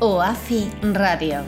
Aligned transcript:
OAFI 0.00 0.72
Radio, 0.92 1.44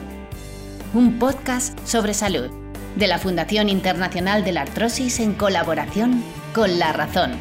un 0.93 1.19
podcast 1.19 1.77
sobre 1.85 2.13
salud 2.13 2.49
de 2.95 3.07
la 3.07 3.19
Fundación 3.19 3.67
Internacional 3.67 4.45
de 4.45 4.53
la 4.53 4.61
Artrosis 4.61 5.19
en 5.19 5.33
colaboración 5.33 6.23
con 6.55 6.79
La 6.79 6.93
Razón. 6.93 7.33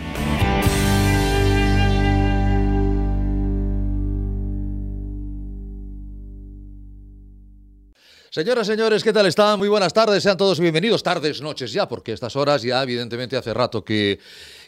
Señoras, 8.31 8.67
señores, 8.67 9.05
¿qué 9.05 9.13
tal 9.13 9.27
están? 9.27 9.61
Muy 9.61 9.69
buenas 9.69 9.95
tardes, 9.95 10.25
sean 10.25 10.37
todos 10.37 10.59
bienvenidos. 10.59 11.05
Tardes, 11.05 11.41
noches 11.41 11.73
ya, 11.73 11.89
porque 11.89 12.13
estas 12.13 12.35
horas 12.35 12.63
ya 12.63 12.83
evidentemente 12.83 13.37
hace 13.37 13.55
rato 13.55 13.85
que, 13.85 14.19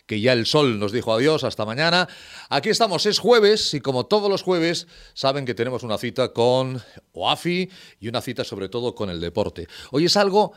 que 0.09 0.21
ya 0.21 0.33
el 0.33 0.47
sol 0.47 0.81
nos 0.81 0.91
dijo 0.91 1.13
adiós, 1.13 1.45
hasta 1.45 1.67
mañana. 1.67 2.09
Aquí 2.49 2.71
estamos, 2.71 3.05
es 3.07 3.19
jueves 3.19 3.75
y 3.75 3.81
como 3.81 4.07
todos 4.07 4.31
los 4.31 4.43
jueves 4.43 4.89
saben 5.13 5.45
que 5.45 5.55
tenemos 5.55 5.83
una 5.83 5.99
cita 5.99 6.33
con 6.33 6.83
OAFI 7.13 7.71
y 8.01 8.09
una 8.09 8.23
cita 8.23 8.43
sobre 8.43 8.71
todo 8.71 8.95
con 8.95 9.11
el 9.11 9.21
deporte. 9.21 9.69
Hoy 9.93 10.07
es 10.07 10.17
algo 10.17 10.55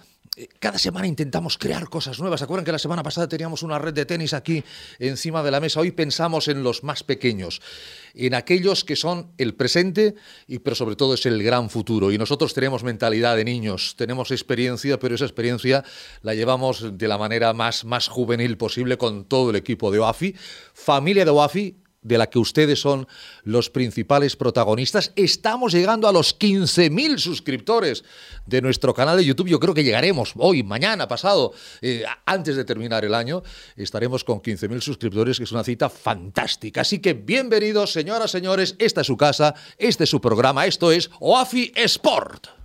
cada 0.59 0.79
semana 0.79 1.07
intentamos 1.07 1.57
crear 1.57 1.89
cosas 1.89 2.17
nuevas. 2.19 2.39
¿Se 2.39 2.45
acuerdan 2.45 2.63
que 2.63 2.71
la 2.71 2.79
semana 2.79 3.03
pasada 3.03 3.27
teníamos 3.27 3.63
una 3.63 3.77
red 3.79 3.93
de 3.93 4.05
tenis 4.05 4.33
aquí 4.33 4.63
encima 4.97 5.43
de 5.43 5.51
la 5.51 5.59
mesa? 5.59 5.81
Hoy 5.81 5.91
pensamos 5.91 6.47
en 6.47 6.63
los 6.63 6.85
más 6.85 7.03
pequeños, 7.03 7.61
en 8.13 8.33
aquellos 8.33 8.85
que 8.85 8.95
son 8.95 9.33
el 9.37 9.55
presente, 9.55 10.15
y, 10.47 10.59
pero 10.59 10.75
sobre 10.77 10.95
todo 10.95 11.15
es 11.15 11.25
el 11.25 11.43
gran 11.43 11.69
futuro. 11.69 12.13
Y 12.13 12.17
nosotros 12.17 12.53
tenemos 12.53 12.81
mentalidad 12.81 13.35
de 13.35 13.43
niños, 13.43 13.95
tenemos 13.97 14.31
experiencia, 14.31 14.97
pero 14.99 15.15
esa 15.15 15.25
experiencia 15.25 15.83
la 16.21 16.33
llevamos 16.33 16.97
de 16.97 17.07
la 17.09 17.17
manera 17.17 17.51
más, 17.51 17.83
más 17.83 18.07
juvenil 18.07 18.57
posible 18.57 18.97
con 18.97 19.25
todo 19.25 19.49
el 19.49 19.57
equipo 19.57 19.91
de 19.91 19.99
OAFI. 19.99 20.33
Familia 20.73 21.25
de 21.25 21.31
OAFI, 21.31 21.75
de 22.01 22.17
la 22.17 22.29
que 22.29 22.39
ustedes 22.39 22.79
son 22.79 23.07
los 23.43 23.69
principales 23.69 24.35
protagonistas. 24.35 25.11
Estamos 25.15 25.71
llegando 25.73 26.07
a 26.07 26.11
los 26.11 26.37
15.000 26.37 27.17
suscriptores 27.17 28.03
de 28.45 28.61
nuestro 28.61 28.93
canal 28.93 29.17
de 29.17 29.25
YouTube. 29.25 29.49
Yo 29.49 29.59
creo 29.59 29.73
que 29.73 29.83
llegaremos 29.83 30.33
hoy, 30.37 30.63
mañana, 30.63 31.07
pasado, 31.07 31.53
eh, 31.81 32.03
antes 32.25 32.55
de 32.55 32.65
terminar 32.65 33.05
el 33.05 33.13
año. 33.13 33.43
Estaremos 33.75 34.23
con 34.23 34.41
15.000 34.41 34.81
suscriptores, 34.81 35.37
que 35.37 35.43
es 35.43 35.51
una 35.51 35.63
cita 35.63 35.89
fantástica. 35.89 36.81
Así 36.81 36.99
que 36.99 37.13
bienvenidos, 37.13 37.91
señoras, 37.91 38.31
señores. 38.31 38.75
Esta 38.79 39.01
es 39.01 39.07
su 39.07 39.17
casa, 39.17 39.53
este 39.77 40.05
es 40.05 40.09
su 40.09 40.19
programa. 40.21 40.65
Esto 40.65 40.91
es 40.91 41.09
OAFI 41.19 41.71
Sport. 41.75 42.60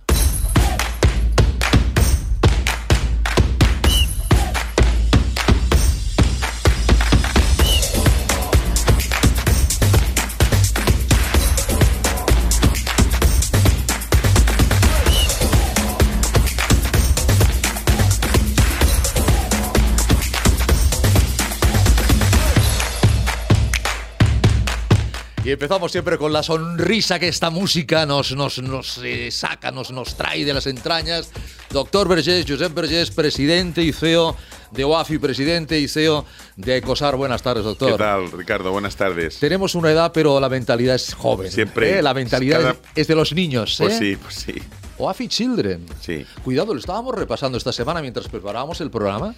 Y 25.47 25.51
empezamos 25.51 25.93
siempre 25.93 26.17
con 26.17 26.33
la 26.33 26.43
sonrisa 26.43 27.19
que 27.19 27.29
esta 27.29 27.49
música 27.49 28.05
nos, 28.05 28.35
nos, 28.35 28.61
nos 28.61 28.97
eh, 29.01 29.31
saca, 29.31 29.71
nos, 29.71 29.91
nos 29.91 30.17
trae 30.17 30.43
de 30.43 30.53
las 30.53 30.67
entrañas. 30.67 31.31
Doctor 31.69 32.09
Vergés, 32.09 32.45
Josep 32.45 32.73
Vergés, 32.73 33.11
presidente 33.11 33.81
y 33.81 33.93
CEO 33.93 34.35
de 34.71 34.83
OAFI, 34.83 35.19
presidente 35.19 35.79
y 35.79 35.87
CEO 35.87 36.25
de 36.57 36.75
ECOSAR. 36.75 37.15
Buenas 37.15 37.43
tardes, 37.43 37.63
doctor. 37.63 37.93
¿Qué 37.93 37.97
tal, 37.97 38.29
Ricardo? 38.29 38.73
Buenas 38.73 38.97
tardes. 38.97 39.39
Tenemos 39.39 39.73
una 39.73 39.89
edad, 39.89 40.11
pero 40.13 40.37
la 40.41 40.49
mentalidad 40.49 40.95
es 40.95 41.13
joven. 41.13 41.49
Siempre. 41.49 41.99
¿eh? 41.99 42.01
La 42.01 42.13
mentalidad 42.13 42.59
Cada- 42.59 42.75
es 42.93 43.07
de 43.07 43.15
los 43.15 43.31
niños. 43.31 43.73
Pues 43.77 43.93
¿eh? 43.93 43.97
sí, 43.99 44.15
pues 44.17 44.35
sí. 44.35 44.53
OAFI 44.97 45.29
Children. 45.29 45.85
Sí. 46.01 46.25
Cuidado, 46.43 46.73
lo 46.73 46.79
estábamos 46.81 47.15
repasando 47.15 47.57
esta 47.57 47.71
semana 47.71 48.01
mientras 48.01 48.27
preparábamos 48.27 48.81
el 48.81 48.91
programa. 48.91 49.33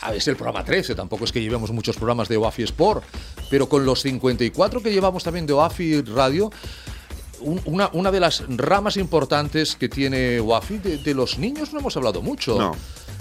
A 0.00 0.08
ver, 0.08 0.18
es 0.18 0.28
el 0.28 0.36
programa 0.36 0.64
13, 0.64 0.94
tampoco 0.94 1.24
es 1.24 1.32
que 1.32 1.40
llevemos 1.40 1.70
muchos 1.70 1.96
programas 1.96 2.28
de 2.28 2.36
OAFI 2.36 2.64
Sport, 2.64 3.04
pero 3.50 3.68
con 3.68 3.86
los 3.86 4.00
54 4.02 4.82
que 4.82 4.92
llevamos 4.92 5.22
también 5.24 5.46
de 5.46 5.52
OAFI 5.52 6.02
Radio, 6.02 6.50
un- 7.40 7.60
una, 7.64 7.88
una 7.92 8.10
de 8.10 8.20
las 8.20 8.44
ramas 8.48 8.96
importantes 8.96 9.76
que 9.76 9.88
tiene 9.88 10.40
OAFI, 10.40 10.78
de, 10.78 10.98
de 10.98 11.14
los 11.14 11.38
niños 11.38 11.72
no 11.72 11.78
hemos 11.80 11.96
hablado 11.96 12.22
mucho. 12.22 12.58
No. 12.58 12.72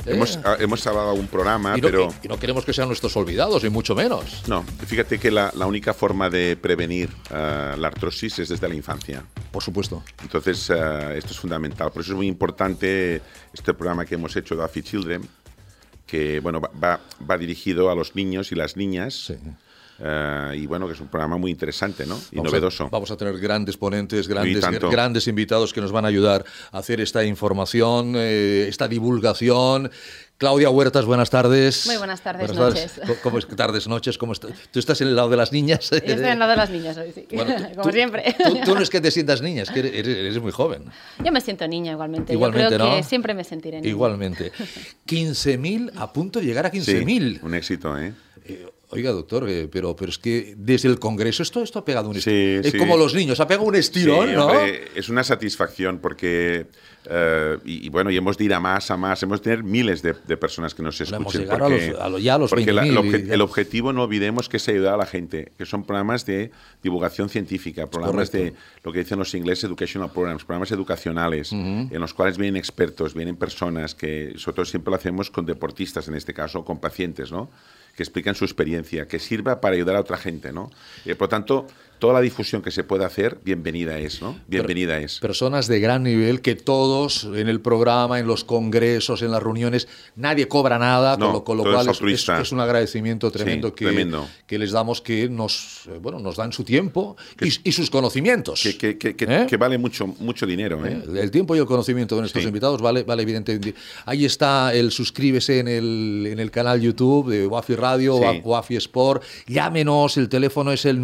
¿Eh? 0.06 0.11
Hemos, 0.16 0.38
ah, 0.44 0.57
hemos 0.59 0.85
hablado 0.85 1.13
un 1.13 1.28
programa, 1.28 1.78
y, 1.78 1.81
no, 1.81 1.88
pero. 1.88 2.13
y 2.22 2.28
no 2.28 2.38
queremos 2.38 2.66
que 2.66 2.73
sean 2.73 2.88
nuestros 2.90 3.16
olvidados, 3.16 3.63
y 3.63 3.69
mucho 3.69 3.95
menos. 3.95 4.44
No, 4.47 4.63
fíjate 4.85 5.17
que 5.17 5.31
la, 5.31 5.51
la 5.55 5.66
única 5.66 5.94
forma 5.94 6.29
de 6.29 6.57
prevenir 6.57 7.09
ah, 7.31 7.75
la 7.78 7.88
artrosis 7.88 8.40
es 8.40 8.50
desde 8.50 8.67
la 8.67 8.75
infancia. 8.75 9.23
Por 9.51 9.63
supuesto. 9.63 10.03
Entonces, 10.22 10.69
ah, 10.72 11.13
esto 11.16 11.31
es 11.31 11.40
fundamental. 11.40 11.91
Por 11.91 12.01
eso 12.01 12.11
es 12.11 12.17
muy 12.17 12.28
importante 12.28 13.22
este 13.53 13.73
programa 13.73 14.03
que 14.05 14.16
hemos 14.16 14.35
hecho 14.35 14.55
de 14.57 14.63
AFI 14.66 14.81
Children, 14.81 15.22
que 16.06 16.40
bueno, 16.40 16.59
va, 16.62 17.00
va- 17.30 17.38
dirigido 17.38 17.90
a 17.90 17.96
los 17.96 18.16
niños 18.16 18.52
y 18.52 18.56
las 18.56 18.75
niñas. 18.78 19.14
Sí. 19.28 19.36
Ah, 20.03 20.53
y 20.56 20.66
bueno, 20.66 20.88
que 20.88 20.94
es 20.94 21.00
un 21.00 21.08
programa 21.08 21.38
muy 21.38 21.52
interesante, 21.52 22.06
¿no? 22.06 22.19
Y 22.31 22.38
Vamos 22.38 22.52
a- 22.52 22.56
novedoso. 22.56 22.90
vamos 22.90 23.12
a 23.12 23.16
tener 23.16 23.38
grandes 23.40 23.78
ponentes, 23.78 24.28
grandes, 24.28 24.66
grandes 24.90 25.28
invitados 25.28 25.72
que 25.72 25.81
nos 25.81 25.91
van 25.91 26.03
a 26.06 26.08
ayudar 26.08 26.44
a 26.72 26.80
hacer 26.80 27.00
esta 27.00 27.24
información, 27.24 28.14
eh, 28.18 28.66
esta 28.68 28.88
divulgación. 28.88 29.91
Claudia 30.38 30.69
Huertas, 30.69 31.05
buenas 31.05 31.29
tardes. 31.29 31.85
Muy 31.85 31.95
buenas 31.97 32.21
tardes, 32.21 32.53
noches. 32.53 32.99
¿Cómo- 33.01 33.16
¿Cómo 33.23 33.38
es 33.38 33.47
tardes, 33.47 33.88
noches? 33.88 34.17
¿Cómo 34.17 34.33
está- 34.33 34.49
¿Tú 34.71 34.79
estás 34.79 34.99
en 34.99 35.07
el 35.07 35.16
lado 35.16 35.29
de 35.29 35.38
las 35.38 35.53
niñas? 35.53 35.89
Yo 35.89 35.97
estoy 35.97 36.11
en 36.31 36.39
lado 36.39 36.51
de 36.51 36.57
las 36.57 36.69
niñas 36.69 36.97
hoy, 36.97 37.11
sí. 37.13 37.25
Bueno, 37.31 37.55
tú- 37.55 37.63
Como 37.75 37.83
tú- 37.83 37.91
siempre. 37.91 38.35
Tú, 38.43 38.57
tú 38.66 38.75
no 38.75 38.81
es 38.81 38.89
que 38.89 38.99
te 38.99 39.11
sientas 39.11 39.41
niña, 39.41 39.63
es 39.63 39.69
que 39.72 39.79
eres, 39.79 40.39
muy 40.41 40.51
joven. 40.51 40.85
Yo 41.23 41.31
me 41.31 41.39
siento 41.39 41.66
niña 41.67 41.93
igualmente. 41.93 42.33
Igualmente, 42.33 42.72
Yo 42.72 42.77
creo 42.77 42.89
¿no? 42.89 42.95
que 42.97 43.03
siempre 43.03 43.33
me 43.33 43.43
sentiré 43.45 43.77
niña. 43.77 43.89
Igualmente. 43.89 44.51
15.000, 45.07 45.91
a 45.95 46.11
punto 46.11 46.39
de 46.39 46.45
llegar 46.45 46.66
a 46.66 46.72
Sí, 46.72 46.79
15.000. 46.79 47.39
un 47.43 47.53
éxito, 47.53 47.97
¿eh? 47.97 48.13
Eh, 48.45 48.67
Oiga, 48.93 49.11
doctor, 49.11 49.49
eh, 49.49 49.67
pero, 49.71 49.95
pero 49.95 50.09
es 50.09 50.17
que 50.17 50.53
desde 50.57 50.87
el 50.89 50.99
Congreso 50.99 51.43
esto, 51.43 51.61
esto 51.63 51.79
ha 51.79 51.85
pegado 51.85 52.09
un 52.09 52.15
Sí, 52.15 52.19
estirón. 52.29 52.65
Es 52.65 52.71
sí. 52.71 52.77
como 52.77 52.97
los 52.97 53.13
niños, 53.13 53.39
ha 53.39 53.47
pegado 53.47 53.65
un 53.67 53.75
estirón, 53.75 54.29
Sí, 54.29 54.35
¿no? 54.35 54.45
hombre, 54.47 54.89
es 54.95 55.09
una 55.09 55.23
satisfacción 55.23 55.99
porque, 55.99 56.67
eh, 57.09 57.57
y, 57.65 57.85
y 57.85 57.89
bueno, 57.89 58.11
y 58.11 58.17
hemos 58.17 58.37
de 58.37 58.45
ir 58.45 58.53
a 58.53 58.59
más, 58.59 58.89
a 58.91 58.97
más, 58.97 59.21
hemos 59.23 59.39
de 59.41 59.43
tener 59.43 59.63
miles 59.63 60.01
de, 60.01 60.13
de 60.25 60.37
personas 60.37 60.73
que 60.73 60.83
nos 60.83 60.97
Bueno, 60.99 61.17
escuchen. 61.17 61.41
hemos 61.41 61.51
llegado 61.57 61.65
a 61.65 61.69
porque, 61.69 61.87
los- 61.91 61.99
a 61.99 62.19
ya 62.19 62.35
a 62.35 62.37
los 62.37 62.49
porque 62.51 62.73
la- 62.73 62.83
el, 62.85 62.95
20.000 62.95 62.97
obje- 63.27 63.31
el 63.33 63.41
objetivo, 63.41 63.93
no 63.93 64.03
olvidemos, 64.03 64.47
que 64.49 64.57
es 64.57 64.67
ayudar 64.69 64.93
a 64.93 64.97
la 64.97 65.05
gente, 65.05 65.51
que 65.57 65.65
son 65.65 65.83
programas 65.83 66.25
de 66.25 66.51
divulgación 66.81 67.29
científica, 67.29 67.89
programas 67.89 68.29
correcto. 68.29 68.55
de 68.55 68.61
lo 68.83 68.91
que 68.93 68.99
dicen 68.99 69.19
los 69.19 69.33
ingleses, 69.33 69.63
educational 69.65 70.11
programs, 70.11 70.43
programas 70.45 70.71
educacionales, 70.71 71.51
en 71.51 71.99
los 71.99 72.13
cuales 72.13 72.37
vienen 72.37 72.57
expertos, 72.57 73.13
vienen 73.13 73.35
personas 73.35 73.95
que, 73.95 74.33
sobre 74.37 74.55
todo 74.55 74.65
siempre 74.65 74.91
lo 74.91 74.95
hacemos 74.97 75.29
con 75.29 75.45
deportistas, 75.45 76.07
en 76.07 76.15
este 76.15 76.33
caso, 76.33 76.59
o 76.59 76.65
con 76.65 76.79
pacientes, 76.79 77.31
¿no? 77.31 77.49
Que 77.95 78.03
explican 78.03 78.35
su 78.35 78.45
experiencia, 78.45 79.07
que 79.07 79.19
sirva 79.19 79.61
para 79.61 79.75
ayudar 79.75 79.95
a 79.95 79.99
otra 79.99 80.17
gente, 80.17 80.51
¿no? 80.51 80.71
Eh, 81.05 81.15
por 81.15 81.27
lo 81.27 81.29
tanto, 81.29 81.67
toda 82.03 82.16
la 82.16 82.19
difusión 82.19 82.62
que 82.62 82.69
se 82.69 82.84
puede 82.84 83.06
hacer, 83.06 83.38
bienvenida 83.46 83.97
es, 83.97 84.22
¿no? 84.22 84.38
Bienvenida 84.50 84.97
es. 85.00 85.20
Personas 85.22 85.67
de 85.70 85.79
gran 85.79 86.03
nivel 86.03 86.41
que 86.41 86.53
todos 86.53 87.23
en 87.34 87.47
el 87.47 87.61
programa, 87.61 88.20
en 88.20 88.28
los 88.28 88.44
congresos, 88.44 89.22
en 89.22 89.32
las 89.32 89.41
reuniones, 89.41 89.88
nadie 90.17 90.50
cobra 90.50 90.78
nada, 90.78 91.17
con 91.17 91.32
lo, 91.32 91.46
con 91.46 91.55
lo 91.55 91.64
todo 91.64 91.72
es 91.90 91.97
cual 91.97 92.41
es, 92.41 92.52
un 92.52 92.59
agradecimiento 92.59 93.32
tremendo, 93.32 93.70
Sí, 93.70 93.76
que, 93.76 93.85
tremendo. 93.85 94.28
que 94.46 94.59
les 94.59 94.72
damos 94.73 95.00
que 95.00 95.29
nos, 95.29 95.84
eh, 95.88 95.97
bueno, 96.02 96.20
nos 96.20 96.35
dan 96.35 96.52
su 96.52 96.66
tiempo 96.66 97.16
y, 97.40 97.70
y 97.70 97.72
sus 97.72 97.90
conocimientos. 97.90 98.61
que, 98.61 98.97
que- 98.97 99.16
que- 99.16 99.23
¿Eh? 99.26 99.46
que 99.47 99.56
vale 99.56 99.78
mucho, 99.78 100.06
mucho 100.06 100.46
dinero. 100.46 100.85
¿eh? 100.85 101.02
El 101.16 101.32
tiempo 101.32 101.56
y 101.56 101.59
el 101.59 101.66
conocimiento 101.66 102.16
de 102.16 102.23
nuestros 102.23 102.44
Sí. 102.44 102.49
invitados 102.49 102.82
vale, 102.82 103.03
vale 103.03 103.23
evidentemente. 103.23 103.76
Ahí 104.06 104.26
está 104.26 104.73
el 104.73 104.91
suscríbese 104.91 105.59
en 105.59 105.70
el, 105.70 106.28
en 106.29 106.40
el 106.41 106.52
canal 106.52 106.82
YouTube 106.82 107.29
de 107.32 107.47
Wafi 107.47 107.76
Radio, 107.76 108.17
Sí. 108.20 108.41
Wafi 108.44 108.76
Sport. 108.76 109.23
Llámenos, 109.47 110.17
el 110.17 110.28
teléfono 110.28 110.73
es 110.73 110.84
el 110.84 110.99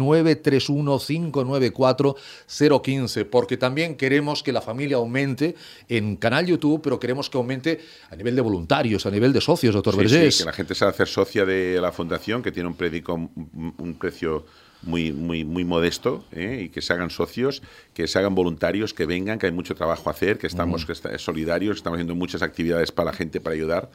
931-594-015, 0.90 3.24
porque 3.28 3.56
también 3.56 3.96
queremos 3.96 4.42
que 4.42 4.52
la 4.52 4.60
familia 4.60 4.96
aumente 4.96 5.54
en 5.88 6.16
canal 6.16 6.46
YouTube, 6.46 6.80
pero 6.82 6.98
queremos 7.00 7.30
que 7.30 7.38
aumente 7.38 7.80
a 8.10 8.16
nivel 8.16 8.34
de 8.36 8.42
voluntarios, 8.42 9.06
a 9.06 9.10
nivel 9.10 9.32
de 9.32 9.40
socios, 9.40 9.74
doctor 9.74 9.94
Sí, 9.94 10.00
Vergés. 10.00 10.34
sí, 10.36 10.42
que 10.42 10.46
la 10.46 10.52
gente 10.52 10.74
se 10.74 10.84
va 10.84 10.90
a 10.90 10.94
hacer 10.94 11.08
socia 11.08 11.44
de 11.44 11.80
la 11.80 11.92
fundación, 11.92 12.42
que 12.42 12.52
tiene 12.52 12.68
un, 12.68 12.76
prédico- 12.76 13.14
un, 13.14 13.74
un 13.78 13.94
precio 13.94 14.44
muy, 14.82 15.12
muy, 15.12 15.44
muy 15.44 15.62
modesto 15.64 16.24
¿eh? 16.32 16.62
y 16.64 16.68
que 16.70 16.80
se 16.80 16.92
hagan 16.94 17.10
socios, 17.10 17.62
que 17.92 18.06
se 18.08 18.18
hagan 18.18 18.34
voluntarios, 18.34 18.94
que 18.94 19.04
vengan, 19.04 19.38
que 19.38 19.46
hay 19.46 19.52
mucho 19.52 19.74
trabajo 19.74 20.08
a 20.08 20.12
hacer, 20.12 20.38
que 20.38 20.46
estamos 20.46 20.86
que 20.86 20.92
está- 20.92 21.16
solidarios, 21.18 21.76
estamos 21.76 21.98
haciendo 21.98 22.14
muchas 22.14 22.40
actividades 22.42 22.90
para 22.90 23.10
la 23.10 23.16
gente 23.16 23.40
para 23.40 23.54
ayudar. 23.54 23.90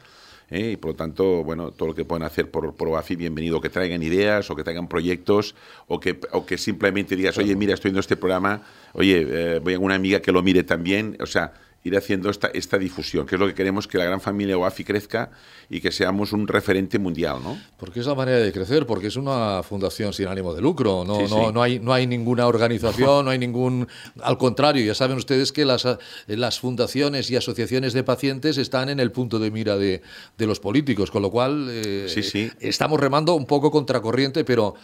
¿Eh? 0.50 0.72
Y 0.72 0.76
por 0.76 0.92
lo 0.92 0.96
tanto, 0.96 1.44
bueno, 1.44 1.70
todo 1.72 1.88
lo 1.88 1.94
que 1.94 2.04
pueden 2.04 2.22
hacer 2.22 2.50
por, 2.50 2.74
por 2.74 2.88
OAFI, 2.88 3.16
bienvenido. 3.16 3.60
Que 3.60 3.70
traigan 3.70 4.02
ideas 4.02 4.50
o 4.50 4.56
que 4.56 4.64
traigan 4.64 4.88
proyectos 4.88 5.54
o 5.88 6.00
que, 6.00 6.18
o 6.32 6.46
que 6.46 6.58
simplemente 6.58 7.16
digas, 7.16 7.38
oye, 7.38 7.54
mira, 7.56 7.74
estoy 7.74 7.90
viendo 7.90 8.00
este 8.00 8.16
programa, 8.16 8.62
oye, 8.92 9.26
eh, 9.28 9.58
voy 9.60 9.74
a 9.74 9.78
una 9.78 9.94
amiga 9.94 10.20
que 10.20 10.32
lo 10.32 10.42
mire 10.42 10.62
también. 10.62 11.16
O 11.20 11.26
sea, 11.26 11.52
ir 11.86 11.96
haciendo 11.96 12.30
esta, 12.30 12.48
esta 12.48 12.78
difusión, 12.78 13.26
que 13.26 13.36
es 13.36 13.40
lo 13.40 13.46
que 13.46 13.54
queremos, 13.54 13.86
que 13.86 13.98
la 13.98 14.04
gran 14.04 14.20
familia 14.20 14.56
OAFI 14.58 14.84
crezca 14.84 15.30
y 15.70 15.80
que 15.80 15.90
seamos 15.92 16.32
un 16.32 16.48
referente 16.48 16.98
mundial, 16.98 17.38
¿no? 17.42 17.58
Porque 17.76 18.00
es 18.00 18.06
la 18.06 18.14
manera 18.14 18.38
de 18.38 18.52
crecer, 18.52 18.86
porque 18.86 19.06
es 19.08 19.16
una 19.16 19.62
fundación 19.62 20.12
sin 20.12 20.26
ánimo 20.28 20.54
de 20.54 20.60
lucro. 20.60 21.04
No, 21.06 21.16
Sí, 21.16 21.22
no, 21.22 21.46
sí. 21.46 21.52
no, 21.54 21.62
hay, 21.62 21.78
no 21.78 21.92
hay 21.92 22.06
ninguna 22.06 22.46
organización, 22.46 23.24
no 23.24 23.30
hay 23.30 23.38
ningún. 23.38 23.86
Al 24.22 24.38
contrario, 24.38 24.84
ya 24.84 24.94
saben 24.94 25.16
ustedes 25.16 25.52
que 25.52 25.64
las, 25.64 25.86
las 26.26 26.60
fundaciones 26.60 27.30
y 27.30 27.36
asociaciones 27.36 27.92
de 27.92 28.02
pacientes 28.04 28.58
están 28.58 28.88
en 28.88 29.00
el 29.00 29.12
punto 29.12 29.38
de 29.38 29.50
mira 29.50 29.76
de, 29.76 30.02
de 30.38 30.46
los 30.46 30.60
políticos, 30.60 31.10
con 31.10 31.22
lo 31.22 31.30
cual 31.30 31.66
eh, 31.70 32.06
Sí, 32.08 32.22
sí. 32.22 32.50
estamos 32.60 32.98
remando 33.00 33.34
un 33.34 33.46
poco 33.46 33.70
contracorriente, 33.70 34.44
pero. 34.44 34.74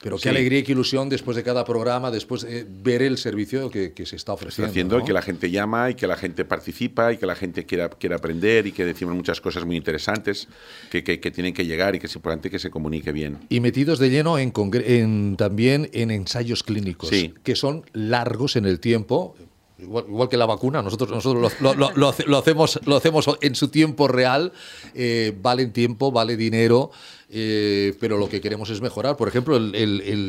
Pero 0.00 0.16
qué 0.16 0.22
Sí. 0.24 0.28
alegría 0.28 0.60
y 0.60 0.62
qué 0.62 0.72
ilusión 0.72 1.08
después 1.08 1.36
de 1.36 1.42
cada 1.42 1.64
programa, 1.64 2.10
después 2.12 2.42
de 2.42 2.64
ver 2.68 3.02
el 3.02 3.18
servicio 3.18 3.68
que, 3.68 3.92
que 3.92 4.06
se 4.06 4.14
está 4.14 4.28
está 4.28 4.32
ofreciendo. 4.34 4.70
haciendo 4.70 4.98
¿no? 4.98 5.04
que 5.04 5.12
la 5.12 5.22
gente 5.22 5.50
llama 5.50 5.90
y 5.90 5.94
que 5.94 6.06
la 6.06 6.16
gente 6.16 6.44
participa 6.44 7.12
y 7.12 7.16
que 7.16 7.26
la 7.26 7.34
gente 7.34 7.64
quiera, 7.66 7.88
quiera 7.88 8.16
aprender 8.16 8.66
y 8.66 8.72
que 8.72 8.84
decimos 8.84 9.14
muchas 9.16 9.40
cosas 9.40 9.64
muy 9.64 9.76
interesantes 9.76 10.46
que, 10.90 11.02
que- 11.02 11.18
que 11.18 11.30
tienen 11.32 11.52
que 11.54 11.66
llegar 11.66 11.94
y 11.96 11.98
que 11.98 12.06
es 12.06 12.14
importante 12.14 12.48
que 12.50 12.58
se 12.58 12.70
comunique 12.70 13.10
bien. 13.10 13.38
Y 13.48 13.60
metidos 13.60 13.98
de 13.98 14.10
lleno 14.10 14.38
en, 14.38 15.36
también 15.36 15.88
en 15.92 16.10
ensayos 16.10 16.62
clínicos, 16.62 17.08
Sí. 17.08 17.34
que 17.42 17.56
son 17.56 17.84
largos 17.92 18.54
en 18.56 18.66
el 18.66 18.78
tiempo. 18.80 19.34
Igual, 19.80 20.06
igual 20.08 20.28
que 20.28 20.36
la 20.36 20.46
vacuna, 20.46 20.82
nosotros, 20.82 21.08
nosotros 21.10 21.52
lo, 21.60 21.74
lo- 21.74 21.78
lo- 21.88 21.96
lo 21.96 22.08
hace- 22.08 22.24
lo 22.26 22.36
hacemos, 22.38 22.80
lo 22.84 22.96
hacemos 22.96 23.28
en 23.40 23.54
su 23.54 23.68
tiempo 23.68 24.08
real, 24.08 24.52
eh, 24.94 25.32
vale 25.40 25.66
tiempo, 25.66 26.10
vale 26.10 26.36
dinero, 26.36 26.90
eh, 27.30 27.94
pero 28.00 28.16
lo 28.18 28.28
que 28.28 28.40
queremos 28.40 28.70
es 28.70 28.80
mejorar. 28.80 29.16
Por 29.16 29.28
ejemplo, 29.28 29.56
el, 29.56 29.74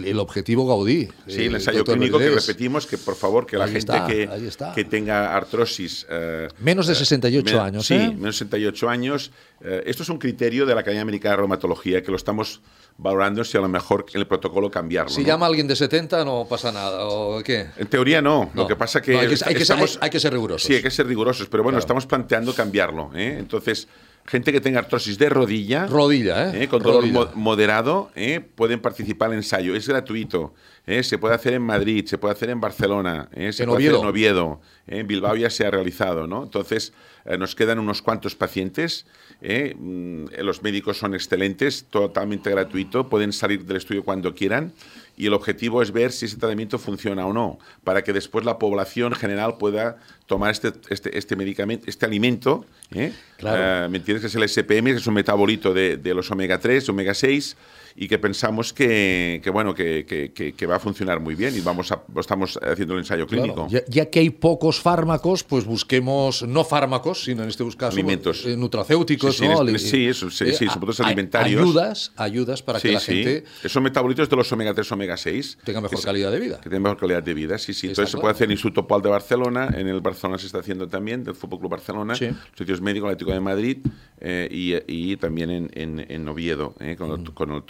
el- 0.05 0.19
objetivo 0.19 0.67
Gaudí. 0.67 1.07
Sí, 1.27 1.41
eh, 1.41 1.45
el 1.47 1.55
ensayo 1.55 1.83
clínico 1.83 2.19
que 2.19 2.29
repetimos, 2.29 2.85
que 2.85 2.97
por 2.99 3.15
favor, 3.15 3.47
que 3.47 3.57
la 3.57 3.63
Ahí 3.65 3.71
gente 3.71 3.79
está, 3.95 4.05
que, 4.05 4.29
que 4.75 4.85
tenga 4.85 5.35
artrosis... 5.35 6.05
eh, 6.09 6.47
Menos 6.59 6.85
de 6.87 6.93
eh, 6.93 6.97
68 6.97 7.55
men- 7.55 7.59
años, 7.65 7.87
Sí, 7.87 7.95
menos 7.95 8.21
de 8.21 8.33
68 8.33 8.89
años. 8.89 9.31
Esto 9.61 10.03
es 10.03 10.09
un 10.09 10.19
criterio 10.19 10.65
de 10.65 10.73
la 10.75 10.81
Academia 10.81 11.01
Americana 11.01 11.31
de 11.33 11.37
Reumatología 11.37 12.01
que 12.03 12.11
lo 12.11 12.17
estamos 12.17 12.61
valorando 13.01 13.43
si 13.45 13.57
a 13.57 13.61
lo 13.61 13.69
mejor 13.69 14.05
el 14.13 14.27
protocolo 14.27 14.69
cambiarlo. 14.69 15.09
Si 15.09 15.21
¿no? 15.21 15.27
llama 15.27 15.45
a 15.45 15.49
alguien 15.49 15.67
de 15.67 15.75
70 15.75 16.25
no 16.25 16.45
pasa 16.49 16.71
nada, 16.71 17.05
¿o 17.07 17.41
qué? 17.41 17.67
En 17.77 17.87
teoría 17.87 18.21
no. 18.21 18.51
No. 18.53 18.63
Lo 18.63 18.67
que 18.67 18.75
pasa 18.75 19.01
que 19.01 19.13
No, 19.13 19.19
hay 19.19 19.27
que- 19.27 19.33
hay 19.33 19.37
que 19.37 19.45
ser- 19.45 19.61
estamos- 19.61 19.95
hay- 19.95 19.99
hay 20.03 20.09
que 20.09 20.19
ser 20.19 20.33
rigurosos. 20.33 20.67
Sí, 20.67 20.75
hay 20.75 20.81
que 20.83 20.91
ser 20.91 21.07
rigurosos, 21.07 21.47
pero 21.47 21.63
bueno, 21.63 21.75
Claro. 21.77 21.83
estamos 21.85 22.05
planteando 22.05 22.53
cambiarlo. 22.53 23.09
¿eh? 23.15 23.37
Entonces, 23.39 23.87
gente 24.29 24.51
que 24.51 24.61
tenga 24.61 24.79
artrosis 24.79 25.17
de 25.17 25.27
rodilla, 25.29 25.87
Rodilla, 25.87 26.51
¿eh? 26.55 26.63
¿eh? 26.63 26.67
con 26.67 26.81
dolor 26.81 27.01
Rodilla. 27.01 27.19
mo- 27.19 27.31
moderado, 27.35 28.11
¿eh? 28.15 28.39
pueden 28.39 28.79
participar 28.79 29.29
en 29.29 29.33
el 29.33 29.39
ensayo. 29.39 29.75
Es 29.75 29.87
gratuito. 29.87 30.53
¿eh? 30.85 31.03
Se 31.03 31.17
puede 31.17 31.35
hacer 31.35 31.53
en 31.53 31.63
Madrid, 31.63 32.05
se 32.05 32.17
puede 32.17 32.33
hacer 32.33 32.49
en 32.51 32.61
Barcelona, 32.61 33.27
¿eh? 33.33 33.51
se 33.51 33.63
En 33.63 33.69
puede 33.69 33.83
hacer 33.83 33.93
Oviedo. 33.95 34.01
en 34.03 34.07
Oviedo. 34.07 34.61
¿eh? 34.87 34.99
En 34.99 35.07
Bilbao 35.07 35.35
ya 35.35 35.49
se 35.49 35.65
ha 35.65 35.71
realizado. 35.71 36.27
¿no? 36.27 36.43
Entonces, 36.43 36.93
eh, 37.25 37.37
nos 37.37 37.55
quedan 37.55 37.79
unos 37.79 38.01
cuantos 38.01 38.35
pacientes. 38.35 39.05
¿eh? 39.41 39.75
Mm, 39.77 40.25
los 40.43 40.61
médicos 40.63 40.97
son 40.97 41.13
excelentes, 41.15 41.85
totalmente 41.89 42.49
gratuito, 42.51 43.09
pueden 43.09 43.33
salir 43.33 43.65
del 43.65 43.77
estudio 43.77 44.03
cuando 44.03 44.33
quieran. 44.35 44.73
Y 45.19 45.27
el 45.27 45.33
objetivo 45.33 45.81
es 45.81 45.92
ver 45.92 46.13
si 46.13 46.27
ese 46.27 46.38
tratamiento 46.38 46.80
funciona 46.80 47.27
o 47.27 47.33
no, 47.33 47.60
para 47.83 48.06
que 48.06 48.13
después 48.13 48.45
la 48.45 48.57
población 48.57 49.13
general 49.13 49.57
pueda 49.57 49.98
tomar 50.27 50.50
este, 50.51 50.71
este, 50.89 51.18
este 51.18 51.36
medicamento, 51.36 51.89
este 51.89 52.06
alimento, 52.06 52.66
¿eh? 52.92 53.12
Claro. 53.36 53.86
Eh, 53.86 53.89
¿me 53.89 53.98
entiendes? 53.98 54.21
Que 54.21 54.27
es 54.27 54.36
el 54.36 54.48
SPM, 54.48 54.86
que 54.86 54.94
es 54.94 55.07
un 55.07 55.16
metabolito 55.16 55.74
de, 55.74 55.98
de 55.98 56.13
los 56.13 56.31
omega 56.31 56.57
3, 56.57 56.88
omega 56.88 57.13
6, 57.13 57.57
y 58.01 58.07
que 58.07 58.17
pensamos 58.17 58.71
que, 58.71 59.41
que 59.43 59.49
bueno, 59.49 59.73
que, 59.75 60.05
que- 60.07 60.53
que- 60.53 60.65
va 60.65 60.77
a 60.77 60.79
funcionar 60.79 61.19
muy 61.19 61.35
bien 61.35 61.53
y 61.55 61.59
vamos 61.59 61.91
a, 61.91 62.01
estamos 62.17 62.57
haciendo 62.61 62.93
el 62.93 62.99
ensayo 63.01 63.27
Claro, 63.27 63.43
clínico. 63.43 63.67
ya, 63.69 63.81
ya 63.89 64.09
que 64.09 64.19
hay 64.21 64.29
pocos 64.29 64.79
fármacos, 64.79 65.43
pues 65.43 65.65
busquemos 65.65 66.43
no 66.43 66.63
fármacos, 66.63 67.23
sino 67.25 67.43
en 67.43 67.49
este 67.49 67.65
caso 67.75 67.93
Alimentos. 67.93 68.45
eh, 68.45 68.55
nutracéuticos, 68.55 69.35
Sí, 69.35 69.43
sí, 69.43 69.49
¿no? 69.49 69.59
Ali- 69.59 69.75
este- 69.75 69.89
sí, 69.89 70.05
eso, 70.07 70.29
sí, 70.31 70.45
eh, 70.45 70.53
sí, 70.53 70.67
sobre 70.67 70.93
todo 70.93 71.05
alimentarios. 71.07 71.61
Ayudas, 71.61 72.11
ayudas 72.15 72.61
para 72.63 72.79
que 72.79 72.91
la 72.93 72.99
sí. 73.01 73.23
gente 73.23 73.43
Esos 73.63 73.81
metabolitos 73.83 74.29
de 74.29 74.35
los 74.37 74.49
omega 74.53 74.73
3, 74.73 74.89
omega 74.93 75.17
6. 75.17 75.57
tenga 75.65 75.81
mejor 75.81 76.01
calidad 76.01 76.31
de 76.31 76.39
vida. 76.39 76.61
Que 76.61 76.69
tenga 76.69 76.79
mejor 76.79 76.99
calidad 76.99 77.21
de 77.23 77.33
vida, 77.33 77.57
sí, 77.57 77.73
sí. 77.73 77.87
Está 77.87 78.03
Entonces 78.03 78.11
se 78.11 78.13
claro. 78.13 78.21
puede 78.21 78.31
hacer 78.33 78.45
en 78.45 78.51
el 78.51 78.55
Instituto 78.55 78.87
Pal 78.87 79.01
de 79.01 79.09
Barcelona, 79.09 79.69
en 79.75 79.87
el 79.89 79.99
Barcelona 79.99 80.37
se 80.37 80.45
está 80.45 80.59
haciendo 80.59 80.87
también, 80.87 81.25
del 81.25 81.35
Fútbol 81.35 81.59
Club 81.59 81.71
Barcelona, 81.71 82.13
los 82.13 82.33
sitios 82.57 82.79
médicos, 82.81 83.07
el 83.09 83.13
Atlético 83.15 83.33
de 83.33 83.39
Madrid 83.41 83.77
eh, 84.21 84.47
y, 84.51 85.11
y 85.11 85.17
también 85.17 85.49
en, 85.49 85.69
en- 85.73 86.05
en 86.09 86.27
Oviedo, 86.29 86.75
eh, 86.79 86.95
con, 86.97 87.09
Mm. 87.09 87.25
el, 87.25 87.33
con 87.33 87.51
el 87.51 87.63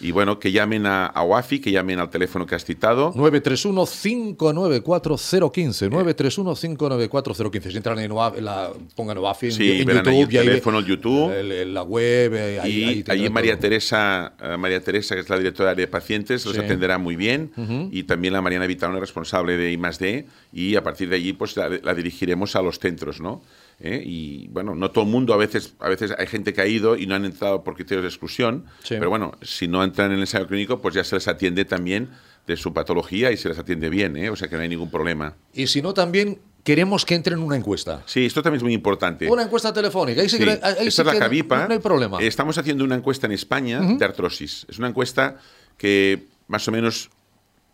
Y 0.00 0.12
bueno, 0.12 0.38
que 0.38 0.52
llamen 0.52 0.86
a, 0.86 1.06
a 1.06 1.24
UAFI, 1.24 1.58
que 1.60 1.72
llamen 1.72 1.98
al 1.98 2.08
teléfono 2.08 2.46
que 2.46 2.54
has 2.54 2.64
citado. 2.64 3.12
931-594-015. 3.14 5.88
931-594-015. 5.90 7.70
Si 7.70 7.76
entran 7.76 7.98
en, 7.98 8.12
OAF, 8.12 8.38
en 8.38 8.44
la, 8.44 8.70
pongan 8.94 9.18
OAFI 9.18 9.46
en, 9.46 9.52
Sí, 9.52 9.80
en 9.80 9.86
verán 9.86 10.04
YouTube. 10.04 10.14
ahí 10.14 10.22
el 10.22 10.38
ahí 10.38 10.46
teléfono, 10.46 10.78
el 10.78 10.84
YouTube. 10.86 11.32
el- 11.32 11.52
el- 11.52 11.74
la 11.74 11.82
web. 11.82 12.34
eh, 12.34 12.60
ahí- 12.60 13.04
y 13.06 13.10
ahí 13.10 13.30
María 13.30 13.52
todo. 13.54 13.62
Teresa, 13.62 14.32
eh, 14.40 14.56
María 14.56 14.80
Teresa, 14.82 15.14
que 15.14 15.20
es 15.22 15.28
la 15.28 15.38
directora 15.38 15.74
de 15.74 15.86
pacientes, 15.86 16.44
los 16.44 16.54
Sí. 16.54 16.60
atenderá 16.60 16.98
muy 16.98 17.16
bien. 17.16 17.50
Y 17.90 18.02
también 18.04 18.32
la 18.34 18.42
Mariana 18.42 18.66
Vitalone, 18.66 19.00
responsable 19.00 19.56
de 19.56 19.72
I+D. 19.72 20.26
Y 20.52 20.76
a 20.76 20.82
partir 20.82 21.08
de 21.08 21.16
allí, 21.16 21.32
pues 21.32 21.56
la, 21.56 21.68
la 21.68 21.94
dirigiremos 21.94 22.56
a 22.56 22.62
los 22.62 22.78
centros, 22.78 23.20
¿no? 23.20 23.42
¿Eh? 23.80 24.02
Y 24.04 24.48
bueno, 24.48 24.74
no 24.74 24.90
todo 24.90 25.04
el 25.04 25.10
mundo, 25.10 25.32
a 25.34 25.36
veces, 25.36 25.74
a 25.78 25.88
veces 25.88 26.12
hay 26.18 26.26
gente 26.26 26.52
que 26.52 26.60
ha 26.60 26.66
ido 26.66 26.96
y 26.96 27.06
no 27.06 27.14
han 27.14 27.24
entrado 27.24 27.62
por 27.62 27.74
criterios 27.74 28.02
de 28.02 28.08
exclusión. 28.08 28.64
Sí. 28.82 28.94
Pero 28.98 29.08
bueno, 29.08 29.32
si 29.42 29.68
no 29.68 29.84
entran 29.84 30.08
en 30.08 30.14
el 30.14 30.20
ensayo 30.20 30.48
clínico, 30.48 30.80
pues 30.80 30.94
ya 30.94 31.04
se 31.04 31.14
les 31.14 31.28
atiende 31.28 31.64
también 31.64 32.10
de 32.46 32.56
su 32.56 32.72
patología 32.72 33.30
y 33.30 33.36
se 33.36 33.48
les 33.48 33.58
atiende 33.58 33.88
bien, 33.88 34.16
¿eh? 34.16 34.30
O 34.30 34.36
sea 34.36 34.48
que 34.48 34.56
no 34.56 34.62
hay 34.62 34.68
ningún 34.68 34.90
problema. 34.90 35.36
Y 35.52 35.66
si 35.68 35.80
no, 35.80 35.94
también 35.94 36.40
queremos 36.64 37.04
que 37.04 37.14
entren 37.14 37.38
en 37.38 37.44
una 37.44 37.56
encuesta. 37.56 38.02
Sí, 38.06 38.26
esto 38.26 38.42
también 38.42 38.58
es 38.58 38.62
muy 38.64 38.74
importante. 38.74 39.30
Una 39.30 39.42
encuesta 39.42 39.72
telefónica. 39.72 40.22
Ahí 40.22 40.28
sí 40.28 40.38
Sí, 40.38 40.44
que, 40.44 40.50
ahí 40.50 40.58
esta 40.60 40.82
sí 40.82 40.88
es 40.88 41.06
la 41.06 41.12
que 41.12 41.18
Cavipa. 41.18 41.66
No 41.68 41.74
hay 41.74 41.80
problema. 41.80 42.18
Estamos 42.20 42.58
haciendo 42.58 42.84
una 42.84 42.96
encuesta 42.96 43.26
en 43.26 43.32
España 43.32 43.80
de 43.80 44.04
artrosis. 44.04 44.66
Es 44.68 44.78
una 44.78 44.88
encuesta 44.88 45.36
que 45.76 46.26
más 46.48 46.66
o 46.66 46.72
menos 46.72 47.10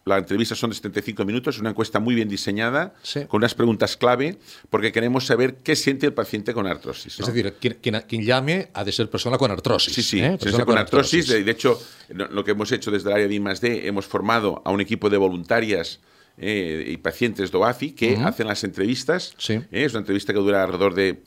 la 0.07 0.19
entrevista 0.19 0.55
son 0.55 0.71
de 0.71 0.77
75 0.77 1.25
minutos, 1.25 1.59
una 1.59 1.71
encuesta 1.71 1.99
muy 1.99 2.15
bien 2.15 2.29
diseñada, 2.29 2.95
Sí. 3.03 3.25
con 3.27 3.39
unas 3.39 3.55
preguntas 3.55 3.97
clave, 3.97 4.39
porque 4.69 4.93
queremos 4.93 5.25
saber 5.27 5.57
qué 5.63 5.75
siente 5.77 6.05
el 6.07 6.13
paciente 6.13 6.53
con 6.53 6.67
artrosis. 6.67 7.19
Es 7.19 7.27
decir, 7.27 7.55
quien, 7.59 7.79
quien- 7.81 8.03
quien 8.07 8.23
llame 8.23 8.69
ha 8.75 8.85
de 8.85 8.93
ser 8.93 9.09
persona 9.09 9.39
con 9.39 9.51
artrosis. 9.51 9.95
Sí, 9.95 10.03
sí, 10.03 10.21
¿eh? 10.21 10.37
Persona 10.39 10.65
con 10.67 10.77
artrosis. 10.77 11.27
De, 11.29 11.43
de 11.43 11.51
hecho, 11.51 11.81
lo 12.11 12.45
que 12.45 12.51
hemos 12.51 12.71
hecho 12.73 12.91
desde 12.91 13.09
el 13.09 13.15
área 13.15 13.29
de 13.29 13.35
I+D, 13.35 13.87
hemos 13.89 14.05
formado 14.07 14.61
a 14.65 14.71
un 14.71 14.81
equipo 14.83 15.09
de 15.09 15.17
voluntarias 15.17 16.01
eh, 16.37 16.85
y 16.89 16.97
pacientes 16.99 17.51
de 17.53 17.59
OAFI 17.59 17.93
que 17.93 18.17
hacen 18.17 18.49
las 18.49 18.65
entrevistas. 18.65 19.35
Sí. 19.39 19.55
Eh, 19.55 19.85
es 19.85 19.93
una 19.93 20.01
entrevista 20.01 20.33
que 20.33 20.39
dura 20.41 20.65
alrededor 20.65 20.93
de 20.95 21.23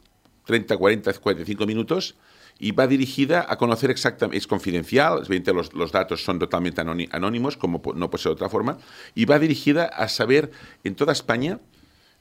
30, 0.45 0.75
40, 0.77 1.13
45 1.13 1.65
minutos 1.65 2.15
y 2.59 2.71
va 2.71 2.87
dirigida 2.87 3.45
a 3.47 3.57
conocer 3.57 3.91
exactamente, 3.91 4.37
es 4.37 4.47
confidencial, 4.47 5.23
los, 5.53 5.73
los 5.73 5.91
datos 5.91 6.23
son 6.23 6.39
totalmente 6.39 6.81
anónimos, 6.81 7.57
como 7.57 7.81
no 7.95 8.09
puede 8.09 8.21
ser 8.23 8.31
de 8.31 8.33
otra 8.33 8.49
forma, 8.49 8.77
y 9.15 9.25
va 9.25 9.37
dirigida 9.39 9.85
a 9.85 10.07
saber 10.09 10.51
en 10.83 10.95
toda 10.95 11.13
España 11.13 11.59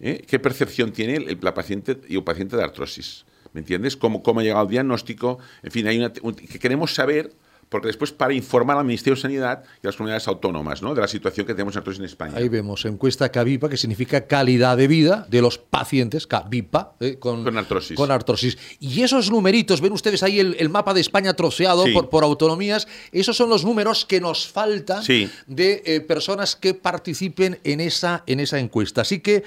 ¿eh? 0.00 0.22
qué 0.26 0.38
percepción 0.38 0.92
tiene 0.92 1.14
el- 1.16 1.38
la 1.40 1.54
paciente 1.54 1.98
y 2.08 2.16
el 2.16 2.24
paciente 2.24 2.56
de 2.56 2.62
artrosis. 2.64 3.24
¿Me 3.54 3.60
entiendes? 3.60 3.96
¿Cómo, 3.96 4.22
cómo 4.22 4.40
ha 4.40 4.42
llegado 4.42 4.64
el 4.64 4.70
diagnóstico? 4.70 5.38
En 5.62 5.70
fin, 5.70 5.86
hay 5.86 5.98
una, 5.98 6.12
un- 6.22 6.34
que 6.34 6.58
queremos 6.58 6.92
saber, 6.94 7.32
porque 7.68 7.88
después 7.88 8.12
para 8.12 8.32
informar 8.32 8.78
al 8.78 8.84
Ministerio 8.84 9.16
de 9.16 9.22
Sanidad 9.22 9.64
y 9.82 9.86
a 9.86 9.88
las 9.88 9.96
comunidades 9.96 10.28
autónomas 10.28 10.82
¿no? 10.82 10.94
de 10.94 11.00
la 11.00 11.08
situación 11.08 11.46
que 11.46 11.52
tenemos 11.54 11.74
en 11.74 11.78
artrosis 11.80 11.98
en 11.98 12.04
España. 12.06 12.34
Ahí 12.36 12.48
vemos 12.48 12.84
encuesta 12.84 13.28
CAVIPA, 13.30 13.68
que 13.68 13.76
significa 13.76 14.26
calidad 14.26 14.76
de 14.76 14.86
vida 14.86 15.26
de 15.28 15.42
los 15.42 15.58
pacientes, 15.58 16.26
CAVIPA, 16.26 16.94
eh, 17.00 17.16
con, 17.18 17.42
Con 17.44 17.58
artrosis. 17.58 17.96
con 17.96 18.10
artrosis. 18.10 18.56
Y 18.78 19.02
esos 19.02 19.30
numeritos, 19.30 19.80
ven 19.80 19.92
ustedes 19.92 20.22
ahí 20.22 20.38
el, 20.40 20.56
el 20.58 20.68
mapa 20.68 20.94
de 20.94 21.00
España 21.00 21.34
troceado 21.34 21.84
Sí. 21.86 21.92
por, 21.92 22.08
por 22.08 22.24
autonomías, 22.24 22.86
esos 23.12 23.36
son 23.36 23.48
los 23.50 23.64
números 23.64 24.04
que 24.04 24.20
nos 24.20 24.46
faltan 24.46 25.02
Sí. 25.02 25.28
de 25.46 25.82
eh, 25.86 26.00
personas 26.00 26.56
que 26.56 26.74
participen 26.74 27.58
en 27.64 27.80
esa, 27.80 28.22
en 28.26 28.40
esa 28.40 28.58
encuesta. 28.58 29.00
Así 29.02 29.20
que 29.20 29.42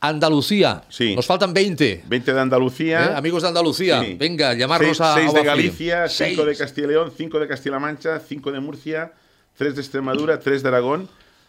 Andalucía, 0.00 0.82
Sí. 0.88 1.16
nos 1.16 1.26
faltan 1.26 1.54
20. 1.54 2.04
20 2.06 2.32
de 2.34 2.40
Andalucía. 2.40 3.06
¿eh? 3.06 3.12
Amigos 3.16 3.42
de 3.42 3.48
Andalucía, 3.48 4.02
Sí. 4.02 4.14
venga, 4.18 4.52
llamarnos 4.54 4.96
seis, 4.96 5.00
a 5.00 5.14
seis 5.14 5.32
de 5.32 5.40
Abafi. 5.40 5.46
Galicia, 5.46 6.08
5 6.08 6.44
de. 6.44 6.56
Castilla 6.56 6.86
y 6.86 6.90
León, 6.90 7.12
5 7.16 7.38
de 7.40 7.48
Castilla-La 7.48 7.78
Mancha, 7.80 8.20
5 8.20 8.52
de 8.52 8.60
Murcia, 8.60 9.12
3 9.56 9.74
de 9.74 9.80
Extremadura, 9.80 10.38
3 10.38 10.62
de 10.62 10.68
Aragón 10.68 11.08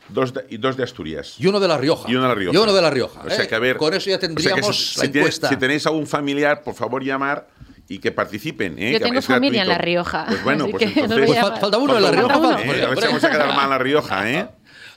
dos 0.10 0.34
de, 0.34 0.46
y 0.50 0.58
2 0.58 0.78
de 0.78 0.84
Asturias. 0.84 1.36
Y 1.38 1.48
uno 1.48 1.60
de 1.60 1.68
La 1.68 1.78
Rioja. 1.78 2.10
Y 2.10 2.16
uno 2.16 2.22
de 2.24 2.28
La 2.30 2.36
Rioja. 2.36 2.58
Y 2.58 2.62
uno 2.62 2.74
de 2.74 2.82
La 2.82 2.90
Rioja. 2.90 3.22
O 3.26 3.30
sea 3.30 3.44
¿eh? 3.44 3.48
que 3.50 3.56
a 3.56 3.60
ver. 3.60 3.76
Con 3.76 3.94
eso 3.94 4.10
ya 4.10 4.16
o 4.16 4.20
sea 4.20 4.28
tendríamos 4.30 4.94
si, 4.94 5.00
la 5.00 5.06
si 5.12 5.18
encuesta. 5.18 5.50
si 5.50 5.58
tenéis 5.58 5.86
algún 5.86 6.08
familiar, 6.08 6.64
por 6.64 6.74
favor 6.74 7.04
llamar 7.04 7.48
y 7.90 8.00
que 8.00 8.14
participen. 8.14 8.80
¿eh? 8.80 8.94
Yo 8.94 9.00
que 9.00 9.06
tengo 9.06 9.22
familia 9.22 9.64
en 9.64 9.68
gratuito. 9.68 9.70
La 9.70 9.78
Rioja. 9.86 10.26
Pues 10.30 10.44
bueno, 10.46 10.68
pues 10.70 10.84
entonces... 10.84 11.26
Pues 11.28 11.40
fal- 11.40 11.60
falta 11.60 11.78
uno 11.78 11.98
en 11.98 12.04
La 12.04 12.12
Rioja, 12.12 12.34
Falta 12.34 12.48
uno. 12.48 12.58
falta- 12.58 12.78
¿eh? 12.78 12.84
A 12.86 12.88
ver 12.90 13.00
si 13.00 13.06
vamos 13.08 13.24
a 13.26 13.30
quedar 13.32 13.48
mal 13.56 13.64
en 13.66 13.70
La 13.70 13.78
Rioja, 13.78 14.32
¿eh? 14.32 14.48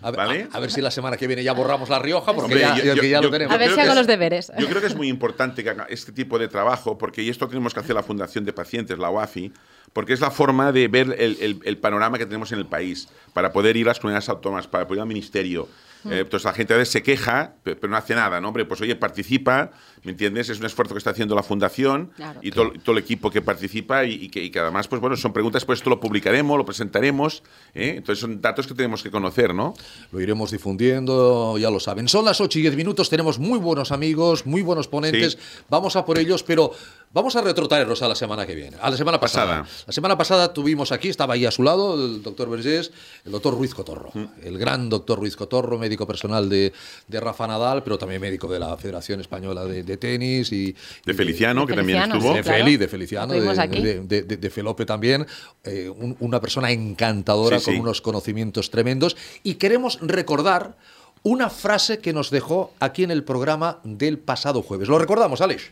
A 0.03 0.11
ver, 0.11 0.17
¿Vale? 0.19 0.49
a- 0.53 0.57
a 0.57 0.61
ver 0.61 0.71
si 0.71 0.81
la 0.81 0.91
semana 0.91 1.17
que 1.17 1.27
viene 1.27 1.43
ya 1.43 1.53
borramos 1.53 1.89
La 1.89 1.99
Rioja, 1.99 2.33
porque 2.33 2.45
Hombre, 2.55 2.61
ya, 2.61 2.77
yo- 2.77 2.95
yo- 2.95 3.03
ya 3.03 3.19
lo 3.19 3.25
yo- 3.25 3.31
tenemos. 3.31 3.55
A 3.55 3.59
ver 3.59 3.73
si 3.75 3.81
hago 3.81 3.91
es- 3.91 3.97
los 3.97 4.07
deberes. 4.07 4.53
Yo 4.59 4.67
creo 4.69 4.81
que 4.81 4.87
es 4.87 4.97
muy 4.97 5.09
importante 5.09 5.63
que 5.63 5.71
haga 5.71 5.87
este 5.91 6.13
tipo 6.13 6.39
de 6.39 6.49
trabajo, 6.49 6.97
porque 6.99 7.23
y 7.23 7.29
esto 7.29 7.47
tenemos 7.49 7.75
que 7.75 7.81
hacer 7.81 7.95
la 7.95 8.03
Fundación 8.03 8.45
de 8.45 8.53
Pacientes, 8.53 8.99
la 8.99 9.11
UAFI, 9.11 9.53
porque 9.93 10.13
es 10.13 10.21
la 10.21 10.31
forma 10.31 10.73
de 10.73 10.89
ver 10.89 11.15
el, 11.19 11.37
el- 11.41 11.61
el 11.65 11.79
panorama 11.79 12.17
que 12.19 12.25
tenemos 12.27 12.51
en 12.53 12.59
el 12.61 12.67
país, 12.67 13.09
para 13.35 13.53
poder 13.53 13.77
ir 13.77 13.87
a 13.87 13.91
las 13.91 14.01
comunidades 14.01 14.29
autónomas, 14.29 14.67
para 14.67 14.87
poder 14.87 14.99
ir 14.99 15.03
al 15.03 15.09
ministerio. 15.09 15.69
Mm. 16.05 16.13
Eh, 16.13 16.19
entonces 16.21 16.45
la 16.47 16.55
gente 16.55 16.73
a 16.73 16.79
veces 16.79 16.93
se 16.93 17.03
queja, 17.03 17.55
pe- 17.63 17.77
pero 17.77 17.91
no 17.91 17.97
hace 17.99 18.15
nada, 18.15 18.41
¿no? 18.41 18.49
Hombre, 18.49 18.65
pues 18.65 18.81
oye, 18.81 18.97
participa, 18.97 19.71
¿me 20.05 20.13
entiendes? 20.13 20.49
Es 20.49 20.59
un 20.61 20.67
esfuerzo 20.67 20.95
que 20.95 20.99
está 20.99 21.11
haciendo 21.11 21.35
la 21.35 21.43
Fundación 21.43 22.11
Claro. 22.17 22.41
y 22.43 22.51
todo, 22.51 22.73
todo 22.85 22.97
el 22.97 23.03
equipo 23.03 23.31
que 23.31 23.43
participa 23.43 24.05
y, 24.05 24.13
y 24.15 24.29
que, 24.29 24.43
y 24.45 24.51
que 24.51 24.59
además, 24.59 24.89
pues 24.89 25.01
bueno, 25.01 25.17
son 25.17 25.33
preguntas, 25.33 25.65
pues 25.65 25.81
esto 25.81 25.91
lo 25.91 26.01
publicaremos, 26.01 26.57
lo 26.59 26.65
presentaremos, 26.65 27.43
¿eh? 27.75 27.95
Entonces 27.99 28.21
son 28.21 28.41
datos 28.41 28.67
que 28.67 28.75
tenemos 28.75 29.03
que 29.03 29.11
conocer, 29.11 29.55
¿no? 29.55 29.75
Lo 30.13 30.21
iremos 30.21 30.51
difundiendo, 30.51 31.59
ya 31.59 31.71
lo 31.71 31.81
saben. 31.81 32.09
Son 32.09 32.25
las 32.25 32.41
8 32.41 32.59
y 32.59 32.63
10 32.63 32.77
minutos, 32.77 33.11
tenemos 33.11 33.39
muy 33.39 33.59
buenos 33.59 33.93
amigos, 33.93 34.47
muy 34.47 34.63
buenos 34.63 34.89
ponentes. 34.89 35.33
Sí. 35.33 35.39
Vamos 35.69 35.97
a 35.97 36.05
por 36.05 36.19
ellos, 36.19 36.43
pero 36.43 36.73
vamos 37.13 37.37
a 37.37 37.43
retrotraernos 37.43 38.03
a 38.03 38.09
la 38.09 38.15
semana 38.15 38.47
que 38.47 38.55
viene, 38.55 38.77
a 38.81 38.91
la 38.91 38.97
semana 38.97 39.19
pasada. 39.21 39.61
Pasada. 39.63 39.85
La 39.87 39.93
semana 39.93 40.19
pasada 40.19 40.53
tuvimos 40.53 40.91
aquí, 40.93 41.09
estaba 41.09 41.35
ahí 41.35 41.47
a 41.47 41.51
su 41.51 41.63
lado 41.63 41.95
el 41.95 42.23
doctor 42.23 42.49
Vergés, 42.51 42.91
el 43.25 43.33
doctor 43.33 43.55
Ruiz 43.55 43.75
Cotorro, 43.75 44.11
Mm. 44.15 44.25
el 44.45 44.59
gran 44.59 44.89
doctor 44.89 45.19
Ruiz 45.19 45.37
Cotorro, 45.37 45.79
médico 45.79 46.07
personal 46.07 46.49
de, 46.49 46.73
de 47.07 47.21
Rafa 47.21 47.47
Nadal, 47.47 47.83
pero 47.85 47.99
también 47.99 48.21
médico 48.21 48.49
de 48.49 48.59
la 48.59 48.77
Federación 48.77 49.21
Española 49.21 49.65
de, 49.65 49.90
de 49.91 49.97
Tenis 49.99 50.53
y 50.53 50.75
De 51.05 51.15
Feliciano, 51.15 51.63
De 51.63 51.67
que 51.69 51.75
también 51.77 52.03
estuvo. 52.03 52.35
de. 52.35 52.43
Feli, 52.43 52.77
de 52.77 52.89
Feliciano, 52.89 53.33
de, 53.33 53.41
de- 53.41 54.01
de- 54.07 54.23
de- 54.23 54.37
de 54.37 54.51
Felope 54.51 54.87
también, 54.87 55.27
eh, 55.65 55.89
un- 55.89 56.17
una 56.21 56.41
persona 56.41 56.71
encantadora 56.71 57.59
Sí, 57.59 57.65
con 57.67 57.75
sí. 57.75 57.81
unos 57.81 58.01
conocimientos 58.01 58.71
tremendos. 58.71 59.17
Y 59.43 59.55
queremos 59.55 59.99
recordar 60.03 60.77
una 61.23 61.51
frase 61.51 61.99
que 61.99 62.13
nos 62.13 62.31
dejó 62.31 62.73
aquí 62.81 63.05
en 63.05 63.11
el 63.11 63.25
programa 63.25 63.81
del 63.85 64.19
pasado 64.19 64.63
jueves. 64.63 64.89
¿Lo 64.89 64.99
recordamos, 64.99 65.41
Alex? 65.43 65.71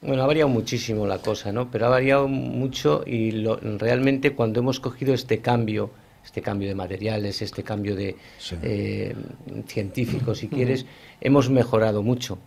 Bueno, 0.00 0.22
ha 0.22 0.26
variado 0.26 0.48
muchísimo 0.48 1.06
la 1.06 1.18
cosa, 1.18 1.52
¿no? 1.52 1.70
Pero 1.70 1.86
ha 1.86 1.88
variado 1.90 2.28
mucho 2.28 3.02
y 3.06 3.32
lo- 3.32 3.56
realmente 3.56 4.32
cuando 4.34 4.60
hemos 4.60 4.78
cogido 4.80 5.12
este 5.14 5.38
cambio, 5.40 5.90
este 6.24 6.42
cambio 6.42 6.68
de 6.68 6.74
materiales, 6.74 7.40
este 7.42 7.62
cambio 7.62 7.94
de 7.96 8.16
Sí. 8.38 8.56
eh, 8.62 9.14
científico, 9.66 10.34
si 10.34 10.48
quieres, 10.48 10.86
hemos 11.20 11.48
mejorado 11.50 12.02
mucho. 12.02 12.38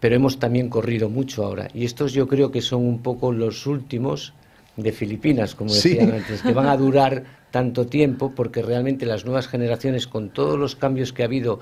Pero 0.00 0.14
hemos 0.14 0.38
también 0.38 0.68
corrido 0.68 1.08
mucho 1.08 1.44
ahora. 1.44 1.68
Y 1.74 1.84
estos 1.84 2.12
yo 2.12 2.28
creo 2.28 2.50
que 2.50 2.60
son 2.60 2.84
un 2.84 2.98
poco 2.98 3.32
los 3.32 3.66
últimos 3.66 4.34
de 4.76 4.92
Filipinas, 4.92 5.54
como 5.54 5.70
Sí. 5.70 5.90
decían 5.90 6.12
antes, 6.14 6.42
que 6.42 6.52
van 6.52 6.66
a 6.66 6.76
durar 6.76 7.24
tanto 7.50 7.86
tiempo 7.86 8.32
porque 8.34 8.60
realmente 8.60 9.06
las 9.06 9.24
nuevas 9.24 9.48
generaciones, 9.48 10.06
con 10.06 10.28
todos 10.28 10.58
los 10.58 10.76
cambios 10.76 11.12
que 11.14 11.22
ha 11.22 11.26
habido 11.26 11.60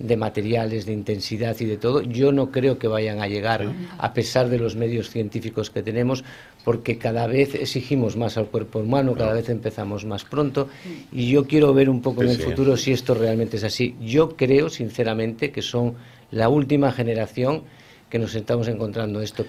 de 0.00 0.16
materiales, 0.16 0.86
de 0.86 0.92
intensidad 0.92 1.56
y 1.60 1.66
de 1.66 1.76
todo, 1.76 2.00
yo 2.00 2.32
no 2.32 2.50
creo 2.50 2.78
que 2.78 2.88
vayan 2.88 3.20
a 3.20 3.28
llegar, 3.28 3.70
a 3.98 4.14
pesar 4.14 4.48
de 4.48 4.58
los 4.58 4.74
medios 4.74 5.10
científicos 5.10 5.70
que 5.70 5.82
tenemos, 5.82 6.24
porque 6.64 6.98
cada 6.98 7.26
vez 7.26 7.54
exigimos 7.54 8.16
más 8.16 8.38
al 8.38 8.46
cuerpo 8.46 8.78
humano, 8.78 9.14
cada 9.14 9.34
vez 9.34 9.50
empezamos 9.50 10.06
más 10.06 10.24
pronto, 10.24 10.68
y 11.12 11.30
yo 11.30 11.46
quiero 11.46 11.74
ver 11.74 11.90
un 11.90 12.00
poco 12.00 12.22
en 12.22 12.30
el 12.30 12.38
futuro 12.38 12.76
si 12.76 12.92
esto 12.92 13.14
realmente 13.14 13.58
es 13.58 13.64
así. 13.64 13.94
Yo 14.00 14.36
creo, 14.36 14.70
sinceramente, 14.70 15.52
que 15.52 15.62
son 15.62 15.94
la 16.30 16.48
última 16.48 16.92
generación 16.92 17.62
que 18.08 18.18
nos 18.18 18.34
estamos 18.34 18.68
encontrando 18.68 19.20
esto. 19.20 19.44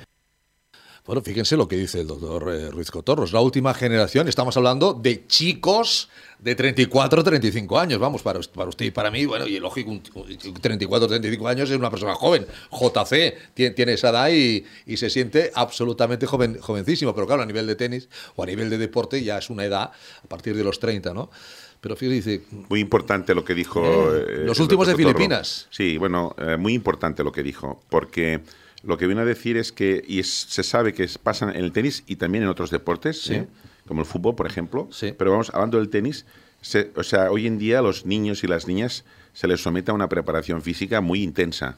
Bueno, 1.05 1.23
fíjense 1.23 1.57
lo 1.57 1.67
que 1.67 1.77
dice 1.77 2.01
el 2.01 2.07
doctor 2.07 2.53
eh, 2.53 2.69
Ruiz 2.69 2.91
Cotorro. 2.91 3.23
Es 3.23 3.33
la 3.33 3.41
última 3.41 3.73
generación. 3.73 4.27
Estamos 4.27 4.55
hablando 4.55 4.93
de 4.93 5.25
chicos 5.25 6.09
de 6.37 6.53
34, 6.53 7.23
35 7.23 7.79
años. 7.79 7.99
Vamos, 7.99 8.21
para, 8.21 8.39
para 8.53 8.69
usted 8.69 8.85
y 8.85 8.91
para 8.91 9.09
mí, 9.09 9.25
bueno, 9.25 9.47
y 9.47 9.59
lógico, 9.59 9.89
un, 9.89 10.03
un 10.13 10.53
34, 10.53 11.07
35 11.07 11.47
años 11.47 11.69
es 11.71 11.77
una 11.77 11.89
persona 11.89 12.13
joven. 12.13 12.45
JC 12.71 13.35
tiene, 13.55 13.73
tiene 13.73 13.93
esa 13.93 14.09
edad 14.09 14.29
y, 14.29 14.63
y 14.85 14.97
se 14.97 15.09
siente 15.09 15.51
absolutamente 15.55 16.27
joven, 16.27 16.59
jovencísimo. 16.59 17.15
Pero 17.15 17.25
claro, 17.25 17.41
a 17.41 17.47
nivel 17.47 17.65
de 17.65 17.75
tenis 17.75 18.07
o 18.35 18.43
a 18.43 18.45
nivel 18.45 18.69
de 18.69 18.77
deporte 18.77 19.23
ya 19.23 19.39
es 19.39 19.49
una 19.49 19.65
edad 19.65 19.91
a 20.23 20.27
partir 20.27 20.55
de 20.55 20.63
los 20.63 20.79
30, 20.79 21.15
¿no? 21.15 21.31
Pero 21.81 21.95
fíjese, 21.95 22.43
Muy 22.69 22.79
importante 22.79 23.33
lo 23.33 23.43
que 23.43 23.55
dijo. 23.55 23.81
Eh, 23.83 24.25
eh, 24.27 24.43
los 24.45 24.59
últimos 24.59 24.87
de. 24.87 24.95
Filipinas. 24.95 25.67
Sí, 25.71 25.97
bueno, 25.97 26.35
eh, 26.37 26.55
muy 26.57 26.75
importante 26.75 27.23
lo 27.23 27.31
que 27.31 27.41
dijo, 27.41 27.81
porque 27.89 28.41
lo 28.83 28.97
que 28.97 29.05
viene 29.07 29.21
a 29.21 29.25
decir 29.25 29.57
es 29.57 29.71
que, 29.71 30.03
y 30.07 30.19
es- 30.19 30.31
se 30.49 30.63
sabe 30.63 30.93
que 30.93 31.07
pasan 31.21 31.49
en 31.49 31.63
el 31.63 31.71
tenis 31.71 32.03
y 32.07 32.15
también 32.15 32.43
en 32.43 32.49
otros 32.49 32.69
deportes, 32.71 33.21
Sí. 33.21 33.35
¿eh? 33.35 33.47
como 33.87 34.01
el 34.01 34.05
fútbol, 34.07 34.35
por 34.35 34.47
ejemplo, 34.47 34.87
Sí. 34.91 35.13
pero 35.17 35.31
vamos, 35.31 35.49
hablando 35.53 35.77
del 35.77 35.89
tenis, 35.89 36.25
se- 36.61 36.91
o 36.95 37.03
sea, 37.03 37.31
hoy 37.31 37.47
en 37.47 37.57
día 37.57 37.79
a 37.79 37.81
los 37.81 38.05
niños 38.05 38.43
y 38.43 38.47
las 38.47 38.67
niñas 38.67 39.03
se 39.33 39.47
les 39.47 39.61
somete 39.61 39.91
a 39.91 39.93
una 39.93 40.07
preparación 40.09 40.61
física 40.61 41.01
muy 41.01 41.23
intensa. 41.23 41.77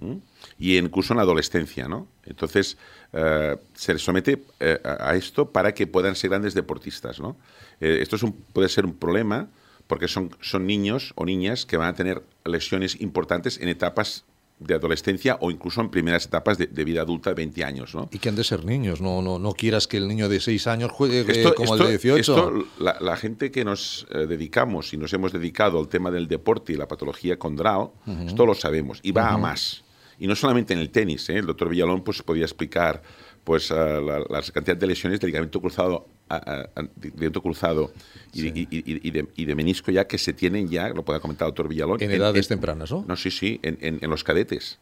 ¿m? 0.00 0.20
Y 0.58 0.76
incluso 0.76 1.12
en 1.12 1.16
la 1.16 1.22
adolescencia, 1.22 1.88
¿no? 1.88 2.06
Entonces, 2.26 2.76
eh, 3.12 3.56
se 3.74 3.94
les 3.94 4.02
somete 4.02 4.42
eh, 4.60 4.78
a 4.84 5.14
esto 5.16 5.50
para 5.50 5.72
que 5.74 5.86
puedan 5.86 6.14
ser 6.14 6.30
grandes 6.30 6.54
deportistas, 6.54 7.18
¿no? 7.20 7.36
Esto 7.80 8.16
es 8.16 8.22
un- 8.22 8.32
puede 8.32 8.68
ser 8.68 8.84
un 8.84 8.94
problema 8.94 9.48
porque 9.86 10.06
son, 10.08 10.30
son 10.40 10.66
niños 10.66 11.12
o 11.16 11.24
niñas 11.24 11.64
que 11.64 11.76
van 11.78 11.88
a 11.88 11.94
tener 11.94 12.22
lesiones 12.44 13.00
importantes 13.00 13.58
en 13.58 13.68
etapas 13.68 14.24
de 14.60 14.74
adolescencia 14.74 15.38
o 15.40 15.50
incluso 15.50 15.80
en 15.80 15.88
primeras 15.88 16.26
etapas 16.26 16.58
de, 16.58 16.66
de 16.66 16.84
vida 16.84 17.02
adulta 17.02 17.30
de 17.30 17.34
20 17.34 17.64
años, 17.64 17.94
¿no? 17.94 18.08
y 18.10 18.18
que 18.18 18.28
han 18.28 18.34
de 18.36 18.42
ser 18.44 18.64
niños. 18.64 19.00
No, 19.00 19.22
no, 19.22 19.38
no 19.38 19.52
quieras 19.52 19.86
que 19.86 19.98
el 19.98 20.08
niño 20.08 20.28
de 20.28 20.40
6 20.40 20.66
años 20.66 20.90
juegue 20.90 21.20
eh, 21.20 21.24
Esto- 21.28 21.54
como 21.54 21.74
esto- 21.76 21.84
el 21.88 21.92
de 21.92 21.98
18. 21.98 22.16
esto, 22.18 22.64
la, 22.80 22.96
la 23.00 23.16
gente 23.16 23.50
que 23.52 23.64
nos 23.64 24.06
eh, 24.10 24.26
dedicamos 24.26 24.92
y 24.92 24.96
nos 24.96 25.12
hemos 25.12 25.32
dedicado 25.32 25.78
al 25.78 25.88
tema 25.88 26.10
del 26.10 26.26
deporte 26.26 26.72
y 26.72 26.76
la 26.76 26.88
patología 26.88 27.38
condral, 27.38 27.90
esto 28.26 28.44
lo 28.46 28.54
sabemos 28.54 28.98
y 29.02 29.12
va 29.12 29.30
a 29.30 29.38
más. 29.38 29.84
Y 30.20 30.26
no 30.26 30.34
solamente 30.34 30.72
en 30.74 30.80
el 30.80 30.90
tenis, 30.90 31.28
¿eh? 31.28 31.36
el 31.38 31.46
doctor 31.46 31.68
Villalón 31.68 32.02
pues, 32.02 32.22
podía 32.24 32.44
explicar 32.44 33.00
pues, 33.48 33.70
ah, 33.72 33.98
la, 34.00 34.18
la 34.28 34.42
cantidad 34.52 34.76
de 34.76 34.86
lesiones 34.86 35.18
de 35.20 35.26
ligamento 35.26 35.58
cruzado, 35.58 36.06
de 36.28 37.08
ligamento 37.08 37.40
cruzado 37.40 37.90
y, 38.34 38.46
y- 38.48 38.68
y- 38.70 39.08
y 39.08 39.10
de, 39.10 39.26
y 39.36 39.44
de 39.46 39.54
menisco 39.54 39.90
ya 39.90 40.06
que 40.06 40.18
se 40.18 40.34
tienen 40.34 40.68
ya, 40.68 40.90
lo 40.90 41.02
puede 41.02 41.18
comentar 41.18 41.46
el 41.46 41.50
doctor 41.52 41.66
Villalón. 41.68 42.02
En 42.02 42.10
edades 42.10 42.46
tempranas, 42.46 42.90
¿no? 42.92 43.06
No, 43.08 43.16
sí, 43.16 43.30
sí, 43.30 43.58
en, 43.62 43.78
en- 44.02 44.10
los 44.10 44.22
cadetes. 44.22 44.78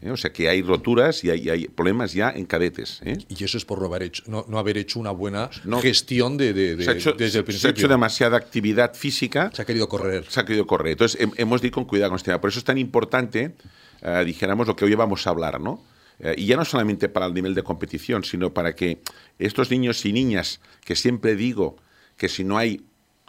¿eh? 0.00 0.10
O 0.10 0.16
sea 0.16 0.32
que 0.32 0.48
hay 0.48 0.62
roturas 0.62 1.22
y 1.22 1.28
hay, 1.28 1.50
hay 1.50 1.68
problemas 1.68 2.14
ya 2.14 2.30
en 2.30 2.46
cadetes. 2.46 3.00
¿eh? 3.04 3.18
Y 3.28 3.44
eso 3.44 3.58
es 3.58 3.66
por 3.66 3.78
no 3.78 3.84
haber 3.86 4.04
hecho, 4.04 4.22
no, 4.26 4.46
no 4.48 4.58
haber 4.58 4.78
hecho 4.78 4.98
una 4.98 5.10
buena 5.10 5.50
No. 5.64 5.82
gestión 5.82 6.38
de, 6.38 6.54
de- 6.54 6.76
de- 6.76 6.90
hecho, 6.92 7.12
desde 7.12 7.24
el 7.26 7.30
se 7.30 7.38
ha 7.38 7.40
hecho 7.40 7.44
principio. 7.44 7.88
demasiada 7.88 8.38
actividad 8.38 8.94
física. 8.94 9.50
Se 9.54 9.60
ha 9.60 9.64
querido 9.66 9.86
correr. 9.88 10.24
se 10.28 10.40
ha 10.40 10.44
querido 10.46 10.66
correr. 10.66 10.92
Entonces, 10.92 11.20
hem- 11.20 11.34
hemos 11.36 11.60
de 11.60 11.66
ir 11.66 11.72
con 11.74 11.84
cuidado 11.84 12.08
con 12.10 12.16
este 12.16 12.30
tema. 12.30 12.40
Por 12.40 12.48
eso 12.48 12.58
es 12.58 12.64
tan 12.64 12.78
importante, 12.78 13.52
eh, 14.00 14.22
dijéramos, 14.24 14.66
lo 14.66 14.74
que 14.74 14.86
hoy 14.86 14.94
vamos 14.94 15.26
a 15.26 15.30
hablar, 15.30 15.60
¿no? 15.60 15.84
Eh, 16.22 16.34
y 16.38 16.46
ya 16.46 16.56
no 16.56 16.64
solamente 16.64 17.08
para 17.08 17.26
el 17.26 17.34
nivel 17.34 17.54
de 17.54 17.62
competición, 17.62 18.24
sino 18.24 18.54
para 18.54 18.74
que 18.74 19.02
estos 19.38 19.70
niños 19.70 20.04
y 20.06 20.12
niñas, 20.12 20.60
que 20.84 20.96
siempre 20.96 21.34
digo 21.36 21.76
que 22.16 22.28
si 22.28 22.44
no 22.44 22.56
hay, 22.56 22.82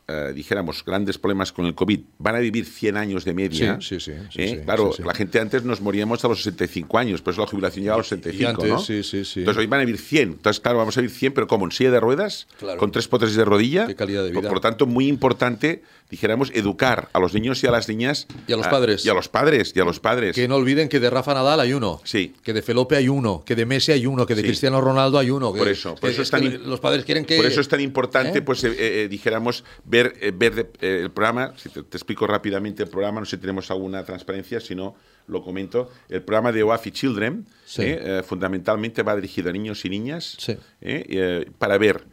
eh, 0.07 0.31
dijéramos, 0.35 0.83
grandes 0.85 1.17
problemas 1.17 1.51
con 1.51 1.65
el 1.65 1.75
COVID, 1.75 1.99
van 2.19 2.35
a 2.35 2.39
vivir 2.39 2.65
100 2.65 2.97
años 2.97 3.23
de 3.25 3.33
media. 3.33 3.77
Sí, 3.81 3.99
sí, 3.99 4.11
sí, 4.31 4.41
¿eh? 4.41 4.49
sí, 4.49 4.57
claro, 4.65 4.91
la 5.03 5.13
gente 5.13 5.39
antes 5.39 5.63
nos 5.63 5.79
moríamos 5.81 6.23
a 6.25 6.27
los 6.27 6.43
65 6.43 6.97
años, 6.97 7.21
por 7.21 7.33
eso 7.33 7.41
la 7.41 7.47
jubilación 7.47 7.83
llega 7.83 7.95
a 7.95 7.97
los 7.97 8.07
65, 8.09 8.41
Y 8.41 8.45
antes, 8.45 8.69
¿no? 8.69 8.79
sí, 8.79 9.01
sí, 9.03 9.23
sí. 9.23 9.39
Entonces 9.39 9.61
hoy 9.61 9.67
van 9.67 9.79
a 9.81 9.85
vivir 9.85 9.99
100. 10.01 10.29
Entonces, 10.33 10.59
claro, 10.59 10.77
vamos 10.79 10.97
a 10.97 11.01
vivir 11.01 11.15
100, 11.15 11.33
pero 11.33 11.47
como 11.47 11.65
en 11.65 11.71
silla 11.71 11.91
de 11.91 11.99
ruedas, 11.99 12.47
Claro. 12.59 12.79
con 12.79 12.91
tres 12.91 13.07
prótesis 13.07 13.35
de 13.35 13.45
rodilla. 13.45 13.87
Qué 13.87 13.95
calidad 13.95 14.23
de 14.23 14.31
Por- 14.31 14.41
vida. 14.41 14.49
Por, 14.49 14.57
lo 14.57 14.61
tanto, 14.61 14.85
muy 14.85 15.07
importante, 15.07 15.83
dijéramos, 16.09 16.51
educar 16.53 17.09
a 17.13 17.19
los 17.19 17.33
niños 17.33 17.63
y 17.63 17.67
a 17.67 17.71
las 17.71 17.87
niñas. 17.87 18.27
Y 18.47 18.53
a 18.53 18.57
los 18.57 18.67
padres. 18.67 19.05
Y 19.05 19.09
a 19.09 19.13
los 19.13 19.29
padres, 19.29 19.71
y 19.75 19.79
a 19.79 19.85
los 19.85 19.99
padres. 19.99 20.35
Que 20.35 20.47
no 20.47 20.55
olviden 20.57 20.89
que 20.89 20.99
de 20.99 21.09
Rafa 21.09 21.33
Nadal 21.33 21.59
hay 21.61 21.73
uno. 21.73 22.01
Sí. 22.03 22.33
Que 22.43 22.53
de 22.53 22.61
Felope 22.61 22.95
hay 22.97 23.07
uno. 23.09 23.43
Que 23.45 23.55
de 23.55 23.65
Messi 23.65 23.91
hay 23.93 24.05
uno. 24.05 24.25
Que 24.25 24.35
de. 24.35 24.43
Cristiano 24.43 24.81
Ronaldo 24.81 25.17
hay 25.17 25.29
uno. 25.31 25.53
que- 25.53 25.59
Por 25.59 25.67
eso, 25.69 25.95
por 25.95 26.09
eso 26.09 26.21
es 26.21 26.29
tan 26.29 26.69
los 26.69 26.79
padres 26.79 27.05
quieren 27.05 27.23
que. 27.25 27.37
Por 27.37 27.45
eso 27.45 27.61
es 27.61 27.67
tan 27.69 27.79
importante, 27.81 28.39
¿Eh? 28.39 28.41
pues, 28.41 28.63
eh, 28.63 28.73
eh, 28.77 29.07
dijéramos, 29.09 29.63
ver, 29.85 30.02
eh, 30.19 30.31
ver 30.35 30.71
eh, 30.81 30.99
el 31.03 31.11
programa. 31.11 31.53
Si 31.57 31.69
te, 31.69 31.83
te 31.83 31.97
explico 31.97 32.27
rápidamente 32.27 32.83
el 32.83 32.89
programa, 32.89 33.19
no 33.19 33.25
sé 33.25 33.37
si 33.37 33.41
tenemos 33.41 33.69
alguna 33.71 34.03
transparencia, 34.03 34.59
si 34.59 34.75
no, 34.75 34.95
lo 35.27 35.41
comento. 35.43 35.89
El 36.09 36.21
programa 36.23 36.51
de 36.51 36.63
OAFI 36.63 36.91
Children, 36.91 37.45
Sí. 37.65 37.81
eh, 37.85 38.21
fundamentalmente 38.25 39.01
va 39.03 39.15
dirigido 39.15 39.49
a 39.49 39.53
niños 39.53 39.83
y 39.85 39.89
niñas 39.89 40.35
Sí. 40.39 40.57
eh, 40.81 41.49
para 41.57 41.77
ver 41.77 42.05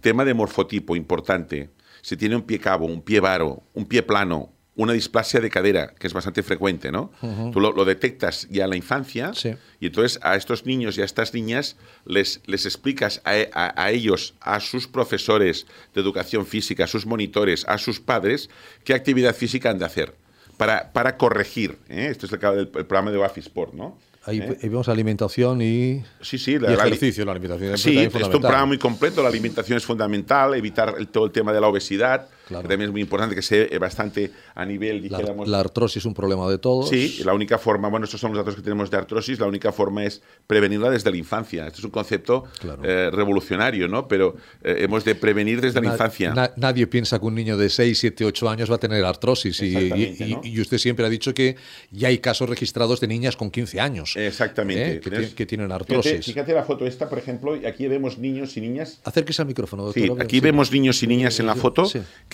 tema 0.00 0.24
de 0.24 0.34
morfotipo 0.34 0.96
importante. 0.96 1.70
Si 2.02 2.16
tiene 2.16 2.36
un 2.36 2.42
pie 2.42 2.58
cabo, 2.58 2.86
un 2.86 3.02
pie 3.02 3.20
varo, 3.20 3.62
un 3.74 3.86
pie 3.86 4.02
plano, 4.02 4.52
una 4.76 4.92
displasia 4.92 5.40
de 5.40 5.50
cadera, 5.50 5.94
que 5.98 6.06
es 6.08 6.12
bastante 6.12 6.42
frecuente, 6.42 6.90
¿no? 6.90 7.12
Tú 7.52 7.60
lo, 7.60 7.70
lo 7.72 7.84
detectas 7.84 8.48
ya 8.50 8.64
en 8.64 8.70
la 8.70 8.76
infancia 8.76 9.32
Sí. 9.34 9.54
y 9.78 9.86
entonces 9.86 10.18
a 10.22 10.34
estos 10.34 10.66
niños 10.66 10.98
y 10.98 11.02
a 11.02 11.04
estas 11.04 11.32
niñas 11.32 11.76
les, 12.04 12.40
les 12.46 12.66
explicas 12.66 13.22
a, 13.24 13.34
a- 13.52 13.84
a 13.84 13.90
ellos, 13.92 14.34
a 14.40 14.58
sus 14.58 14.88
profesores 14.88 15.66
de 15.94 16.00
educación 16.00 16.44
física, 16.44 16.84
a 16.84 16.86
sus 16.88 17.06
monitores, 17.06 17.64
a 17.68 17.78
sus 17.78 18.00
padres, 18.00 18.50
qué 18.82 18.94
actividad 18.94 19.34
física 19.36 19.70
han 19.70 19.78
de 19.78 19.84
hacer 19.84 20.14
para, 20.56 20.92
para 20.92 21.16
corregir. 21.18 21.78
¿eh? 21.88 22.08
Esto 22.10 22.26
es 22.26 22.32
el, 22.32 22.40
el- 22.42 22.58
el 22.58 22.68
programa 22.86 23.12
de 23.12 23.18
Wafi 23.18 23.40
Sport, 23.40 23.74
¿no? 23.74 23.96
Ahí, 24.26 24.38
¿eh? 24.40 24.56
vemos 24.62 24.88
alimentación 24.88 25.60
y, 25.60 26.02
sí, 26.22 26.38
sí, 26.38 26.58
la, 26.58 26.72
ejercicio, 26.72 27.26
la 27.26 27.32
alimentación. 27.32 27.76
Sí, 27.76 27.98
es 27.98 28.14
un 28.14 28.40
programa 28.40 28.64
muy 28.64 28.78
completo, 28.78 29.22
la 29.22 29.28
alimentación 29.28 29.76
es 29.76 29.84
fundamental, 29.84 30.54
evitar 30.54 30.94
todo 31.12 31.26
el 31.26 31.30
tema 31.30 31.52
de 31.52 31.60
la 31.60 31.68
obesidad, 31.68 32.26
que 32.48 32.54
también 32.54 32.82
es 32.82 32.90
muy 32.90 33.00
importante 33.00 33.34
que 33.34 33.42
sea 33.42 33.66
bastante 33.78 34.30
a 34.54 34.64
nivel, 34.64 35.02
dijéramos... 35.02 35.48
La, 35.48 35.60
artrosis 35.60 35.98
es 35.98 36.04
un 36.04 36.14
problema 36.14 36.48
de 36.50 36.58
todos. 36.58 36.88
Sí, 36.88 37.22
la 37.24 37.34
única 37.34 37.58
forma, 37.58 37.88
bueno, 37.88 38.04
estos 38.04 38.20
son 38.20 38.32
los 38.32 38.38
datos 38.38 38.54
que 38.54 38.62
tenemos 38.62 38.90
de 38.90 38.96
artrosis, 38.96 39.38
la 39.38 39.46
única 39.46 39.72
forma 39.72 40.04
es 40.04 40.22
prevenirla 40.46 40.90
desde 40.90 41.10
la 41.10 41.16
infancia. 41.16 41.66
Este 41.66 41.78
es 41.78 41.84
un 41.84 41.90
concepto 41.90 42.44
eh, 42.82 43.10
revolucionario, 43.12 43.88
¿no? 43.88 44.06
Pero 44.08 44.36
eh, 44.62 44.76
hemos 44.80 45.04
de 45.04 45.14
prevenir 45.14 45.60
desde 45.60 45.80
la 45.80 45.92
infancia. 45.92 46.34
nadie 46.56 46.86
piensa 46.86 47.18
que 47.18 47.26
un 47.26 47.34
niño 47.34 47.56
de 47.56 47.70
6, 47.70 47.98
7, 47.98 48.24
8 48.24 48.48
años 48.48 48.70
va 48.70 48.76
a 48.76 48.78
tener 48.78 49.04
artrosis 49.04 49.60
y, 49.62 50.38
y, 50.42 50.60
usted 50.60 50.78
siempre 50.78 51.04
ha 51.04 51.08
dicho 51.08 51.34
que 51.34 51.56
ya 51.90 52.08
hay 52.08 52.18
casos 52.18 52.48
registrados 52.48 53.00
de 53.00 53.08
niñas 53.08 53.36
con 53.36 53.50
15 53.50 53.80
años. 53.80 54.16
Exactamente. 54.16 55.00
¿eh? 55.04 55.30
Que, 55.34 55.46
tienen 55.46 55.72
artrosis. 55.72 56.24
Fíjate, 56.24 56.52
la 56.52 56.64
foto 56.64 56.86
esta, 56.86 57.08
por 57.08 57.18
ejemplo, 57.18 57.58
aquí 57.66 57.86
vemos 57.86 58.18
niños 58.18 58.56
y 58.56 58.60
niñas... 58.60 59.00
Acérquese 59.04 59.42
al 59.42 59.48
micrófono, 59.48 59.84
doctor. 59.84 60.02
Sí, 60.02 60.12
aquí 60.18 60.40
vemos 60.40 60.72
niños 60.72 61.02
y 61.02 61.06
niñas 61.06 61.38
en 61.40 61.46
la 61.46 61.54
foto 61.54 61.84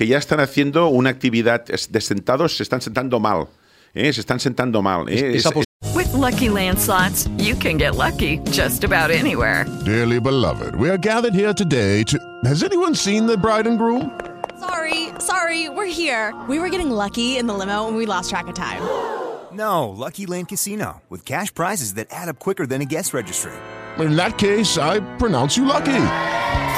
que 0.01 0.07
ya 0.07 0.17
están 0.17 0.41
haciendo 0.41 0.89
una 0.89 1.11
actividad 1.11 1.67
de 1.67 2.01
sentados, 2.01 2.57
se 2.57 2.63
están 2.63 2.81
sentando 2.81 3.21
mal. 3.21 3.49
¿eh? 3.93 4.11
Se 4.15 4.23
están 4.23 4.41
sentando 4.41 4.81
mal. 4.81 5.07
¿eh? 5.11 5.37
Es, 5.37 5.45
With 5.95 6.11
lucky 6.15 6.49
landslots, 6.49 7.29
you 7.37 7.55
can 7.55 7.77
get 7.77 7.97
lucky 7.97 8.39
just 8.51 8.83
about 8.83 9.11
anywhere. 9.11 9.67
Dearly 9.85 10.19
beloved, 10.19 10.75
we 10.77 10.89
are 10.89 10.97
gathered 10.97 11.35
here 11.35 11.53
today 11.53 12.03
to. 12.05 12.19
Has 12.47 12.63
anyone 12.63 12.95
seen 12.95 13.27
the 13.27 13.37
bride 13.37 13.67
and 13.67 13.77
groom? 13.77 14.19
Sorry, 14.59 15.11
sorry, 15.19 15.69
we're 15.69 15.85
here. 15.85 16.35
We 16.49 16.59
were 16.59 16.71
getting 16.71 16.91
lucky 16.91 17.37
in 17.37 17.47
the 17.47 17.53
limo 17.53 17.87
and 17.87 17.95
we 17.99 18.07
lost 18.07 18.31
track 18.31 18.49
of 18.49 18.55
time. 18.55 18.81
No, 19.53 19.91
Lucky 19.91 20.25
Land 20.25 20.49
Casino, 20.49 21.03
with 21.11 21.27
cash 21.27 21.53
prizes 21.53 21.93
that 21.97 22.07
add 22.11 22.31
up 22.31 22.39
quicker 22.39 22.67
than 22.67 22.81
a 22.81 22.87
guest 22.87 23.13
registry. 23.13 23.53
In 23.99 24.17
that 24.17 24.39
case, 24.39 24.79
I 24.79 25.01
pronounce 25.19 25.59
you 25.59 25.67
lucky. 25.67 26.01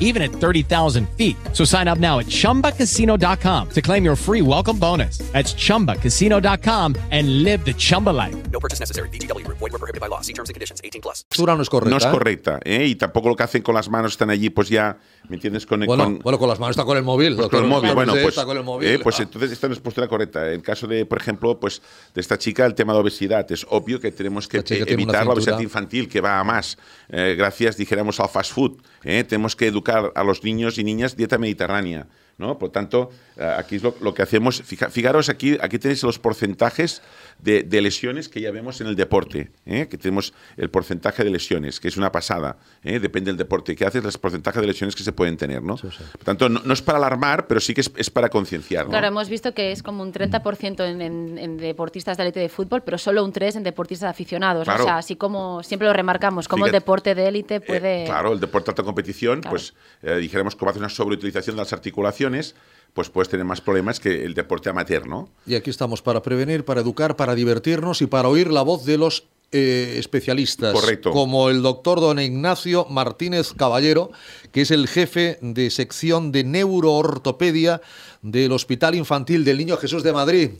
even 0.00 0.22
at 0.22 0.30
30,000 0.30 1.06
feet. 1.16 1.36
So 1.52 1.64
sign 1.64 1.86
up 1.86 1.98
now 1.98 2.20
at 2.20 2.26
ChumbaCasino.com 2.26 3.68
to 3.68 3.82
claim 3.82 4.04
your 4.04 4.16
free 4.16 4.40
welcome 4.40 4.78
bonus. 4.78 5.18
That's 5.32 5.52
ChumbaCasino.com 5.52 6.94
and 7.10 7.42
live 7.42 7.64
the 7.64 7.74
Chumba 7.74 8.10
life. 8.10 8.34
No 8.50 8.60
purchase 8.60 8.80
necessary. 8.80 9.10
BGW. 9.10 9.46
Void 9.48 9.60
were 9.60 9.78
prohibited 9.78 10.00
by 10.00 10.08
law. 10.08 10.20
See 10.22 10.32
terms 10.32 10.48
and 10.48 10.54
conditions. 10.54 10.80
18 10.82 11.02
plus. 11.02 11.24
No 11.38 11.62
es 11.62 11.68
correcta. 11.68 11.90
No 11.90 11.96
es 11.96 12.06
correcta. 12.06 12.60
¿eh? 12.64 12.86
Y 12.86 12.94
tampoco 12.94 13.28
lo 13.28 13.36
que 13.36 13.42
hacen 13.42 13.62
con 13.62 13.74
las 13.74 13.88
manos 13.88 14.12
están 14.12 14.30
allí, 14.30 14.50
pues 14.50 14.68
ya, 14.68 14.98
¿me 15.28 15.36
entiendes? 15.36 15.66
Con, 15.66 15.84
bueno, 15.84 16.04
con, 16.04 16.18
bueno, 16.20 16.38
con 16.38 16.48
las 16.48 16.58
manos 16.58 16.74
está 16.74 16.84
con 16.84 16.96
el 16.96 17.04
móvil. 17.04 17.36
Pues 17.36 17.48
con 17.48 17.64
el 17.64 17.68
móvil, 17.68 17.94
bueno, 17.94 18.12
pues, 18.12 18.28
está 18.28 18.44
con 18.44 18.56
el 18.56 18.64
móvil. 18.64 18.88
Eh, 18.88 18.98
pues 18.98 19.20
entonces 19.20 19.52
esta 19.52 19.68
no 19.68 19.74
es 19.74 19.80
postura 19.80 20.08
correcta. 20.08 20.52
En 20.52 20.60
caso 20.60 20.86
de, 20.86 21.06
por 21.06 21.18
ejemplo, 21.18 21.60
pues 21.60 21.82
de 22.14 22.20
esta 22.20 22.38
chica, 22.38 22.64
el 22.66 22.74
tema 22.74 22.92
de 22.92 23.00
obesidad. 23.00 23.50
Es 23.52 23.66
obvio 23.68 24.00
que 24.00 24.10
tenemos 24.10 24.48
que 24.48 24.58
evitar 24.66 25.26
la 25.26 25.32
obesidad 25.32 25.60
infantil, 25.60 26.08
que 26.08 26.20
va 26.20 26.40
a 26.40 26.44
más. 26.44 26.78
Eh, 27.08 27.34
gracias, 27.36 27.76
dijéramos, 27.76 28.18
al 28.20 28.28
fast 28.28 28.52
food. 28.52 28.80
¿eh? 29.04 29.24
Tenemos 29.24 29.54
que 29.54 29.66
educar 29.66 29.83
a 29.92 30.24
los 30.24 30.44
niños 30.44 30.78
y 30.78 30.84
niñas 30.84 31.16
dieta 31.16 31.38
mediterránea. 31.38 32.06
¿no? 32.38 32.58
Por 32.58 32.70
tanto, 32.70 33.10
eh, 33.36 33.54
aquí 33.56 33.76
es 33.76 33.82
lo, 33.82 34.14
que 34.14 34.22
hacemos. 34.22 34.62
fijaros, 34.62 35.28
aquí, 35.28 35.56
aquí 35.60 35.78
tenéis 35.78 36.02
los 36.02 36.18
porcentajes 36.18 37.02
de, 37.38 37.80
lesiones 37.80 38.28
que 38.28 38.40
ya 38.40 38.50
vemos 38.50 38.80
en 38.80 38.86
el 38.86 38.96
deporte, 38.96 39.50
¿eh? 39.66 39.86
que 39.88 39.98
tenemos 39.98 40.32
el 40.56 40.70
porcentaje 40.70 41.24
de 41.24 41.30
lesiones, 41.30 41.80
que 41.80 41.88
es 41.88 41.96
una 41.96 42.10
pasada, 42.10 42.56
¿eh? 42.82 42.98
depende 42.98 43.30
del 43.30 43.36
deporte 43.36 43.76
que 43.76 43.84
haces, 43.84 44.02
los 44.02 44.16
porcentajes 44.18 44.60
de 44.60 44.66
lesiones 44.66 44.94
que 44.94 45.02
se 45.02 45.12
pueden 45.12 45.36
tener. 45.36 45.62
¿no? 45.62 45.76
Por 45.76 46.24
tanto, 46.24 46.48
no, 46.48 46.72
es 46.72 46.82
para 46.82 46.98
alarmar, 46.98 47.46
pero 47.46 47.60
sí 47.60 47.74
que 47.74 47.80
es, 47.80 48.10
para 48.10 48.28
concienciar. 48.28 48.86
Claro, 48.86 49.06
hemos 49.06 49.28
visto 49.28 49.52
que 49.52 49.72
es 49.72 49.82
como 49.82 50.02
un 50.02 50.12
30% 50.12 50.84
en, 50.84 51.38
en, 51.38 51.56
deportistas 51.56 52.16
de 52.16 52.22
élite 52.22 52.40
de 52.40 52.48
fútbol, 52.48 52.82
pero 52.82 52.98
solo 52.98 53.24
un 53.24 53.32
3% 53.32 53.56
en 53.56 53.62
deportistas 53.62 54.10
aficionados. 54.10 54.66
O 54.68 54.82
sea, 54.82 54.98
así 54.98 55.16
como 55.16 55.62
siempre 55.62 55.88
lo 55.88 55.94
remarcamos, 55.94 56.48
como 56.48 56.66
el 56.66 56.72
deporte 56.72 57.14
de 57.14 57.28
élite 57.28 57.60
puede... 57.60 58.04
claro, 58.04 58.32
el 58.32 58.40
deporte 58.40 58.66
de 58.66 58.70
alta 58.72 58.82
competición, 58.82 59.40
pues 59.42 59.74
dijéramos 60.02 60.56
que 60.56 60.64
va 60.64 60.70
a 60.70 60.72
hacer 60.72 60.82
una 60.82 60.88
sobreutilización 60.88 61.56
de 61.56 61.62
las 61.62 61.72
articulaciones, 61.72 62.54
pues 62.94 63.10
puedes 63.10 63.28
tener 63.28 63.44
más 63.44 63.60
problemas 63.60 64.00
que 64.00 64.24
el 64.24 64.34
deporte 64.34 64.70
amateur, 64.70 65.06
¿no? 65.06 65.28
Y 65.46 65.56
aquí 65.56 65.68
estamos 65.68 66.00
para 66.00 66.22
prevenir, 66.22 66.64
para 66.64 66.80
educar, 66.80 67.16
para 67.16 67.34
divertirnos 67.34 68.00
y 68.00 68.06
para 68.06 68.28
oír 68.28 68.50
la 68.50 68.62
voz 68.62 68.86
de 68.86 68.96
los 68.96 69.24
eh, 69.50 69.96
especialistas. 69.98 70.72
Correcto. 70.72 71.10
Como 71.10 71.50
el 71.50 71.60
doctor 71.62 72.00
don 72.00 72.20
Ignacio 72.20 72.86
Martínez 72.88 73.52
Caballero, 73.52 74.12
que 74.52 74.62
es 74.62 74.70
el 74.70 74.86
jefe 74.86 75.38
de 75.42 75.70
sección 75.70 76.30
de 76.30 76.44
neuroortopedia 76.44 77.80
del 78.22 78.52
Hospital 78.52 78.94
Infantil 78.94 79.44
del 79.44 79.58
Niño 79.58 79.76
Jesús 79.76 80.04
de 80.04 80.12
Madrid. 80.12 80.50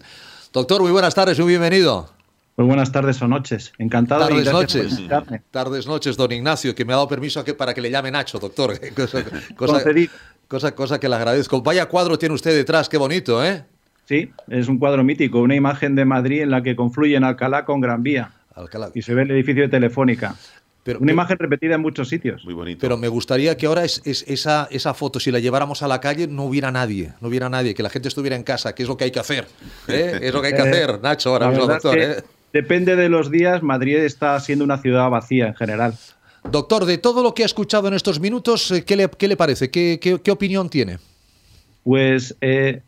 Doctor, 0.53 0.83
muy 0.83 0.91
buenas 0.91 1.15
tardes, 1.15 1.39
muy 1.39 1.49
bienvenido. 1.49 2.11
Muy 2.57 2.67
buenas 2.67 2.93
tardes 2.93 3.21
o 3.21 3.27
noches. 3.27 3.73
Encantado. 3.79 4.29
Tardes, 4.29 4.53
noches. 4.53 5.01
Tardes, 5.51 5.87
noches, 5.87 6.17
don 6.17 6.31
Ignacio, 6.31 6.73
que 6.75 6.85
me 6.85 6.93
ha 6.93 6.97
dado 6.97 7.09
permiso 7.09 7.45
para 7.57 7.75
que 7.75 7.81
le 7.81 7.91
llame 7.91 8.13
Nacho, 8.13 8.39
doctor. 8.39 8.79
cosa, 8.95 9.25
Cosa, 9.57 9.83
cosa 10.49 11.01
que 11.01 11.09
le 11.09 11.17
agradezco. 11.17 11.63
Vaya 11.63 11.87
cuadro 11.87 12.19
tiene 12.19 12.35
usted 12.35 12.55
detrás, 12.55 12.89
qué 12.89 12.97
bonito, 12.97 13.45
¿eh? 13.45 13.65
Sí, 14.07 14.31
es 14.49 14.69
un 14.69 14.79
cuadro 14.79 15.03
mítico, 15.03 15.41
una 15.41 15.55
imagen 15.55 15.95
de 15.95 16.05
Madrid 16.05 16.43
en 16.43 16.51
la 16.51 16.63
que 16.63 16.77
confluyen 16.77 17.25
Alcalá 17.25 17.65
con 17.65 17.81
Gran 17.81 18.03
Vía. 18.03 18.33
Alcalá. 18.55 18.91
Y 18.95 19.03
se 19.03 19.15
ve 19.15 19.23
el 19.23 19.31
edificio 19.31 19.63
de 19.63 19.69
Telefónica. 19.69 20.37
Pero, 20.85 20.99
una 21.01 21.13
imagen 21.13 21.39
repetida 21.39 21.77
en 21.77 21.81
muchos 21.81 22.11
sitios. 22.11 22.45
Muy 22.45 22.53
bonito. 22.53 22.79
Pero 22.83 22.99
me 22.99 23.09
gustaría 23.09 23.57
que 23.57 23.65
ahora 23.65 23.85
es, 23.85 24.03
esa, 24.05 24.69
esa 24.71 24.93
foto, 24.93 25.19
si 25.19 25.31
la 25.31 25.39
lleváramos 25.39 25.83
a 25.83 25.89
la 25.89 25.99
calle, 25.99 26.29
no 26.29 26.45
hubiera 26.45 26.71
nadie, 26.71 27.15
no 27.23 27.29
hubiera 27.29 27.49
nadie, 27.49 27.75
que 27.75 27.83
la 27.83 27.89
gente 27.89 28.09
estuviera 28.09 28.37
en 28.37 28.43
casa, 28.43 28.75
que 28.75 28.83
es 28.83 28.89
lo 28.89 28.99
que 28.99 29.05
hay 29.05 29.11
que 29.11 29.19
hacer. 29.19 29.47
¿eh? 29.89 30.19
Es 30.21 30.35
lo 30.35 30.43
que 30.43 30.49
hay 30.49 30.53
que 30.53 30.63
eh, 30.63 30.69
hacer, 30.69 31.01
Nacho, 31.01 31.31
ahora 31.31 31.49
mismo, 31.49 31.67
doctor. 31.67 31.99
¿eh? 31.99 32.17
Depende 32.53 32.97
de 32.97 33.09
los 33.09 33.31
días, 33.31 33.63
Madrid 33.63 33.97
está 33.97 34.39
siendo 34.41 34.65
una 34.65 34.77
ciudad 34.77 35.09
vacía 35.09 35.47
en 35.47 35.55
general. 35.55 35.95
Doctor, 36.51 36.85
de 36.85 36.99
todo 36.99 37.23
lo 37.23 37.35
que 37.35 37.43
ha 37.43 37.47
escuchado 37.47 37.89
en 37.89 37.95
estos 37.95 38.21
minutos, 38.21 38.71
eh, 38.71 38.85
¿qué 38.85 38.97
le, 38.97 39.09
qué 39.09 39.29
le 39.29 39.37
parece? 39.37 39.71
¿Qué, 39.71 39.99
¿Qué, 40.01 40.31
opinión 40.31 40.69
tiene? 40.69 40.99
Pues 41.83 42.37
eh, 42.43 42.83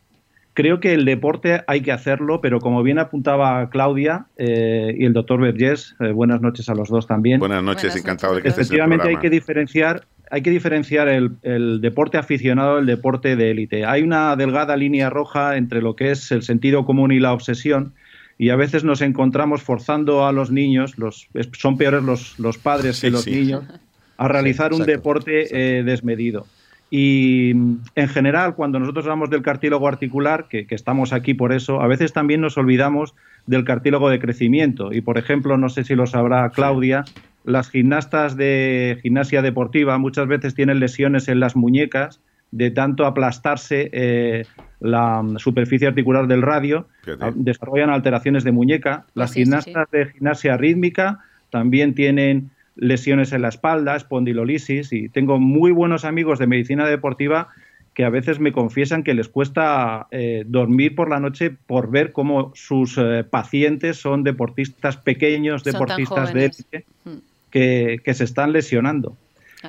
creo 0.52 0.78
que 0.78 0.92
el 0.92 1.04
deporte 1.04 1.62
hay 1.66 1.80
que 1.80 1.90
hacerlo, 1.90 2.40
pero 2.40 2.60
como 2.60 2.82
bien 2.82 2.98
apuntaba 2.98 3.68
Claudia 3.70 4.26
eh, 4.36 4.94
y 4.98 5.04
el 5.04 5.14
doctor 5.14 5.40
Vergés, 5.40 5.96
buenas 6.14 6.42
noches 6.42 6.68
a 6.68 6.74
los 6.74 6.90
dos 6.90 7.06
también. 7.06 7.40
Buenas 7.40 7.62
noches, 7.62 7.96
encantado 7.96 8.34
de 8.34 8.42
que 8.42 8.48
estés 8.48 8.66
Efectivamente, 8.66 9.08
hay 9.08 9.16
que 9.16 9.30
diferenciar, 9.30 10.06
hay 10.30 10.42
que 10.42 10.50
diferenciar 10.50 11.08
el, 11.08 11.32
el 11.42 11.80
deporte 11.80 12.18
aficionado 12.18 12.76
del 12.76 12.86
deporte 12.86 13.36
de 13.36 13.50
élite. 13.50 13.86
Hay 13.86 14.02
una 14.02 14.36
delgada 14.36 14.76
línea 14.76 15.08
roja 15.08 15.56
entre 15.56 15.80
lo 15.80 15.96
que 15.96 16.10
es 16.10 16.30
el 16.30 16.42
sentido 16.42 16.84
común 16.84 17.10
y 17.10 17.20
la 17.20 17.32
obsesión 17.32 17.94
y 18.38 18.50
a 18.50 18.56
veces 18.56 18.84
nos 18.84 19.00
encontramos 19.00 19.62
forzando 19.62 20.26
a 20.26 20.32
los 20.32 20.50
niños, 20.50 20.98
los, 20.98 21.28
son 21.58 21.76
peores 21.76 22.02
los, 22.02 22.38
los 22.38 22.58
padres 22.58 23.00
que 23.00 23.10
los 23.10 23.26
niños, 23.26 23.64
a 24.16 24.28
realizar 24.28 24.72
un 24.72 24.84
deporte 24.84 25.78
eh, 25.78 25.82
desmedido. 25.82 26.46
Y 26.90 27.50
en 27.50 28.08
general, 28.08 28.54
cuando 28.54 28.78
nosotros 28.78 29.06
hablamos 29.06 29.30
del 29.30 29.42
cartílago 29.42 29.88
articular, 29.88 30.46
que, 30.48 30.66
estamos 30.70 31.12
aquí 31.12 31.34
por 31.34 31.52
eso, 31.52 31.80
a 31.80 31.88
veces 31.88 32.12
también 32.12 32.40
nos 32.40 32.56
olvidamos 32.58 33.14
del 33.46 33.64
cartílago 33.64 34.08
de 34.08 34.20
crecimiento. 34.20 34.92
Y 34.92 35.00
por 35.00 35.18
ejemplo, 35.18 35.56
no 35.56 35.68
sé 35.68 35.82
si 35.84 35.94
lo 35.94 36.06
sabrá 36.06 36.48
Claudia, 36.50 37.04
las 37.44 37.70
gimnastas 37.70 38.36
de 38.36 38.98
gimnasia 39.02 39.42
deportiva 39.42 39.98
muchas 39.98 40.28
veces 40.28 40.54
tienen 40.54 40.78
lesiones 40.78 41.28
en 41.28 41.40
las 41.40 41.56
muñecas 41.56 42.20
de 42.56 42.70
tanto 42.70 43.04
aplastarse 43.04 43.90
eh, 43.92 44.46
la 44.80 45.22
superficie 45.36 45.88
articular 45.88 46.26
del 46.26 46.40
radio, 46.40 46.88
desarrollan 47.34 47.90
alteraciones 47.90 48.44
de 48.44 48.52
muñeca. 48.52 49.04
Las 49.14 49.34
gimnastas 49.34 49.90
de 49.90 50.06
gimnasia 50.06 50.56
rítmica 50.56 51.20
también 51.50 51.94
tienen 51.94 52.50
lesiones 52.74 53.32
en 53.32 53.42
la 53.42 53.48
espalda, 53.48 53.96
espondilolisis, 53.96 54.92
y 54.92 55.10
tengo 55.10 55.38
muy 55.38 55.70
buenos 55.70 56.04
amigos 56.06 56.38
de 56.38 56.46
medicina 56.46 56.86
deportiva 56.86 57.48
que 57.92 58.04
a 58.04 58.10
veces 58.10 58.40
me 58.40 58.52
confiesan 58.52 59.02
que 59.02 59.14
les 59.14 59.28
cuesta 59.28 60.06
eh, 60.10 60.44
dormir 60.46 60.94
por 60.94 61.10
la 61.10 61.20
noche 61.20 61.50
por 61.50 61.90
ver 61.90 62.12
cómo 62.12 62.52
sus 62.54 62.96
eh, 62.98 63.24
pacientes 63.24 63.98
son 63.98 64.22
deportistas 64.22 64.96
pequeños, 64.98 65.62
deportistas 65.64 66.32
de 66.32 66.44
élite, 66.46 66.84
mm. 67.04 67.10
que, 67.50 68.00
que 68.04 68.14
se 68.14 68.24
están 68.24 68.52
lesionando. 68.52 69.16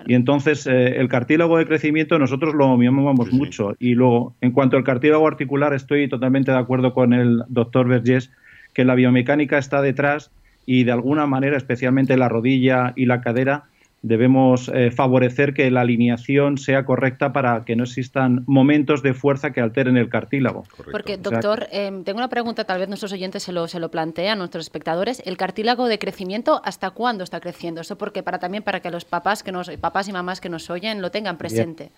Y 0.06 0.14
entonces 0.14 0.68
eh, 0.68 1.00
el 1.00 1.08
cartílago 1.08 1.58
de 1.58 1.66
crecimiento 1.66 2.20
nosotros 2.20 2.54
lo 2.54 2.76
mimamos 2.78 3.32
mucho. 3.32 3.76
Y 3.80 3.96
luego, 3.96 4.36
en 4.42 4.52
cuanto 4.52 4.78
al 4.78 4.84
cartílago 4.84 5.28
articular, 5.28 5.74
estoy 5.74 6.08
totalmente 6.08 6.52
de 6.52 6.58
acuerdo 6.58 6.94
con 6.94 7.14
el 7.14 7.44
doctor 7.48 7.88
Vergés 7.88 8.32
que 8.74 8.86
la 8.86 8.96
biomecánica 8.96 9.58
está 9.58 9.82
detrás 9.82 10.32
y 10.66 10.84
de 10.84 10.92
alguna 10.92 11.26
manera, 11.26 11.58
especialmente 11.58 12.18
la 12.18 12.30
rodilla 12.30 12.94
y 12.96 13.06
la 13.06 13.22
cadera, 13.22 13.66
debemos 14.02 14.70
eh, 14.74 14.92
favorecer 14.92 15.54
que 15.54 15.70
la 15.72 15.82
alineación 15.82 16.58
sea 16.58 16.86
correcta 16.86 17.34
para 17.34 17.66
que 17.66 17.76
no 17.76 17.84
existan 17.84 18.44
momentos 18.46 19.02
de 19.04 19.14
fuerza 19.14 19.52
que 19.52 19.62
alteren 19.62 19.98
el 19.98 20.10
cartílago. 20.10 20.64
Porque, 20.92 21.18
doctor, 21.18 21.68
em, 21.72 22.04
tengo 22.04 22.18
una 22.18 22.30
pregunta, 22.30 22.64
tal 22.64 22.80
vez 22.80 22.88
nuestros 22.88 23.12
oyentes 23.12 23.44
se 23.44 23.52
lo, 23.52 23.68
se 23.68 23.80
lo 23.80 23.90
plantean, 23.90 24.38
nuestros 24.38 24.66
espectadores. 24.66 25.22
¿El 25.26 25.38
cartílago 25.38 25.88
de 25.88 26.00
crecimiento 26.00 26.62
hasta 26.64 26.92
cuándo 26.92 27.24
está 27.24 27.40
creciendo? 27.40 27.82
Eso 27.82 27.98
porque 27.98 28.24
para 28.24 28.40
también 28.40 28.64
para 28.64 28.80
que 28.80 28.92
los 28.92 29.06
papás, 29.06 29.44
que 29.44 29.52
nos, 29.52 29.70
papás 29.78 30.08
y 30.08 30.14
mamás 30.14 30.42
que 30.42 30.50
nos 30.50 30.70
oyen 30.70 31.02
lo 31.02 31.12
tengan 31.12 31.38
presente. 31.38 31.92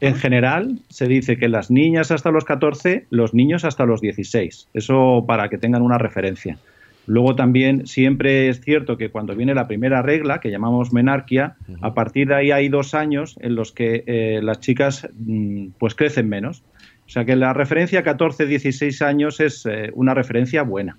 En 0.00 0.16
general, 0.16 0.80
se 0.88 1.06
dice 1.06 1.36
que 1.36 1.48
las 1.48 1.70
niñas 1.70 2.10
hasta 2.10 2.30
los 2.30 2.44
14, 2.44 3.06
los 3.10 3.32
niños 3.32 3.64
hasta 3.64 3.86
los 3.86 4.00
16. 4.00 4.68
Eso 4.74 5.24
para 5.26 5.48
que 5.48 5.56
tengan 5.56 5.82
una 5.82 5.98
referencia. 5.98 6.58
Luego 7.06 7.34
también 7.36 7.86
siempre 7.86 8.48
es 8.48 8.60
cierto 8.60 8.96
que 8.96 9.10
cuando 9.10 9.34
viene 9.34 9.54
la 9.54 9.66
primera 9.66 10.02
regla, 10.02 10.40
que 10.40 10.50
llamamos 10.50 10.92
menarquia, 10.92 11.56
a 11.82 11.94
partir 11.94 12.28
de 12.28 12.34
ahí 12.34 12.50
hay 12.50 12.68
dos 12.68 12.94
años 12.94 13.36
en 13.40 13.54
los 13.54 13.72
que 13.72 14.04
eh, 14.06 14.40
las 14.42 14.60
chicas 14.60 15.08
mm, 15.14 15.68
pues 15.78 15.94
crecen 15.94 16.28
menos. 16.28 16.62
O 17.06 17.10
sea 17.10 17.24
que 17.26 17.36
la 17.36 17.52
referencia 17.52 18.02
14-16 18.02 19.04
años 19.04 19.38
es 19.40 19.66
eh, 19.66 19.90
una 19.94 20.14
referencia 20.14 20.62
buena. 20.62 20.98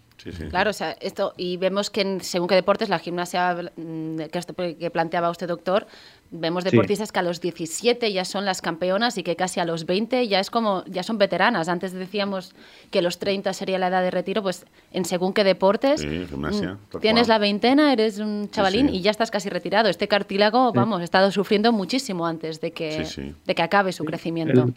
Claro, 0.49 0.71
o 0.71 0.73
sea, 0.73 0.91
esto, 1.01 1.33
y 1.37 1.57
vemos 1.57 1.89
que 1.89 2.19
según 2.21 2.47
qué 2.47 2.55
deportes, 2.55 2.89
la 2.89 2.99
gimnasia 2.99 3.55
mm, 3.75 4.17
que, 4.31 4.77
que 4.77 4.89
planteaba 4.89 5.29
usted, 5.29 5.47
doctor, 5.47 5.87
vemos 6.31 6.63
deportistas 6.63 7.11
que 7.11 7.19
a 7.19 7.21
los 7.21 7.41
17 7.41 8.11
ya 8.11 8.25
son 8.25 8.45
las 8.45 8.61
campeonas 8.61 9.17
y 9.17 9.23
que 9.23 9.35
casi 9.35 9.59
a 9.59 9.65
los 9.65 9.85
20 9.85 10.27
ya 10.27 10.39
es 10.39 10.49
como, 10.49 10.83
ya 10.85 11.03
son 11.03 11.17
veteranas. 11.17 11.69
Antes 11.69 11.93
decíamos 11.93 12.53
que 12.91 13.01
los 13.01 13.19
30 13.19 13.53
sería 13.53 13.77
la 13.79 13.87
edad 13.87 14.01
de 14.01 14.11
retiro, 14.11 14.41
pues 14.41 14.65
en 14.91 15.05
según 15.05 15.33
qué 15.33 15.43
deportes, 15.43 16.05
mm, 16.05 16.99
tienes 16.99 17.27
la 17.27 17.37
veintena, 17.37 17.93
eres 17.93 18.19
un 18.19 18.49
chavalín 18.49 18.89
y 18.89 19.01
ya 19.01 19.11
estás 19.11 19.31
casi 19.31 19.49
retirado. 19.49 19.89
Este 19.89 20.07
cartílago, 20.07 20.71
vamos, 20.73 21.01
ha 21.01 21.03
estado 21.03 21.31
sufriendo 21.31 21.71
muchísimo 21.71 22.25
antes 22.25 22.61
de 22.61 22.71
que, 22.71 23.35
de 23.45 23.55
que 23.55 23.61
acabe 23.61 23.91
su 23.91 24.03
crecimiento. 24.03 24.63
El 24.63 24.73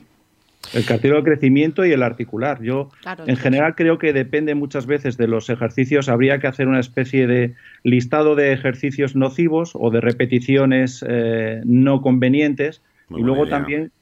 cartílago 0.87 1.23
de 1.23 1.31
crecimiento 1.31 1.85
y 1.85 1.93
el 1.93 2.03
articular. 2.03 2.63
Yo, 2.63 2.91
en 3.27 3.37
general, 3.37 3.75
creo 3.75 3.99
que 3.99 4.13
depende 4.13 4.55
muchas 4.55 4.87
veces 4.87 5.17
de 5.17 5.27
los 5.27 5.49
ejercicios. 5.51 6.09
Habría 6.09 6.39
que 6.39 6.47
hacer 6.47 6.69
una 6.69 6.81
especie 6.81 7.27
de 7.27 7.55
listado 7.85 8.35
de 8.35 8.53
ejercicios 8.53 9.17
nocivos 9.17 9.73
o 9.75 9.91
de 9.91 10.01
repeticiones 10.01 11.05
eh, 11.09 11.61
no 11.65 12.03
convenientes. 12.03 12.83
y 13.11 13.23
luego 13.23 13.47
también, 13.47 13.93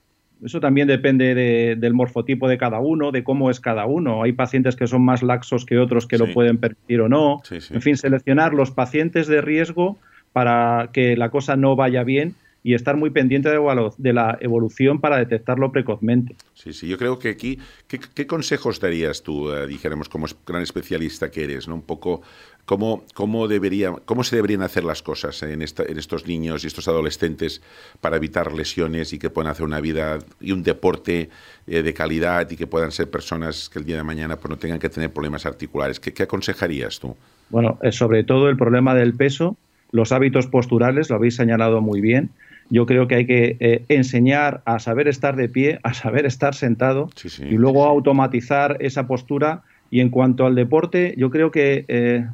eso 0.44 0.60
también 0.60 0.88
depende 0.88 1.34
del 1.76 1.94
morfotipo 1.94 2.48
de 2.48 2.58
cada 2.58 2.80
uno, 2.80 3.12
de 3.12 3.22
cómo 3.22 3.50
es 3.50 3.60
cada 3.60 3.86
uno. 3.86 4.22
Hay 4.22 4.32
pacientes 4.32 4.76
que 4.76 4.86
son 4.86 5.02
más 5.02 5.22
laxos 5.22 5.64
que 5.64 5.78
otros 5.78 6.06
que 6.06 6.18
lo 6.18 6.32
pueden 6.32 6.58
permitir 6.58 7.00
o 7.00 7.08
no. 7.08 7.42
En 7.50 7.82
fin, 7.82 7.96
seleccionar 7.96 8.54
los 8.54 8.70
pacientes 8.70 9.28
de 9.28 9.40
riesgo 9.40 9.98
para 10.32 10.90
que 10.92 11.16
la 11.16 11.30
cosa 11.30 11.56
no 11.56 11.76
vaya 11.76 12.02
bien 12.02 12.34
y 12.66 12.74
estar 12.74 12.96
muy 12.96 13.10
pendiente 13.10 13.48
de, 13.48 14.12
la 14.12 14.38
evolución 14.40 15.00
para 15.00 15.18
detectarlo 15.18 15.70
precozmente. 15.70 16.34
Sí, 16.52 16.72
sí, 16.72 16.88
yo 16.88 16.98
creo 16.98 17.16
que 17.16 17.28
aquí, 17.28 17.60
¿qué, 17.86 18.26
consejos 18.26 18.80
darías 18.80 19.22
tú, 19.22 19.52
eh, 19.52 19.68
dijéramos, 19.68 20.08
como 20.08 20.26
gran 20.44 20.62
especialista 20.62 21.30
que 21.30 21.44
eres, 21.44 21.68
¿no? 21.68 21.76
Un 21.76 21.82
poco 21.82 22.22
cómo, 22.64 23.04
cómo, 23.14 23.46
debería, 23.46 23.92
cómo 24.04 24.24
se 24.24 24.34
deberían 24.34 24.62
hacer 24.62 24.82
las 24.82 25.00
cosas 25.00 25.44
en, 25.44 25.62
en 25.62 25.98
estos 25.98 26.26
niños 26.26 26.64
y 26.64 26.66
estos 26.66 26.88
adolescentes 26.88 27.62
para 28.00 28.16
evitar 28.16 28.52
lesiones 28.52 29.12
y 29.12 29.20
que 29.20 29.30
puedan 29.30 29.52
hacer 29.52 29.64
una 29.64 29.80
vida 29.80 30.18
y 30.40 30.50
un 30.50 30.64
deporte 30.64 31.30
eh, 31.68 31.82
de 31.82 31.94
calidad 31.94 32.50
y 32.50 32.56
que 32.56 32.66
puedan 32.66 32.90
ser 32.90 33.08
personas 33.08 33.68
que 33.68 33.78
el 33.78 33.84
día 33.84 33.98
de 33.98 34.02
mañana 34.02 34.34
pues, 34.38 34.50
no 34.50 34.56
tengan 34.56 34.80
que 34.80 34.88
tener 34.88 35.12
problemas 35.12 35.46
articulares. 35.46 36.00
¿Qué, 36.00 36.20
aconsejarías 36.20 36.98
tú? 36.98 37.16
Bueno, 37.48 37.78
sobre 37.92 38.24
todo 38.24 38.48
el 38.48 38.56
problema 38.56 38.96
del 38.96 39.14
peso, 39.14 39.56
los 39.92 40.10
hábitos 40.10 40.48
posturales, 40.48 41.10
lo 41.10 41.14
habéis 41.14 41.36
señalado 41.36 41.80
muy 41.80 42.00
bien 42.00 42.30
yo 42.70 42.86
creo 42.86 43.06
que 43.06 43.14
hay 43.16 43.26
que 43.26 43.56
eh, 43.60 43.84
enseñar 43.88 44.62
a 44.64 44.78
saber 44.78 45.08
estar 45.08 45.36
de 45.36 45.48
pie, 45.48 45.78
a 45.82 45.94
saber 45.94 46.26
estar 46.26 46.54
sentado 46.54 47.10
y 47.38 47.56
luego 47.56 47.84
automatizar 47.84 48.76
esa 48.80 49.06
postura. 49.06 49.62
Y 49.90 50.00
en 50.00 50.10
cuanto 50.10 50.46
al 50.46 50.54
deporte, 50.54 51.14
yo 51.16 51.30
creo 51.30 51.50
que 51.50 51.84
eh, 51.88 52.26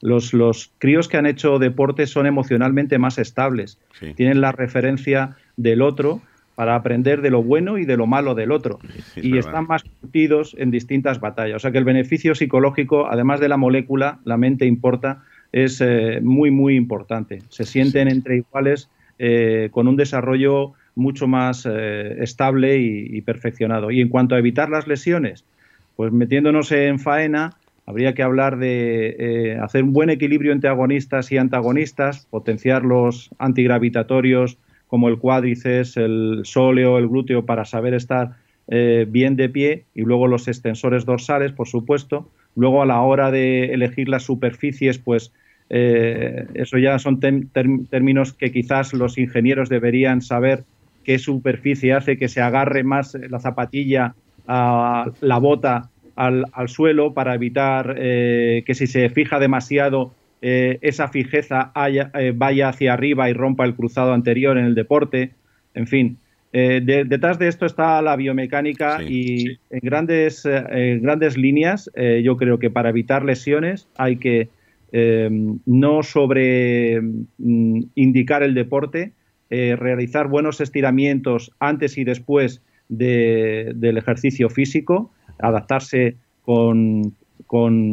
los, 0.00 0.32
los, 0.32 0.72
críos 0.78 1.08
que 1.08 1.18
han 1.18 1.26
hecho 1.26 1.58
deporte 1.58 2.06
son 2.06 2.26
emocionalmente 2.26 2.98
más 2.98 3.18
estables, 3.18 3.78
tienen 4.16 4.40
la 4.40 4.52
referencia 4.52 5.36
del 5.56 5.82
otro 5.82 6.22
para 6.54 6.76
aprender 6.76 7.20
de 7.20 7.30
lo 7.30 7.42
bueno 7.42 7.78
y 7.78 7.84
de 7.84 7.96
lo 7.96 8.06
malo 8.06 8.34
del 8.34 8.52
otro. 8.52 8.78
y 9.16 9.38
están 9.38 9.66
más 9.66 9.82
curtidos 9.82 10.54
en 10.58 10.70
distintas 10.70 11.20
batallas. 11.20 11.56
O 11.56 11.58
sea 11.58 11.72
que 11.72 11.78
el 11.78 11.84
beneficio 11.84 12.34
psicológico, 12.34 13.06
además 13.10 13.40
de 13.40 13.48
la 13.48 13.56
molécula, 13.56 14.18
la 14.24 14.36
mente 14.36 14.66
importa, 14.66 15.22
es 15.52 15.80
eh, 15.80 16.20
muy, 16.22 16.50
muy 16.50 16.76
importante. 16.76 17.42
Se 17.48 17.64
sienten 17.64 18.08
entre 18.08 18.36
iguales 18.38 18.88
eh, 19.26 19.70
con 19.70 19.88
un 19.88 19.96
desarrollo 19.96 20.74
mucho 20.96 21.26
más 21.26 21.66
eh, 21.66 22.22
estable 22.22 22.76
y, 22.76 23.22
perfeccionado. 23.22 23.90
Y 23.90 24.02
en 24.02 24.10
cuanto 24.10 24.34
a 24.34 24.38
evitar 24.38 24.68
las 24.68 24.86
lesiones, 24.86 25.46
pues 25.96 26.12
metiéndonos 26.12 26.70
en 26.72 26.98
faena, 26.98 27.54
habría 27.86 28.12
que 28.12 28.22
hablar 28.22 28.58
de 28.58 29.16
eh, 29.18 29.58
hacer 29.62 29.82
un 29.82 29.94
buen 29.94 30.10
equilibrio 30.10 30.52
entre 30.52 30.68
agonistas 30.68 31.32
y 31.32 31.38
antagonistas, 31.38 32.26
potenciar 32.28 32.84
los 32.84 33.30
antigravitatorios 33.38 34.58
como 34.88 35.08
el 35.08 35.16
cuádriceps, 35.16 35.96
el 35.96 36.42
sóleo, 36.44 36.98
el 36.98 37.08
glúteo 37.08 37.46
para 37.46 37.64
saber 37.64 37.94
estar 37.94 38.32
bien 38.66 39.36
de 39.36 39.48
pie 39.48 39.84
y 39.94 40.02
luego 40.02 40.26
los 40.26 40.48
extensores 40.48 41.06
dorsales, 41.06 41.52
por 41.52 41.66
supuesto. 41.66 42.28
Luego 42.56 42.82
a 42.82 42.86
la 42.86 43.00
hora 43.00 43.30
de 43.30 43.72
elegir 43.72 44.10
las 44.10 44.24
superficies, 44.24 44.98
pues 44.98 45.32
eh, 45.70 46.46
eso 46.54 46.78
ya 46.78 46.98
son 46.98 47.20
términos 47.20 48.32
que 48.34 48.52
quizás 48.52 48.92
los 48.92 49.18
ingenieros 49.18 49.68
deberían 49.68 50.20
saber 50.20 50.64
qué 51.04 51.18
superficie 51.18 51.92
hace 51.92 52.18
que 52.18 52.28
se 52.28 52.40
agarre 52.40 52.84
más 52.84 53.14
la 53.14 53.40
zapatilla 53.40 54.14
a 54.46 55.10
la 55.20 55.38
bota 55.38 55.90
al, 56.16 56.46
suelo 56.66 57.14
para 57.14 57.34
evitar 57.34 57.96
eh, 57.98 58.62
que 58.66 58.74
si 58.74 58.86
se 58.86 59.08
fija 59.08 59.38
demasiado 59.38 60.12
eh, 60.42 60.78
esa 60.82 61.08
fijeza 61.08 61.72
vaya 62.34 62.68
hacia 62.68 62.92
arriba 62.92 63.30
y 63.30 63.32
rompa 63.32 63.64
el 63.64 63.74
cruzado 63.74 64.12
anterior 64.12 64.58
en 64.58 64.66
el 64.66 64.74
deporte. 64.74 65.30
En 65.74 65.86
fin, 65.86 66.18
detrás 66.52 67.38
de 67.38 67.48
esto 67.48 67.66
está 67.66 68.00
la 68.02 68.14
biomecánica 68.14 69.02
y 69.02 69.58
En, 69.70 69.80
grandes, 69.82 70.44
en 70.44 71.02
grandes 71.02 71.36
líneas 71.36 71.90
yo 72.22 72.36
creo 72.36 72.58
que 72.58 72.70
para 72.70 72.90
evitar 72.90 73.24
lesiones 73.24 73.88
hay 73.96 74.16
que 74.16 74.48
eh, 74.96 75.28
no 75.66 76.04
sobre 76.04 77.00
mm, 77.00 77.80
indicar 77.96 78.44
el 78.44 78.54
deporte, 78.54 79.10
eh, 79.50 79.74
realizar 79.74 80.28
buenos 80.28 80.60
estiramientos 80.60 81.50
antes 81.58 81.98
y 81.98 82.04
después 82.04 82.62
del 82.88 83.96
ejercicio 83.96 84.48
físico, 84.50 85.10
adaptarse 85.40 86.14
con, 86.42 87.12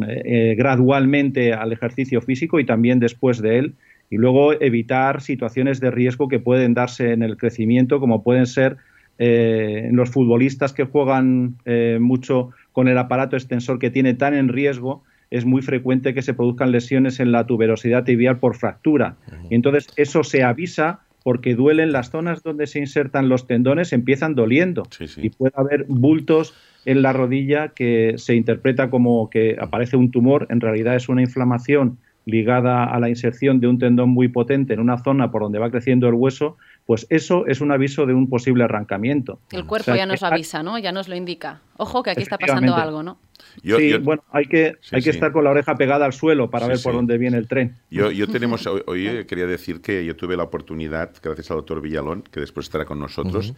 eh, 0.08 0.54
gradualmente 0.56 1.52
al 1.52 1.72
ejercicio 1.72 2.20
físico 2.20 2.60
y 2.60 2.66
también 2.66 3.00
después 3.00 3.42
de 3.42 3.58
él, 3.58 3.74
y 4.08 4.16
luego 4.16 4.52
evitar 4.52 5.22
situaciones 5.22 5.80
de 5.80 5.90
riesgo 5.90 6.28
que 6.28 6.38
pueden 6.38 6.72
darse 6.72 7.10
en 7.10 7.24
el 7.24 7.36
crecimiento, 7.36 7.98
como 7.98 8.22
pueden 8.22 8.46
ser 8.46 8.76
en 9.18 9.96
los 9.96 10.10
futbolistas 10.10 10.72
que 10.72 10.84
juegan 10.84 11.56
mucho 12.00 12.50
con 12.72 12.88
el 12.88 12.98
aparato 12.98 13.36
extensor 13.36 13.78
que 13.78 13.90
tiene 13.90 14.14
tan 14.14 14.34
en 14.34 14.48
riesgo 14.48 15.02
es 15.32 15.46
muy 15.46 15.62
frecuente 15.62 16.12
que 16.12 16.20
se 16.20 16.34
produzcan 16.34 16.72
lesiones 16.72 17.18
en 17.18 17.32
la 17.32 17.46
tuberosidad 17.46 18.04
tibial 18.04 18.38
por 18.38 18.54
fractura. 18.54 19.16
Y 19.48 19.54
entonces 19.54 19.88
eso 19.96 20.24
se 20.24 20.42
avisa 20.44 21.00
porque 21.24 21.54
duelen 21.54 21.90
las 21.90 22.10
zonas 22.10 22.42
donde 22.42 22.66
se 22.66 22.80
insertan 22.80 23.30
los 23.30 23.46
tendones, 23.46 23.94
empiezan 23.94 24.34
doliendo. 24.34 24.82
Y 25.16 25.30
puede 25.30 25.54
haber 25.56 25.86
bultos 25.88 26.54
en 26.84 27.00
la 27.00 27.14
rodilla 27.14 27.68
que 27.68 28.14
se 28.18 28.34
interpreta 28.34 28.90
como 28.90 29.30
que 29.30 29.56
aparece 29.58 29.96
un 29.96 30.10
tumor, 30.10 30.46
en 30.50 30.60
realidad 30.60 30.96
es 30.96 31.08
una 31.08 31.22
inflamación 31.22 31.96
ligada 32.24 32.84
a 32.84 33.00
la 33.00 33.08
inserción 33.08 33.58
de 33.58 33.68
un 33.68 33.78
tendón 33.78 34.10
muy 34.10 34.28
potente 34.28 34.74
en 34.74 34.80
una 34.80 34.98
zona 34.98 35.30
por 35.30 35.42
donde 35.42 35.58
va 35.58 35.70
creciendo 35.70 36.08
el 36.08 36.14
hueso, 36.14 36.56
pues 36.86 37.06
eso 37.10 37.46
es 37.46 37.60
un 37.60 37.72
aviso 37.72 38.06
de 38.06 38.14
un 38.14 38.28
posible 38.28 38.64
arrancamiento. 38.64 39.40
El 39.50 39.66
cuerpo 39.66 39.94
ya 39.94 40.06
nos 40.06 40.22
avisa, 40.22 40.62
¿no? 40.62 40.78
Ya 40.78 40.92
nos 40.92 41.08
lo 41.08 41.16
indica. 41.16 41.60
Ojo 41.78 42.02
que 42.02 42.10
aquí 42.10 42.22
está 42.22 42.38
pasando 42.38 42.76
algo, 42.76 43.02
¿no? 43.02 43.18
Sí, 43.62 43.94
bueno, 43.98 44.24
hay 44.30 44.46
que, 44.46 44.76
hay 44.90 45.02
que 45.02 45.10
estar 45.10 45.32
con 45.32 45.44
la 45.44 45.50
oreja 45.50 45.76
pegada 45.76 46.04
al 46.04 46.12
suelo 46.12 46.50
para 46.50 46.66
ver 46.66 46.78
por 46.82 46.94
dónde 46.94 47.18
viene 47.18 47.38
el 47.38 47.48
tren. 47.48 47.76
Yo, 47.90 48.10
yo 48.10 48.26
tenemos, 48.32 48.66
hoy, 48.66 49.24
quería 49.26 49.46
decir 49.46 49.80
que 49.80 50.04
yo 50.04 50.16
tuve 50.16 50.36
la 50.36 50.44
oportunidad, 50.44 51.12
gracias 51.22 51.50
al 51.50 51.58
doctor 51.58 51.80
Villalón, 51.80 52.22
que 52.22 52.40
después 52.40 52.66
estará 52.66 52.84
con 52.84 52.98
nosotros, 52.98 53.54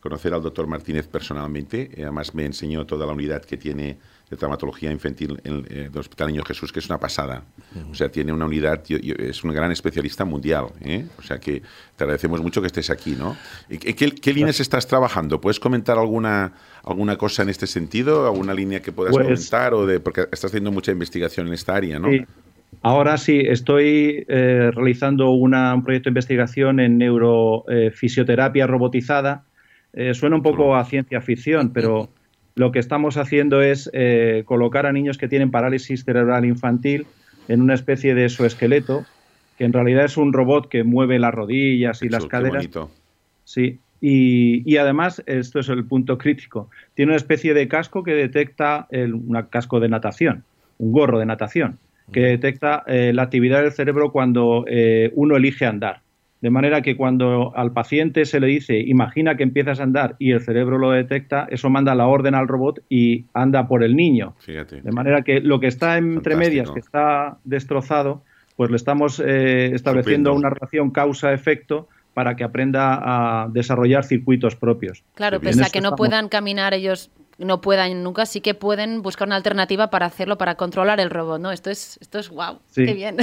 conocer 0.00 0.34
al 0.34 0.42
doctor 0.42 0.66
Martínez 0.66 1.06
personalmente. 1.06 1.90
Además 1.96 2.34
me 2.34 2.44
enseñó 2.44 2.86
toda 2.86 3.06
la 3.06 3.12
unidad 3.12 3.42
que 3.44 3.56
tiene 3.56 3.98
de 4.34 4.38
traumatología 4.38 4.90
infantil 4.90 5.40
en, 5.44 5.64
el 5.70 5.98
Hospital 5.98 6.28
Niño 6.28 6.44
Jesús, 6.44 6.72
que 6.72 6.80
es 6.80 6.86
una 6.86 6.98
pasada. 6.98 7.42
O 7.90 7.94
sea, 7.94 8.08
tiene 8.08 8.32
una 8.32 8.46
unidad, 8.46 8.82
es 8.88 9.44
un 9.44 9.52
gran 9.52 9.70
especialista 9.72 10.24
mundial. 10.24 10.66
¿eh? 10.80 11.06
O 11.18 11.22
sea, 11.22 11.38
que 11.38 11.62
te 11.96 12.04
agradecemos 12.04 12.42
mucho 12.42 12.60
que 12.60 12.66
estés 12.66 12.90
aquí, 12.90 13.16
¿no? 13.16 13.36
¿Qué, 13.68 13.94
qué 13.94 14.32
líneas 14.32 14.60
estás 14.60 14.86
trabajando? 14.86 15.40
¿Puedes 15.40 15.60
comentar 15.60 15.98
alguna, 15.98 16.52
alguna 16.84 17.16
cosa 17.16 17.42
en 17.42 17.48
este 17.48 17.66
sentido? 17.66 18.26
¿Alguna 18.26 18.54
línea 18.54 18.80
que 18.80 18.92
puedas 18.92 19.12
pues 19.12 19.26
comentar? 19.26 19.74
O 19.74 19.86
de, 19.86 20.00
porque 20.00 20.22
estás 20.22 20.46
haciendo 20.46 20.70
mucha 20.72 20.92
investigación 20.92 21.46
en 21.46 21.54
esta 21.54 21.74
área, 21.74 21.98
¿no? 21.98 22.08
Ahora 22.82 23.16
sí, 23.16 23.40
estoy 23.40 24.24
eh, 24.28 24.70
realizando 24.74 25.30
una, 25.30 25.74
un 25.74 25.84
proyecto 25.84 26.08
de 26.08 26.10
investigación 26.10 26.80
en 26.80 26.98
neurofisioterapia 26.98 28.66
robotizada. 28.66 29.44
Eh, 29.92 30.12
suena 30.12 30.36
un 30.36 30.42
poco 30.42 30.74
a 30.74 30.84
ciencia 30.84 31.20
ficción, 31.20 31.72
pero 31.72 32.10
lo 32.54 32.72
que 32.72 32.78
estamos 32.78 33.16
haciendo 33.16 33.62
es 33.62 33.90
eh, 33.92 34.42
colocar 34.46 34.86
a 34.86 34.92
niños 34.92 35.18
que 35.18 35.28
tienen 35.28 35.50
parálisis 35.50 36.04
cerebral 36.04 36.44
infantil 36.44 37.06
en 37.48 37.60
una 37.60 37.74
especie 37.74 38.14
de 38.14 38.26
exoesqueleto, 38.26 39.04
que 39.58 39.64
en 39.64 39.72
realidad 39.72 40.04
es 40.04 40.16
un 40.16 40.32
robot 40.32 40.68
que 40.68 40.84
mueve 40.84 41.18
las 41.18 41.34
rodillas 41.34 42.02
y 42.02 42.06
Eso, 42.06 42.12
las 42.14 42.24
qué 42.24 42.30
caderas. 42.30 42.56
bonito. 42.56 42.90
Sí, 43.44 43.78
y, 44.00 44.62
y 44.70 44.76
además, 44.76 45.22
esto 45.26 45.60
es 45.60 45.68
el 45.68 45.84
punto 45.84 46.16
crítico, 46.18 46.70
tiene 46.94 47.10
una 47.10 47.16
especie 47.16 47.54
de 47.54 47.68
casco 47.68 48.02
que 48.02 48.12
detecta, 48.12 48.86
el, 48.90 49.14
un 49.14 49.40
casco 49.50 49.80
de 49.80 49.88
natación, 49.88 50.44
un 50.78 50.92
gorro 50.92 51.18
de 51.18 51.26
natación, 51.26 51.78
que 52.12 52.20
detecta 52.20 52.84
eh, 52.86 53.12
la 53.14 53.22
actividad 53.22 53.62
del 53.62 53.72
cerebro 53.72 54.12
cuando 54.12 54.64
eh, 54.68 55.10
uno 55.14 55.36
elige 55.36 55.64
andar. 55.64 56.02
De 56.40 56.50
manera 56.50 56.82
que 56.82 56.94
cuando 56.96 57.56
al 57.56 57.72
paciente 57.72 58.26
se 58.26 58.38
le 58.38 58.46
dice, 58.48 58.78
imagina 58.78 59.34
que 59.36 59.42
empiezas 59.44 59.80
a 59.80 59.84
andar 59.84 60.14
y 60.18 60.32
el 60.32 60.42
cerebro 60.42 60.76
lo 60.76 60.90
detecta, 60.90 61.46
eso 61.50 61.70
manda 61.70 61.94
la 61.94 62.06
orden 62.06 62.34
al 62.34 62.48
robot 62.48 62.80
y 62.90 63.24
anda 63.32 63.66
por 63.66 63.82
el 63.82 63.96
niño. 63.96 64.34
Fíjate. 64.40 64.82
De 64.82 64.92
manera 64.92 65.22
que 65.22 65.40
lo 65.40 65.58
que 65.58 65.68
está 65.68 65.96
entre 65.96 66.34
Fantástico. 66.34 66.38
medias, 66.38 66.70
que 66.70 66.80
está 66.80 67.38
destrozado, 67.44 68.22
pues 68.56 68.70
le 68.70 68.76
estamos 68.76 69.20
eh, 69.24 69.70
estableciendo 69.74 70.34
una 70.34 70.50
relación 70.50 70.90
causa-efecto 70.90 71.88
para 72.12 72.36
que 72.36 72.44
aprenda 72.44 73.00
a 73.02 73.48
desarrollar 73.48 74.04
circuitos 74.04 74.54
propios. 74.54 75.02
Claro, 75.14 75.40
pese 75.40 75.62
a 75.64 75.70
que 75.70 75.80
no 75.80 75.88
estamos. 75.88 75.96
puedan 75.98 76.28
caminar 76.28 76.74
ellos, 76.74 77.10
no 77.38 77.60
puedan 77.60 78.02
nunca, 78.04 78.26
sí 78.26 78.40
que 78.40 78.54
pueden 78.54 79.02
buscar 79.02 79.26
una 79.26 79.36
alternativa 79.36 79.88
para 79.90 80.06
hacerlo, 80.06 80.36
para 80.38 80.54
controlar 80.56 81.00
el 81.00 81.10
robot, 81.10 81.40
¿no? 81.40 81.50
Esto 81.52 81.70
es, 81.70 81.98
esto 82.00 82.18
es 82.18 82.28
wow, 82.28 82.58
Sí. 82.68 82.84
qué 82.84 82.92
bien. 82.94 83.16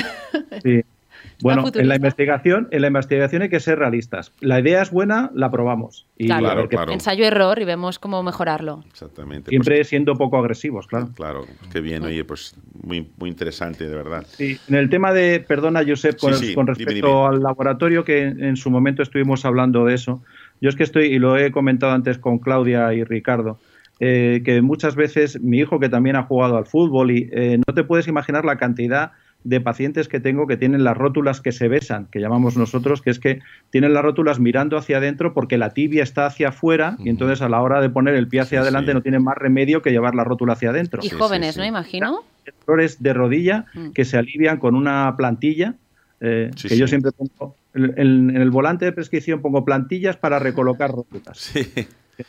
Sí. 0.63 0.82
Bueno, 1.41 1.63
en 1.73 1.88
la 1.88 1.95
investigación, 1.95 2.67
en 2.71 2.82
la 2.82 2.88
investigación 2.88 3.41
hay 3.41 3.49
que 3.49 3.60
ser 3.60 3.80
realistas. 3.80 4.32
La 4.41 4.60
idea 4.60 4.82
es 4.82 4.91
buena, 4.91 5.32
la 5.34 5.49
probamos. 5.51 6.08
Y 6.17 6.27
Claro, 6.27 6.47
a 6.49 6.56
ver 6.56 6.67
qué- 6.69 6.77
ensayo-error 6.93 7.60
y 7.60 7.65
vemos 7.65 7.99
cómo 7.99 8.21
mejorarlo. 8.23 8.84
Exactamente. 8.89 9.49
siempre 9.49 9.84
siendo 9.84 10.15
poco 10.15 10.38
agresivos, 10.38 10.88
claro. 10.88 11.06
Pues, 11.08 11.15
claro, 11.17 11.45
qué 11.71 11.82
bien, 11.82 12.04
oye, 12.04 12.23
pues 12.23 12.56
muy, 12.84 13.10
muy 13.17 13.30
interesante, 13.30 13.88
de 13.88 13.95
verdad. 13.95 14.25
Sí, 14.27 14.58
en 14.67 14.75
el 14.75 14.89
tema 14.89 15.13
de, 15.13 15.39
perdona 15.39 15.84
Josep, 15.88 16.17
con, 16.19 16.34
Sí, 16.36 16.47
sí, 16.47 16.54
con 16.56 16.65
dime, 16.65 16.75
respecto 16.77 17.08
dime. 17.08 17.27
al 17.36 17.41
laboratorio, 17.43 18.04
que 18.04 18.23
en, 18.23 18.43
en 18.43 18.56
su 18.58 18.69
momento 18.69 19.01
estuvimos 19.04 19.45
hablando 19.45 19.86
de 19.86 19.95
eso, 19.95 20.21
yo 20.62 20.69
es 20.69 20.75
que 20.75 20.84
estoy, 20.84 21.06
y 21.08 21.19
lo 21.19 21.38
he 21.38 21.51
comentado 21.51 21.91
antes 21.91 22.17
con 22.17 22.38
Claudia 22.39 22.93
y 22.93 23.04
Ricardo, 23.04 23.60
eh, 23.99 24.41
que 24.45 24.62
muchas 24.62 24.95
veces 24.95 25.39
mi 25.41 25.60
hijo 25.60 25.80
que 25.80 25.89
también 25.89 26.15
ha 26.15 26.23
jugado 26.23 26.58
al 26.58 26.65
fútbol 26.65 27.12
y 27.12 27.30
eh, 27.32 27.60
no 27.67 27.73
te 27.73 27.84
puedes 27.84 28.08
imaginar 28.08 28.45
la 28.45 28.58
cantidad 28.58 29.12
de 29.43 29.60
pacientes 29.62 30.08
que 30.08 30.19
tengo 30.19 30.45
que 30.47 30.58
tienen 30.58 30.84
las 30.84 30.95
rótulas 30.97 31.41
que 31.41 31.51
se 31.51 31.67
besan, 31.67 32.08
que 32.12 32.19
llamamos 32.19 32.58
nosotros, 32.58 33.01
que 33.01 33.10
es 33.10 33.19
que 33.19 33.39
tienen 33.71 33.93
las 33.93 34.04
rótulas 34.04 34.39
mirando 34.39 34.77
hacia 34.77 34.97
adentro 34.97 35.34
porque 35.34 35.58
la 35.58 35.71
tibia 35.71 36.04
está 36.04 36.25
hacia 36.27 36.49
afuera 36.49 36.95
y 36.99 37.10
entonces 37.10 37.41
a 37.41 37.49
la 37.49 37.62
hora 37.62 37.82
de 37.82 37.89
poner 37.89 38.15
el 38.15 38.27
pie 38.27 38.41
hacia 38.41 38.60
Sí, 38.60 38.62
adelante 38.63 38.91
sí. 38.91 38.95
no 38.95 39.01
tienen 39.01 39.23
más 39.23 39.36
remedio 39.38 39.82
que 39.82 39.89
llevar 39.91 40.13
la 40.15 40.23
rótula 40.23 40.54
hacia 40.54 40.69
adentro 40.69 41.01
Y 41.04 41.10
Sí, 41.10 41.15
jóvenes, 41.15 41.58
¿no? 41.58 41.65
Imagino. 41.65 42.19
dolores 42.67 43.01
de 43.01 43.13
rodilla 43.13 43.65
Mm. 43.73 43.89
que 43.91 44.06
se 44.06 44.17
alivian 44.17 44.58
con 44.58 44.75
una 44.75 45.15
plantilla, 45.17 45.75
eh, 46.19 46.51
Sí, 46.56 46.67
que 46.69 46.77
yo 46.77 46.88
siempre 46.88 47.12
pongo, 47.12 47.56
en, 47.73 47.86
en- 47.97 48.30
en 48.36 48.41
el 48.41 48.51
volante 48.51 48.86
de 48.86 48.91
prescripción 48.91 49.41
pongo 49.41 49.65
plantillas 49.65 50.17
para 50.17 50.38
recolocar 50.39 50.91
rótulas. 50.91 51.38
Sí, 51.38 51.65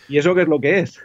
¿Y 0.09 0.19
eso 0.19 0.35
qué 0.35 0.43
es 0.43 0.49
lo 0.49 0.61
que 0.61 0.81
es? 0.81 0.99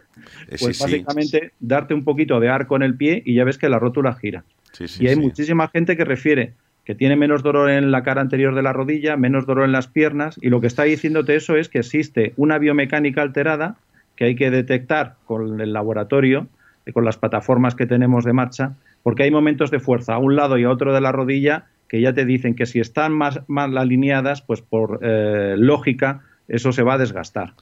Eh, 0.47 0.57
Pues 0.59 0.77
sí. 0.77 0.83
básicamente 0.83 1.51
darte 1.59 1.93
un 1.93 2.03
poquito 2.03 2.39
de 2.39 2.49
arco 2.49 2.75
en 2.75 2.83
el 2.83 2.95
pie 2.95 3.21
y 3.25 3.35
ya 3.35 3.43
ves 3.43 3.57
que 3.57 3.69
la 3.69 3.79
rótula 3.79 4.13
gira. 4.13 4.43
Sí, 4.71 4.85
y 4.99 5.07
hay 5.07 5.15
muchísima 5.15 5.67
gente 5.69 5.97
que 5.97 6.05
refiere 6.05 6.53
que 6.87 6.95
tiene 6.95 7.17
menos 7.17 7.43
dolor 7.43 7.69
en 7.69 7.91
la 7.91 8.01
cara 8.03 8.21
anterior 8.21 8.55
de 8.55 8.61
la 8.61 8.71
rodilla, 8.71 9.17
menos 9.17 9.45
dolor 9.45 9.65
en 9.65 9.73
las 9.73 9.87
piernas, 9.87 10.39
y 10.41 10.49
lo 10.49 10.61
que 10.61 10.67
está 10.67 10.83
diciéndote 10.83 11.35
eso 11.35 11.57
es 11.57 11.67
que 11.67 11.79
existe 11.79 12.31
una 12.37 12.59
biomecánica 12.59 13.21
alterada 13.21 13.75
que 14.15 14.23
hay 14.23 14.35
que 14.35 14.51
detectar 14.51 15.15
con 15.25 15.59
el 15.59 15.73
laboratorio, 15.73 16.47
eh, 16.85 16.93
con 16.93 17.03
las 17.03 17.17
plataformas 17.17 17.75
que 17.75 17.87
tenemos 17.87 18.23
de 18.23 18.31
marcha, 18.31 18.75
porque 19.03 19.23
hay 19.23 19.31
momentos 19.31 19.69
de 19.69 19.81
fuerza 19.81 20.13
a 20.13 20.17
un 20.17 20.37
lado 20.37 20.57
y 20.57 20.63
a 20.63 20.69
otro 20.69 20.93
de 20.93 21.01
la 21.01 21.11
rodilla 21.11 21.65
que 21.89 21.99
ya 21.99 22.13
te 22.13 22.23
dicen 22.23 22.55
que 22.55 22.65
si 22.65 22.79
están 22.79 23.11
más 23.11 23.41
mal 23.47 23.77
alineadas, 23.77 24.41
pues 24.41 24.61
por 24.61 24.99
eh, 25.01 25.55
lógica 25.57 26.21
eso 26.47 26.71
se 26.71 26.83
va 26.83 26.93
a 26.93 26.97
desgastar. 26.97 27.53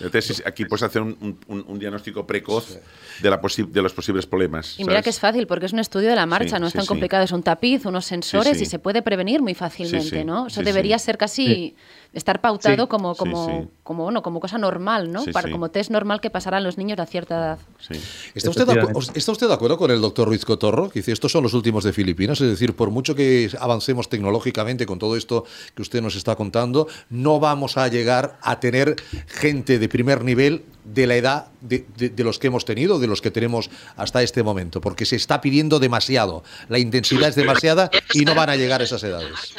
Entonces, 0.00 0.42
aquí 0.44 0.64
puedes 0.64 0.82
hacer 0.82 1.02
un, 1.02 1.16
un- 1.20 1.38
un- 1.46 1.64
un 1.68 1.78
diagnóstico 1.78 2.26
precoz 2.26 2.78
de, 3.22 3.30
la 3.30 3.40
posi- 3.40 3.68
de 3.68 3.80
los 3.80 3.92
posibles 3.92 4.26
problemas. 4.26 4.78
Y 4.78 4.84
mira 4.84 5.02
que 5.02 5.10
es 5.10 5.20
fácil, 5.20 5.46
porque 5.46 5.66
es 5.66 5.72
un 5.72 5.78
estudio 5.78 6.08
de 6.10 6.16
la 6.16 6.26
marcha, 6.26 6.56
Sí, 6.56 6.60
no 6.60 6.66
es 6.66 6.72
sí, 6.72 6.78
tan 6.78 6.84
sí. 6.84 6.88
complicado, 6.88 7.22
es 7.22 7.30
un 7.32 7.42
tapiz, 7.44 7.84
unos 7.86 8.04
sensores 8.04 8.58
sí. 8.58 8.64
y 8.64 8.66
se 8.66 8.78
puede 8.80 9.02
prevenir 9.02 9.40
muy 9.40 9.54
fácilmente, 9.54 10.08
Sí, 10.10 10.16
sí, 10.18 10.24
¿no? 10.24 10.48
Eso 10.48 10.60
sí, 10.60 10.64
debería 10.64 10.98
sí. 10.98 11.04
ser 11.06 11.16
casi 11.18 11.76
estar 12.14 12.40
pautado 12.40 12.84
Sí, 12.84 12.88
como, 12.88 13.14
como, 13.14 13.46
sí. 13.46 13.68
como, 13.82 14.04
bueno, 14.04 14.22
como 14.22 14.40
cosa 14.40 14.56
normal, 14.56 15.12
¿no? 15.12 15.22
Sí, 15.24 15.32
Para, 15.32 15.48
sí. 15.48 15.52
Como 15.52 15.70
test 15.70 15.90
normal 15.90 16.20
que 16.20 16.30
pasarán 16.30 16.64
los 16.64 16.78
niños 16.78 16.98
a 16.98 17.06
cierta 17.06 17.34
edad. 17.36 17.58
Sí. 17.78 18.00
¿Está 18.34 18.50
usted. 18.50 18.66
¿Está 19.14 19.32
usted 19.32 19.48
de 19.48 19.54
acuerdo 19.54 19.76
con 19.76 19.90
el 19.90 20.00
doctor 20.00 20.28
Ruiz 20.28 20.44
Cotorro? 20.44 20.88
Que 20.90 21.00
dice, 21.00 21.12
estos 21.12 21.30
son 21.32 21.42
los 21.42 21.52
últimos 21.54 21.84
de 21.84 21.92
Filipinas, 21.92 22.40
es 22.40 22.48
decir, 22.48 22.74
por 22.74 22.90
mucho 22.90 23.14
que 23.14 23.50
avancemos 23.60 24.08
tecnológicamente 24.08 24.86
con 24.86 24.98
todo 24.98 25.16
esto 25.16 25.44
que 25.74 25.82
usted 25.82 26.00
nos 26.00 26.16
está 26.16 26.36
contando, 26.36 26.86
no 27.10 27.40
vamos 27.40 27.76
a 27.76 27.88
llegar 27.88 28.38
a 28.42 28.60
tener 28.60 28.96
gente 29.26 29.78
de 29.78 29.88
primer 29.88 30.24
nivel 30.24 30.64
de 30.84 31.06
la 31.06 31.16
edad 31.16 31.46
de, 31.62 31.86
de- 31.96 32.10
de 32.10 32.24
los 32.24 32.38
que 32.38 32.46
hemos 32.48 32.64
tenido, 32.64 32.98
de 32.98 33.06
los 33.06 33.20
que 33.22 33.30
tenemos 33.30 33.70
hasta 33.96 34.22
este 34.22 34.42
momento, 34.42 34.80
porque 34.80 35.06
se 35.06 35.16
está 35.16 35.40
pidiendo 35.40 35.78
demasiado, 35.80 36.44
la 36.68 36.78
intensidad 36.78 37.28
es 37.30 37.34
demasiada 37.34 37.90
y 38.12 38.24
no 38.24 38.34
van 38.34 38.50
a 38.50 38.56
llegar 38.56 38.82
a 38.82 38.84
esas 38.84 39.02
edades. 39.02 39.54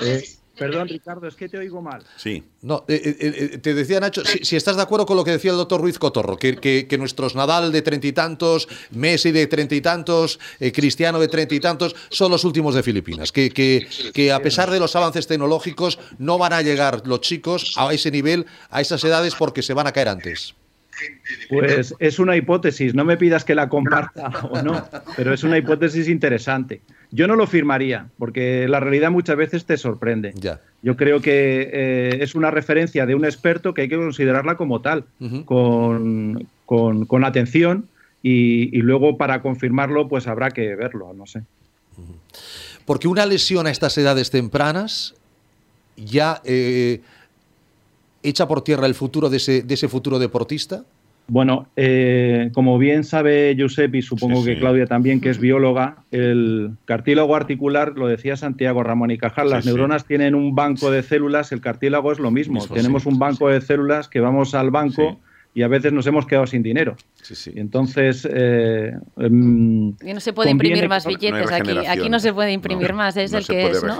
Eh, 0.00 0.22
perdón, 0.62 0.88
Ricardo, 0.88 1.26
es 1.28 1.34
que 1.34 1.48
te 1.48 1.58
oigo 1.58 1.82
mal. 1.82 2.02
Sí. 2.16 2.42
No, 2.62 2.84
eh, 2.88 3.00
eh, 3.20 3.48
eh, 3.54 3.58
te 3.58 3.74
decía 3.74 4.00
Nacho, 4.00 4.24
si, 4.24 4.44
si 4.44 4.56
estás 4.56 4.76
de 4.76 4.82
acuerdo 4.82 5.04
con 5.06 5.16
lo 5.16 5.24
que 5.24 5.32
decía 5.32 5.50
el 5.50 5.56
doctor 5.56 5.80
Ruiz 5.80 5.98
Cotorro, 5.98 6.36
que, 6.36 6.56
que- 6.56 6.86
que 6.88 6.98
nuestros 6.98 7.34
Nadal 7.34 7.72
de 7.72 7.82
treinta 7.82 8.06
y 8.06 8.12
tantos, 8.12 8.68
Messi 8.92 9.32
de 9.32 9.46
treinta 9.46 9.74
y 9.74 9.80
tantos, 9.80 10.38
eh, 10.60 10.72
Cristiano 10.72 11.18
de 11.20 11.28
treinta 11.28 11.54
y 11.54 11.60
tantos, 11.60 11.94
son 12.10 12.30
los 12.30 12.44
últimos 12.44 12.74
de 12.74 12.82
Filipinas, 12.82 13.32
que, 13.32 13.50
que, 13.50 13.86
que 14.14 14.32
a 14.32 14.40
pesar 14.40 14.70
de 14.70 14.78
los 14.80 14.94
avances 14.96 15.26
tecnológicos 15.26 15.98
no 16.18 16.38
van 16.38 16.52
a 16.52 16.62
llegar 16.62 17.02
los 17.06 17.20
chicos 17.20 17.74
a 17.76 17.92
ese 17.92 18.10
nivel, 18.10 18.46
a 18.70 18.80
esas 18.80 19.02
edades, 19.04 19.34
porque 19.34 19.62
se 19.62 19.74
van 19.74 19.86
a 19.86 19.92
caer 19.92 20.08
antes. 20.08 20.54
Pues 21.48 21.94
es 21.98 22.18
una 22.18 22.36
hipótesis, 22.36 22.94
no 22.94 23.04
me 23.04 23.16
pidas 23.16 23.44
que 23.44 23.54
la 23.54 23.68
comparta 23.68 24.28
o 24.50 24.62
no, 24.62 24.86
pero 25.16 25.32
es 25.32 25.42
una 25.42 25.58
hipótesis 25.58 26.08
interesante. 26.08 26.80
Yo 27.10 27.26
no 27.26 27.36
lo 27.36 27.46
firmaría, 27.46 28.06
porque 28.18 28.66
la 28.68 28.80
realidad 28.80 29.10
muchas 29.10 29.36
veces 29.36 29.64
te 29.64 29.76
sorprende. 29.76 30.32
Ya. 30.34 30.60
Yo 30.82 30.96
creo 30.96 31.20
que 31.20 31.70
eh, 31.72 32.18
es 32.22 32.34
una 32.34 32.50
referencia 32.50 33.04
de 33.06 33.14
un 33.14 33.24
experto 33.24 33.74
que 33.74 33.82
hay 33.82 33.88
que 33.88 33.96
considerarla 33.96 34.56
como 34.56 34.80
tal, 34.80 35.04
con, 35.44 36.46
con- 36.66 37.04
con 37.06 37.24
atención, 37.24 37.88
y, 38.22 38.76
y 38.76 38.82
luego 38.82 39.16
para 39.16 39.42
confirmarlo, 39.42 40.08
pues 40.08 40.26
habrá 40.26 40.50
que 40.50 40.74
verlo, 40.76 41.12
no 41.14 41.26
sé. 41.26 41.42
Porque 42.86 43.08
una 43.08 43.26
lesión 43.26 43.66
a 43.66 43.70
estas 43.70 43.96
edades 43.98 44.30
tempranas 44.30 45.14
ya 45.96 46.40
eh, 46.44 47.00
echa 48.22 48.46
por 48.48 48.62
tierra 48.62 48.86
el 48.86 48.94
futuro 48.94 49.28
de 49.30 49.36
ese, 49.38 49.62
de 49.62 49.74
ese 49.74 49.88
futuro 49.88 50.18
deportista. 50.18 50.84
Bueno, 51.28 51.68
eh, 51.76 52.50
como 52.52 52.78
bien 52.78 53.04
sabe 53.04 53.56
Josep 53.58 53.94
y 53.94 54.02
supongo 54.02 54.40
Sí, 54.40 54.46
que 54.48 54.54
sí. 54.54 54.60
Claudia 54.60 54.86
también, 54.86 55.20
que 55.20 55.30
es 55.30 55.38
bióloga, 55.38 55.98
el 56.10 56.72
cartílago 56.84 57.36
articular, 57.36 57.92
lo 57.96 58.08
decía 58.08 58.36
Santiago 58.36 58.82
Ramón 58.82 59.12
y 59.12 59.18
Cajal, 59.18 59.48
las 59.48 59.62
Sí, 59.62 59.70
sí. 59.70 59.74
neuronas 59.74 60.04
tienen 60.04 60.34
un 60.34 60.54
banco 60.56 60.90
de 60.90 61.02
células, 61.04 61.52
el 61.52 61.60
cartílago 61.60 62.10
es 62.10 62.18
lo 62.18 62.30
mismo. 62.32 62.54
Mismo, 62.60 62.74
Tenemos 62.74 63.04
sí, 63.04 63.08
un 63.08 63.18
banco 63.20 63.48
de 63.48 63.60
células 63.60 64.08
que 64.08 64.18
vamos 64.18 64.54
al 64.56 64.70
banco 64.72 65.12
Sí. 65.12 65.18
y 65.60 65.62
a 65.62 65.68
veces 65.68 65.92
nos 65.92 66.06
hemos 66.08 66.26
quedado 66.26 66.46
sin 66.48 66.62
dinero. 66.64 66.96
Sí, 67.22 67.36
sí. 67.36 67.52
Entonces... 67.54 68.28
eh, 68.30 68.92
em, 69.16 69.90
Y 70.04 70.12
no 70.12 70.20
se 70.20 70.32
puede 70.32 70.50
imprimir 70.50 70.88
más 70.88 71.04
no 71.06 71.10
billetes 71.10 71.52
aquí. 71.52 71.70
Aquí 71.86 72.10
no 72.10 72.18
se 72.18 72.32
puede 72.34 72.50
imprimir 72.52 72.90
No, 72.90 72.96
más, 72.96 73.16
es 73.16 73.30
no 73.30 73.38
el 73.38 73.44
se 73.44 73.54
que 73.54 73.62
puede 73.62 73.76
es, 73.76 73.84
¿no? 73.84 73.96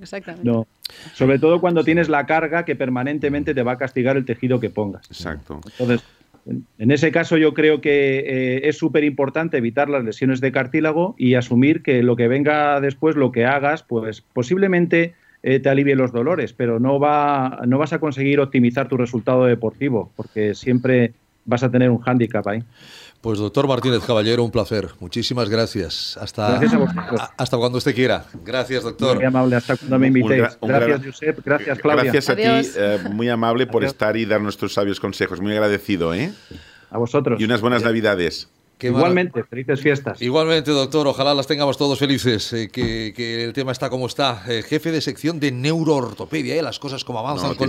Exactamente. 0.00 0.48
no. 0.48 0.66
Sobre 1.14 1.38
todo 1.38 1.60
cuando 1.60 1.84
tienes 1.84 2.08
la 2.08 2.26
carga 2.26 2.64
que 2.64 2.74
permanentemente 2.76 3.54
te 3.54 3.62
va 3.62 3.72
a 3.72 3.78
castigar 3.78 4.16
el 4.16 4.24
tejido 4.24 4.58
que 4.60 4.70
pongas. 4.70 5.06
Exacto. 5.10 5.60
Entonces, 5.64 6.04
en- 6.46 6.66
en 6.78 6.90
ese 6.90 7.12
caso 7.12 7.36
yo 7.36 7.54
creo 7.54 7.80
que 7.80 8.18
eh, 8.26 8.68
es 8.68 8.78
súper 8.78 9.04
importante 9.04 9.58
evitar 9.58 9.88
las 9.88 10.02
lesiones 10.04 10.40
de 10.40 10.50
cartílago 10.52 11.14
y 11.18 11.34
asumir 11.34 11.82
que 11.82 12.02
lo 12.02 12.16
que 12.16 12.26
venga 12.28 12.80
después, 12.80 13.14
lo 13.14 13.30
que 13.30 13.44
hagas, 13.44 13.82
pues 13.82 14.22
posiblemente 14.32 15.14
eh, 15.42 15.58
te 15.60 15.68
alivie 15.70 15.94
los 15.96 16.12
dolores, 16.12 16.52
pero 16.52 16.80
no, 16.80 16.98
va, 16.98 17.60
no 17.66 17.78
vas 17.78 17.92
a 17.94 17.98
conseguir 17.98 18.40
optimizar 18.40 18.88
tu 18.88 18.96
resultado 18.98 19.44
deportivo, 19.46 20.12
porque 20.16 20.54
siempre 20.54 21.12
vas 21.44 21.62
a 21.62 21.70
tener 21.70 21.90
un 21.90 22.00
hándicap 22.00 22.46
ahí. 22.46 22.62
Pues 23.20 23.38
doctor 23.38 23.68
Martínez 23.68 24.02
Caballero, 24.06 24.42
un 24.42 24.50
placer. 24.50 24.88
Muchísimas 24.98 25.50
gracias. 25.50 26.16
Hasta, 26.18 26.58
Gracias 26.58 26.72
a 26.72 27.30
hasta 27.36 27.56
cuando 27.58 27.76
usted 27.76 27.94
quiera. 27.94 28.24
Gracias, 28.44 28.82
doctor. 28.82 29.16
Muy 29.16 29.26
amable, 29.26 29.56
hasta 29.56 29.76
cuando 29.76 29.98
me 29.98 30.06
invitéis. 30.06 30.56
un 30.60 30.68
Gracias, 30.68 31.04
Josep. 31.04 31.40
Gracias, 31.44 31.78
Claudia. 31.80 32.04
Gracias 32.04 32.30
a 32.30 32.32
Adiós. 32.32 32.66
ti, 32.72 32.78
eh, 32.78 32.98
muy 33.12 33.28
amable 33.28 33.66
por 33.66 33.82
Adiós. 33.82 33.92
estar 33.92 34.16
y 34.16 34.24
dar 34.24 34.40
nuestros 34.40 34.72
sabios 34.72 34.98
consejos. 35.00 35.40
Muy 35.40 35.52
agradecido, 35.52 36.14
¿eh? 36.14 36.32
A 36.90 36.96
vosotros. 36.96 37.38
Y 37.38 37.44
unas 37.44 37.60
buenas 37.60 37.82
navidades. 37.82 38.48
Igualmente, 38.88 39.44
felices 39.44 39.80
fiestas. 39.80 40.20
Igualmente, 40.22 40.70
doctor, 40.70 41.06
ojalá 41.06 41.34
las 41.34 41.46
tengamos 41.46 41.76
todos 41.76 41.98
felices, 41.98 42.52
eh, 42.52 42.68
que, 42.68 43.44
el 43.44 43.52
tema 43.52 43.72
está 43.72 43.90
como 43.90 44.06
está. 44.06 44.44
Eh, 44.48 44.62
jefe 44.62 44.90
de 44.92 45.00
sección 45.00 45.40
de 45.40 45.52
neuroortopedia, 45.52 46.56
eh, 46.56 46.62
las 46.62 46.78
cosas 46.78 47.04
como 47.04 47.18
avanzan 47.18 47.54
con, 47.54 47.68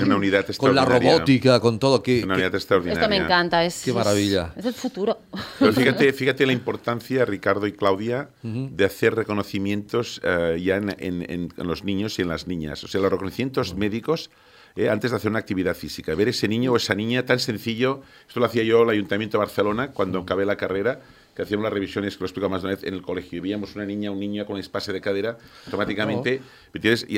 con, 0.58 0.76
la 0.76 0.86
robótica, 0.86 1.60
con 1.60 1.80
todo. 1.80 2.02
Que, 2.02 2.24
una 2.24 2.36
unidad 2.36 2.56
extraordinaria. 2.56 3.02
Esto 3.02 3.10
me 3.10 3.18
encanta, 3.18 3.64
es, 3.64 3.82
Qué 3.84 3.94
maravilla. 3.94 4.54
Es, 4.56 4.66
el 4.66 4.74
futuro. 4.74 5.20
Pero 5.60 5.74
fíjate, 5.74 6.14
fíjate 6.14 6.46
la 6.46 6.54
importancia, 6.54 7.26
Ricardo 7.26 7.68
y 7.68 7.74
Claudia, 7.74 8.30
de 8.44 8.86
hacer 8.86 9.16
reconocimientos 9.16 10.22
ya 10.24 10.78
en, 10.78 11.50
los 11.58 11.84
niños 11.84 12.18
y 12.20 12.22
en 12.22 12.30
las 12.30 12.48
niñas. 12.48 12.84
O 12.84 12.88
sea, 12.88 13.02
los 13.02 13.12
reconocimientos 13.12 13.76
médicos 13.76 14.30
eh, 14.76 14.90
antes 14.90 15.12
de 15.12 15.18
hacer 15.18 15.30
una 15.30 15.40
actividad 15.40 15.76
física. 15.76 16.16
Ver 16.16 16.30
ese 16.30 16.48
niño 16.48 16.74
o 16.74 16.78
esa 16.78 16.96
niña 16.96 17.26
tan 17.26 17.40
sencillo, 17.40 18.02
esto 18.28 18.40
lo 18.40 18.46
hacía 18.46 18.64
yo 18.64 18.84
el 18.84 18.90
Ayuntamiento 18.90 19.38
de 19.38 19.40
Barcelona 19.40 19.92
cuando 19.92 20.20
acabé 20.20 20.46
la 20.46 20.56
carrera, 20.56 21.00
que 21.36 21.44
hacíamos 21.44 21.64
las 21.64 21.74
revisiones, 21.74 22.16
que 22.16 22.22
lo 22.22 22.26
explico 22.26 22.50
más 22.50 22.62
de 22.62 22.68
una 22.68 22.76
vez, 22.76 22.84
en 22.84 22.94
el 22.94 23.02
colegio. 23.02 23.38
Y 23.38 23.40
veíamos 23.42 23.76
una 23.76 23.86
niña 23.86 24.10
o 24.10 24.14
un 24.14 24.20
niño 24.20 24.46
con 24.46 24.58
espase 24.58 24.94
de 24.94 25.02
cadera, 25.02 25.38
automáticamente, 25.66 26.42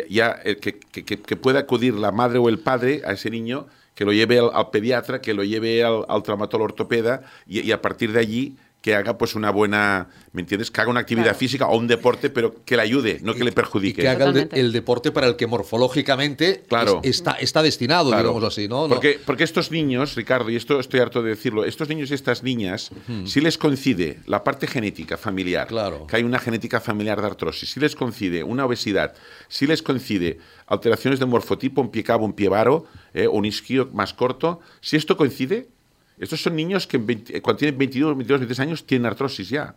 ya, 0.10 0.40
eh, 0.44 0.58
que, 0.58 1.36
pueda 1.36 1.60
acudir 1.60 1.96
la 1.96 2.12
madre 2.12 2.40
o 2.40 2.50
el 2.50 2.60
padre 2.60 3.02
a 3.06 3.14
ese 3.14 3.30
niño, 3.30 3.68
que 3.96 4.06
lo 4.06 4.14
lleve 4.14 4.40
al, 4.40 4.70
pediatra, 4.72 5.22
que 5.22 5.34
lo 5.34 5.44
lleve 5.44 5.84
al, 5.84 6.24
traumatólogo 6.24 6.66
ortopeda, 6.66 7.24
y, 7.48 7.72
a 7.72 7.82
partir 7.82 8.12
de 8.12 8.20
allí 8.20 8.58
que 8.84 8.96
haga 8.96 9.18
pues 9.18 9.34
una 9.34 9.50
buena, 9.50 10.10
¿me 10.34 10.42
entiendes? 10.42 10.70
Que 10.70 10.82
haga 10.82 10.90
una 10.92 11.00
actividad 11.00 11.38
física 11.38 11.68
o 11.68 11.78
un 11.78 11.88
deporte, 11.88 12.30
pero 12.30 12.66
que 12.66 12.76
le 12.76 12.82
ayude, 12.82 13.20
no 13.24 13.34
que 13.34 13.46
le 13.46 13.54
perjudique. 13.54 14.02
que 14.02 14.10
haga 14.10 14.26
el, 14.26 14.74
deporte 14.74 15.14
para 15.14 15.28
el 15.28 15.38
que 15.38 15.48
morfológicamente 15.48 16.66
claro. 16.68 17.00
está, 17.02 17.32
está 17.36 17.64
destinado, 17.64 18.12
digamos 18.12 18.44
así, 18.44 18.68
¿no? 18.68 18.90
Porque, 18.90 19.22
porque 19.26 19.46
estos 19.46 19.72
niños, 19.72 20.16
Ricardo, 20.16 20.50
y 20.50 20.58
esto 20.58 20.82
estoy 20.82 21.00
harto 21.00 21.24
de 21.24 21.30
decirlo, 21.30 21.64
estos 21.64 21.88
niños 21.88 22.12
y 22.12 22.14
estas 22.14 22.44
niñas, 22.44 22.92
si 23.24 23.40
les 23.40 23.58
coincide 23.58 24.20
la 24.26 24.44
parte 24.44 24.68
genética 24.68 25.16
familiar, 25.16 25.68
claro. 25.68 26.06
que 26.06 26.18
hay 26.18 26.24
una 26.24 26.40
genética 26.40 26.82
familiar 26.82 27.22
de 27.22 27.28
artrosis, 27.28 27.72
si 27.72 27.80
les 27.80 27.96
coincide 27.96 28.44
una 28.44 28.66
obesidad, 28.66 29.14
si 29.48 29.66
les 29.66 29.82
coincide 29.82 30.40
alteraciones 30.68 31.22
de 31.22 31.26
morfotipo, 31.26 31.80
un 31.80 31.90
pie 31.90 32.04
cabo, 32.04 32.26
un 32.26 32.34
pie 32.34 32.50
varo, 32.50 32.86
eh, 33.14 33.30
un 33.30 33.46
isquio 33.46 33.90
más 33.94 34.14
corto, 34.14 34.60
si 34.82 34.98
esto 34.98 35.16
coincide, 35.16 35.70
estos 36.20 36.42
son 36.42 36.56
niños 36.56 36.88
que 36.88 37.00
cuando 37.42 37.58
tienen 37.58 37.78
22, 37.78 38.18
22, 38.18 38.40
23 38.42 38.60
años 38.60 38.86
tienen 38.86 39.06
artrosis 39.06 39.50
ya. 39.50 39.76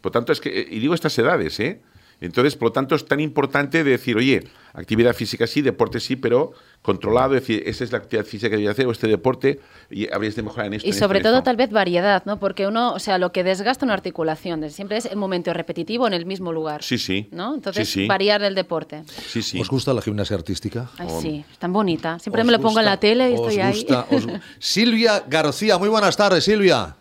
Por 0.00 0.12
tanto, 0.12 0.32
es 0.32 0.40
que, 0.40 0.66
y 0.70 0.78
digo 0.78 0.94
estas 0.94 1.18
edades, 1.18 1.60
¿eh? 1.60 1.80
Entonces, 2.20 2.56
por 2.56 2.68
lo 2.68 2.72
tanto, 2.72 2.94
es 2.94 3.04
tan 3.04 3.20
importante 3.20 3.84
decir, 3.84 4.16
oye, 4.16 4.44
actividad 4.72 5.14
física 5.14 5.46
sí, 5.46 5.62
deporte 5.62 6.00
sí, 6.00 6.16
pero 6.16 6.52
controlado, 6.84 7.34
es 7.34 7.40
decir, 7.40 7.62
esa 7.64 7.82
es 7.82 7.92
la 7.92 7.98
actividad 7.98 8.26
física 8.26 8.50
que 8.50 8.56
voy 8.56 8.66
a 8.66 8.72
hacer 8.72 8.86
o 8.86 8.92
este 8.92 9.08
deporte 9.08 9.58
y 9.90 10.12
habrías 10.12 10.36
de 10.36 10.42
mejorar 10.42 10.66
en 10.66 10.74
esto. 10.74 10.86
Y 10.86 10.92
sobre 10.92 11.22
todo 11.22 11.42
tal 11.42 11.56
vez 11.56 11.70
variedad, 11.70 12.22
¿no? 12.26 12.38
Porque 12.38 12.66
uno, 12.66 12.92
o 12.92 12.98
sea, 12.98 13.16
lo 13.16 13.32
que 13.32 13.42
desgasta 13.42 13.86
una 13.86 13.94
articulación 13.94 14.68
siempre 14.68 14.98
es 14.98 15.06
el 15.06 15.16
momento 15.16 15.54
repetitivo 15.54 16.06
en 16.06 16.12
el 16.12 16.26
mismo 16.26 16.52
lugar. 16.52 16.82
Sí, 16.82 16.98
sí. 16.98 17.26
¿No? 17.30 17.54
Entonces, 17.54 18.06
variar 18.06 18.42
el 18.42 18.54
deporte. 18.54 19.02
Sí, 19.06 19.40
sí. 19.40 19.58
¿Os 19.58 19.70
gusta 19.70 19.94
la 19.94 20.02
gimnasia 20.02 20.36
artística? 20.36 20.90
Ay, 20.98 21.08
sí, 21.22 21.44
es 21.50 21.58
tan 21.58 21.72
bonita. 21.72 22.18
Siempre 22.18 22.44
me 22.44 22.52
lo 22.52 22.60
pongo 22.60 22.80
en 22.80 22.84
la 22.84 23.00
tele 23.00 23.30
y 23.30 23.34
estoy 23.34 23.60
ahí. 23.60 23.86
Silvia 24.58 25.24
García, 25.26 25.78
muy 25.78 25.88
buenas 25.88 26.18
tardes, 26.18 26.44
Silvia. 26.44 26.96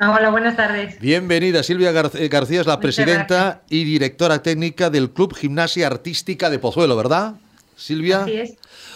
Hola, 0.00 0.30
buenas 0.30 0.56
tardes. 0.56 0.98
Bienvenida. 0.98 1.62
Silvia 1.62 1.92
García 1.92 2.60
es 2.60 2.66
la 2.66 2.80
presidenta 2.80 3.62
y 3.70 3.84
directora 3.84 4.42
técnica 4.42 4.90
del 4.90 5.10
Club 5.10 5.36
Gimnasia 5.36 5.86
Artística 5.86 6.50
de 6.50 6.58
Pozuelo, 6.58 6.96
¿verdad? 6.96 7.34
Silvia. 7.76 8.24
Así 8.24 8.32
es. 8.32 8.56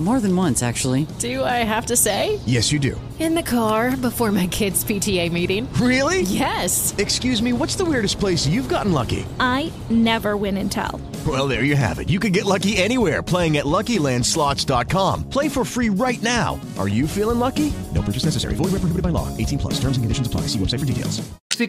More 0.00 0.18
than 0.18 0.34
once, 0.34 0.62
actually. 0.62 1.06
Do 1.18 1.44
I 1.44 1.62
have 1.62 1.84
to 1.86 1.96
say? 1.96 2.40
Yes, 2.46 2.72
you 2.72 2.78
do. 2.78 2.98
In 3.18 3.34
the 3.34 3.42
car 3.42 3.94
before 3.98 4.32
my 4.32 4.46
kids' 4.46 4.82
PTA 4.82 5.30
meeting. 5.30 5.70
Really? 5.74 6.22
Yes. 6.22 6.94
Excuse 6.96 7.42
me, 7.42 7.52
what's 7.52 7.76
the 7.76 7.84
weirdest 7.84 8.18
place 8.18 8.46
you've 8.46 8.70
gotten 8.70 8.94
lucky? 8.94 9.26
I 9.38 9.70
never 9.90 10.38
win 10.38 10.56
and 10.56 10.72
tell. 10.72 11.02
Well, 11.26 11.46
there 11.46 11.64
you 11.64 11.76
have 11.76 11.98
it. 11.98 12.08
You 12.08 12.18
can 12.18 12.32
get 12.32 12.46
lucky 12.46 12.78
anywhere 12.78 13.22
playing 13.22 13.58
at 13.58 13.66
LuckyLandSlots.com. 13.66 15.28
Play 15.28 15.50
for 15.50 15.66
free 15.66 15.90
right 15.90 16.22
now. 16.22 16.58
Are 16.78 16.88
you 16.88 17.06
feeling 17.06 17.38
lucky? 17.38 17.70
No 17.94 18.00
purchase 18.00 18.24
necessary. 18.24 18.54
Void 18.54 18.72
where 18.72 18.80
prohibited 18.80 19.02
by 19.02 19.10
law. 19.10 19.28
18 19.36 19.58
plus. 19.58 19.74
Terms 19.74 19.98
and 19.98 20.04
conditions 20.04 20.26
apply. 20.26 20.42
See 20.48 20.58
website 20.58 20.80
for 20.80 20.86
details. 20.86 21.20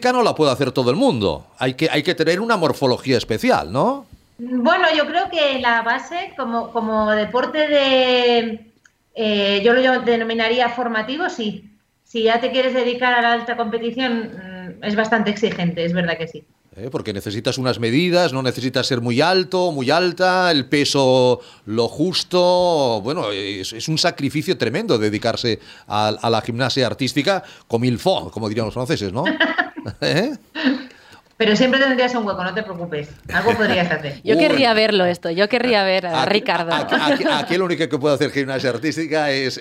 no 0.02 0.22
la 0.22 0.34
puede 0.34 0.50
hacer 0.50 0.72
todo 0.72 0.90
el 0.90 0.96
mundo. 0.96 1.44
Hay 1.58 1.74
que, 1.74 1.90
hay 1.90 2.02
que 2.02 2.14
tener 2.14 2.40
una 2.40 2.56
morfología 2.56 3.18
especial, 3.18 3.70
¿no? 3.70 4.06
Bueno, 4.38 4.88
yo 4.96 5.06
creo 5.06 5.30
que 5.30 5.60
la 5.60 5.82
base, 5.82 6.32
como, 6.36 6.72
como 6.72 7.10
deporte 7.12 7.68
de 7.68 8.72
Eh, 9.14 9.60
yo 9.64 9.74
lo 9.74 10.00
denominaría 10.00 10.68
formativo, 10.70 11.28
sí. 11.28 11.70
Si 12.04 12.24
ya 12.24 12.40
te 12.40 12.50
quieres 12.50 12.74
dedicar 12.74 13.12
a 13.14 13.22
la 13.22 13.32
alta 13.32 13.56
competición, 13.56 14.30
mm, 14.80 14.84
es 14.84 14.96
bastante 14.96 15.30
exigente, 15.30 15.84
es 15.84 15.92
verdad 15.92 16.16
que 16.16 16.28
sí. 16.28 16.44
Eh, 16.74 16.88
porque 16.90 17.12
necesitas 17.12 17.58
unas 17.58 17.78
medidas, 17.78 18.32
no 18.32 18.42
necesitas 18.42 18.86
ser 18.86 19.02
muy 19.02 19.20
alto, 19.20 19.72
muy 19.72 19.90
alta, 19.90 20.50
el 20.50 20.64
peso 20.64 21.40
lo 21.66 21.88
justo. 21.88 23.02
Bueno, 23.02 23.30
es, 23.30 23.88
un 23.88 23.98
sacrificio 23.98 24.56
tremendo 24.56 24.96
dedicarse 24.96 25.58
a, 25.86 26.30
la 26.30 26.40
gimnasia 26.40 26.86
artística 26.86 27.42
como 27.68 27.84
il 27.84 27.98
faut, 27.98 28.32
como 28.32 28.48
dirían 28.48 28.64
los 28.64 28.74
franceses, 28.74 29.12
¿no? 29.12 29.24
¿Eh? 30.00 30.32
Pero 31.44 31.56
siempre 31.56 31.80
tendrías 31.80 32.14
un 32.14 32.24
hueco, 32.24 32.44
no 32.44 32.54
te 32.54 32.62
preocupes. 32.62 33.08
Algo 33.32 33.56
podrías 33.56 33.90
hacer. 33.90 34.20
Yo 34.22 34.38
querría 34.38 34.74
verlo 34.74 35.04
esto, 35.04 35.28
yo 35.28 35.48
querría 35.48 35.82
ver 35.82 36.06
a, 36.06 36.24
Ricardo. 36.24 36.72
Aquí, 36.72 37.56
lo 37.56 37.64
único 37.64 37.88
que 37.88 37.98
puede 37.98 38.14
hacer 38.14 38.30
gimnasia 38.30 38.70
artística 38.70 39.28
es, 39.32 39.58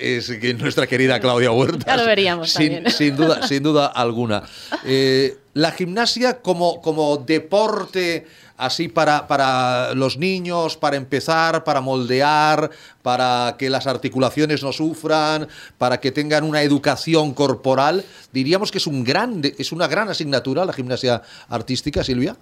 nuestra 0.59 0.85
querida 0.85 1.19
Claudia 1.19 1.51
Huerta. 1.51 1.83
Ya 1.87 1.97
lo 1.97 2.05
veríamos 2.05 2.51
sin, 2.51 2.71
también. 2.71 2.91
Sin 2.91 3.15
duda, 3.15 3.47
sin 3.47 3.63
duda 3.63 3.87
alguna. 3.95 4.43
Eh, 4.85 5.39
la 5.53 5.71
gimnasia 5.71 6.41
como, 6.41 6.81
como 6.81 7.17
deporte 7.17 8.25
así 8.61 8.87
para, 8.87 9.27
para 9.27 9.93
los 9.95 10.17
niños, 10.17 10.77
para 10.77 10.95
empezar, 10.95 11.63
para 11.63 11.81
moldear, 11.81 12.69
para 13.01 13.55
que 13.57 13.69
las 13.69 13.87
articulaciones 13.87 14.61
no 14.61 14.71
sufran, 14.71 15.47
para 15.79 15.99
que 15.99 16.11
tengan 16.11 16.43
una 16.43 16.61
educación 16.61 17.33
corporal. 17.33 18.05
Diríamos 18.31 18.71
que 18.71 18.77
es, 18.77 18.85
un 18.85 19.03
gran, 19.03 19.41
es 19.57 19.71
una 19.71 19.87
gran 19.87 20.09
asignatura 20.09 20.63
la 20.63 20.73
gimnasia 20.73 21.23
artística, 21.49 22.03
Silvia. 22.03 22.35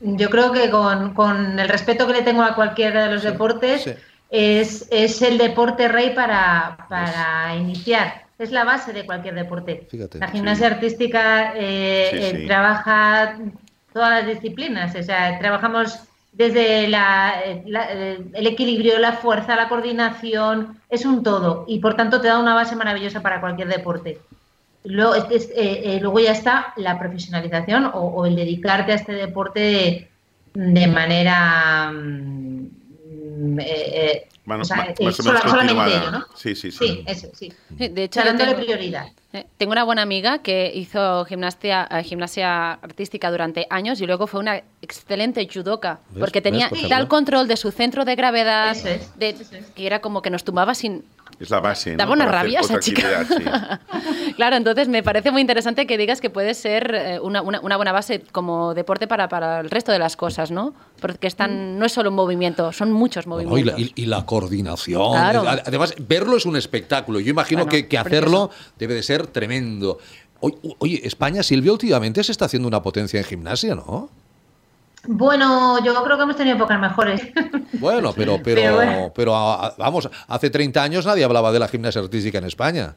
Yo 0.00 0.30
creo 0.30 0.52
que 0.52 0.70
con, 0.70 1.58
el 1.58 1.68
respeto 1.68 2.06
que 2.06 2.12
le 2.12 2.22
tengo 2.22 2.42
a 2.42 2.54
cualquiera 2.54 3.06
de 3.06 3.14
los 3.14 3.22
deportes, 3.22 3.86
Es, 4.30 4.86
es, 4.90 5.22
el 5.22 5.38
deporte 5.38 5.88
rey 5.88 6.14
para, 6.14 6.86
para 6.90 7.56
iniciar. 7.56 8.27
Es 8.38 8.52
la 8.52 8.64
base 8.64 8.92
de 8.92 9.04
cualquier 9.04 9.34
deporte. 9.34 9.88
la 10.14 10.28
gimnasia 10.28 10.68
artística 10.68 11.54
eh, 11.56 12.10
eh, 12.12 12.44
trabaja 12.46 13.36
todas 13.92 14.24
las 14.24 14.34
disciplinas. 14.34 14.94
O 14.94 15.02
sea, 15.02 15.38
trabajamos 15.38 15.98
desde 16.32 16.84
el 16.84 18.46
equilibrio, 18.46 18.98
la 19.00 19.14
fuerza, 19.14 19.56
la 19.56 19.68
coordinación, 19.68 20.78
es 20.88 21.04
un 21.04 21.24
todo 21.24 21.64
y 21.66 21.80
por 21.80 21.96
tanto 21.96 22.20
te 22.20 22.28
da 22.28 22.38
una 22.38 22.54
base 22.54 22.76
maravillosa 22.76 23.20
para 23.20 23.40
cualquier 23.40 23.68
deporte. 23.68 24.20
Luego, 24.84 25.16
eh, 25.16 25.40
eh, 25.56 25.98
luego 26.00 26.20
ya 26.20 26.32
está 26.32 26.72
la 26.76 26.98
profesionalización 26.98 27.90
o, 27.92 28.24
el 28.24 28.36
dedicarte 28.36 28.92
a 28.92 28.94
este 28.94 29.12
deporte 29.12 30.08
de, 30.54 30.86
manera 30.86 31.92
mm, 34.56 34.62
eh, 34.62 35.12
solamente 35.12 35.96
ello, 35.96 36.10
¿no? 36.10 36.26
Sí, 36.34 36.54
sí, 36.54 36.70
sí. 36.70 36.78
Sí, 36.78 37.04
eso, 37.06 37.28
sí. 37.34 37.52
De 37.70 38.04
hecho, 38.04 38.22
dándole 38.22 38.54
prioridad. 38.54 39.08
Eh, 39.30 39.44
tengo 39.58 39.72
una 39.72 39.84
buena 39.84 40.00
amiga 40.00 40.38
que 40.38 40.72
hizo 40.74 41.26
gimnasia, 41.26 41.86
eh, 41.90 42.02
gimnasia 42.02 42.72
artística 42.72 43.30
durante 43.30 43.66
años 43.68 44.00
y 44.00 44.06
luego 44.06 44.26
fue 44.26 44.40
una 44.40 44.62
excelente 44.80 45.46
judoka 45.52 46.00
porque 46.18 46.40
tenía 46.40 46.70
tal 46.88 47.08
control 47.08 47.46
de 47.46 47.58
su 47.58 47.70
centro 47.70 48.06
de 48.06 48.16
gravedad 48.16 48.74
de, 49.16 49.36
que 49.74 49.86
era 49.86 50.00
como 50.00 50.22
que 50.22 50.30
nos 50.30 50.44
tumbaba 50.44 50.74
sin 50.74 51.04
Es 51.40 51.50
la 51.50 51.60
base. 51.60 51.92
¿no? 51.92 51.98
Daba 51.98 52.12
una 52.14 52.26
Para 52.26 52.40
hacer 52.40 52.52
rabia 52.52 52.60
esa 52.60 52.80
chica. 52.80 53.24
sí. 53.26 53.44
Claro, 54.36 54.56
entonces 54.56 54.88
me 54.88 55.02
parece 55.02 55.30
muy 55.32 55.40
interesante 55.40 55.86
que 55.86 55.98
digas 55.98 56.20
que 56.20 56.30
puede 56.30 56.54
ser 56.54 56.94
eh, 56.94 57.20
una, 57.20 57.42
una- 57.42 57.60
una 57.60 57.76
buena 57.76 57.90
base 57.92 58.22
como 58.32 58.72
deporte 58.74 59.06
para, 59.08 59.28
para 59.28 59.60
el 59.60 59.70
resto 59.70 59.90
de 59.90 59.98
las 59.98 60.16
cosas, 60.16 60.50
¿no? 60.52 60.74
Porque 61.00 61.26
están, 61.26 61.78
no 61.78 61.84
es 61.86 61.92
solo 61.92 62.10
un 62.10 62.16
movimiento, 62.16 62.72
son 62.72 62.92
muchos 62.92 63.26
¿no? 63.26 63.40
Y, 63.40 63.46
movimientos. 63.46 63.74
la, 63.80 63.86
y- 63.86 63.92
y 63.96 64.06
la 64.06 64.24
coordinación. 64.26 65.12
Claro. 65.12 65.42
Además, 65.46 65.94
verlo 66.06 66.36
es 66.36 66.46
un 66.46 66.56
espectáculo. 66.56 67.18
Yo 67.20 67.30
imagino 67.30 67.64
Bueno, 67.64 67.70
que, 67.70 67.88
que 67.88 67.98
precioso. 68.00 68.08
hacerlo 68.08 68.50
debe 68.78 68.94
de 68.94 69.02
ser 69.02 69.26
tremendo. 69.26 69.98
Oye, 70.40 70.56
oye, 70.78 71.00
España, 71.04 71.42
Silvia, 71.42 71.72
últimamente 71.72 72.22
se 72.22 72.30
está 72.30 72.44
haciendo 72.44 72.68
una 72.68 72.80
potencia 72.82 73.18
en 73.18 73.24
gimnasia, 73.24 73.74
¿no? 73.74 74.08
Bueno, 75.10 75.82
yo 75.82 76.02
creo 76.04 76.16
que 76.18 76.22
hemos 76.22 76.36
tenido 76.36 76.56
épocas 76.56 76.78
mejores. 76.78 77.22
Bueno, 77.80 78.12
pero, 78.14 78.38
pero, 78.42 78.60
Pero 78.62 78.74
bueno. 78.74 79.12
pero 79.14 79.36
a- 79.36 79.66
a- 79.68 79.74
vamos, 79.76 80.08
hace 80.26 80.48
30 80.50 80.82
años 80.82 81.04
nadie 81.06 81.22
hablaba 81.22 81.52
de 81.52 81.58
la 81.58 81.68
gimnasia 81.68 82.00
artística 82.00 82.38
en 82.38 82.44
España. 82.44 82.94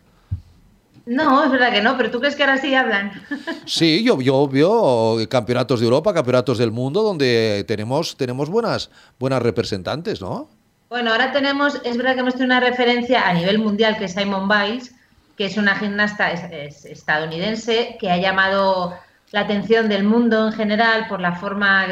No, 1.05 1.43
es 1.43 1.51
verdad 1.51 1.71
que 1.73 1.81
no, 1.81 1.97
pero 1.97 2.09
¿tú 2.09 2.19
crees 2.19 2.35
que 2.35 2.43
ahora 2.43 2.57
sí 2.57 2.73
hablan? 2.73 3.11
Sí, 3.65 4.01
yo, 4.03 4.19
yo 4.21 4.47
veo 4.47 5.17
campeonatos 5.29 5.79
de 5.81 5.85
Europa, 5.85 6.13
campeonatos 6.13 6.57
del 6.57 6.71
mundo, 6.71 7.01
donde 7.03 7.63
tenemos, 7.67 8.15
tenemos 8.17 8.49
buenas, 8.49 8.89
buenas 9.19 9.41
representantes, 9.41 10.21
¿no? 10.21 10.47
Bueno, 10.89 11.11
ahora 11.11 11.31
tenemos, 11.31 11.79
es 11.83 11.95
verdad 11.97 12.13
que 12.15 12.19
hemos 12.21 12.33
tenido 12.33 12.47
una 12.57 12.59
referencia 12.59 13.27
a 13.27 13.33
nivel 13.33 13.59
mundial 13.59 13.97
que 13.97 14.05
es 14.05 14.13
Simon 14.13 14.47
Biles, 14.47 14.93
que 15.37 15.45
es 15.45 15.57
una 15.57 15.75
gimnasta 15.75 16.31
es- 16.31 16.51
es 16.51 16.85
estadounidense 16.85 17.97
que 17.99 18.09
ha 18.09 18.17
llamado 18.17 18.93
la 19.31 19.41
atención 19.41 19.89
del 19.89 20.03
mundo 20.03 20.47
en 20.47 20.53
general 20.53 21.07
por 21.07 21.21
la 21.21 21.35
forma 21.35 21.85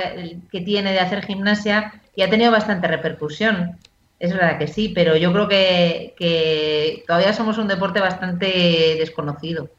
que 0.51 0.61
tiene 0.61 0.91
de 0.91 0.99
hacer 0.99 1.23
gimnasia 1.25 2.01
y 2.15 2.21
ha 2.21 2.29
tenido 2.29 2.51
bastante 2.51 2.87
repercusión. 2.87 3.77
Es 4.19 4.33
verdad 4.33 4.57
que 4.57 4.67
sí, 4.67 4.89
pero 4.89 5.15
yo 5.15 5.31
creo 5.31 5.47
que, 5.47 7.03
todavía 7.07 7.33
somos 7.33 7.57
un 7.57 7.69
deporte 7.69 8.01
bastante 8.01 8.95
desconocido. 8.99 9.69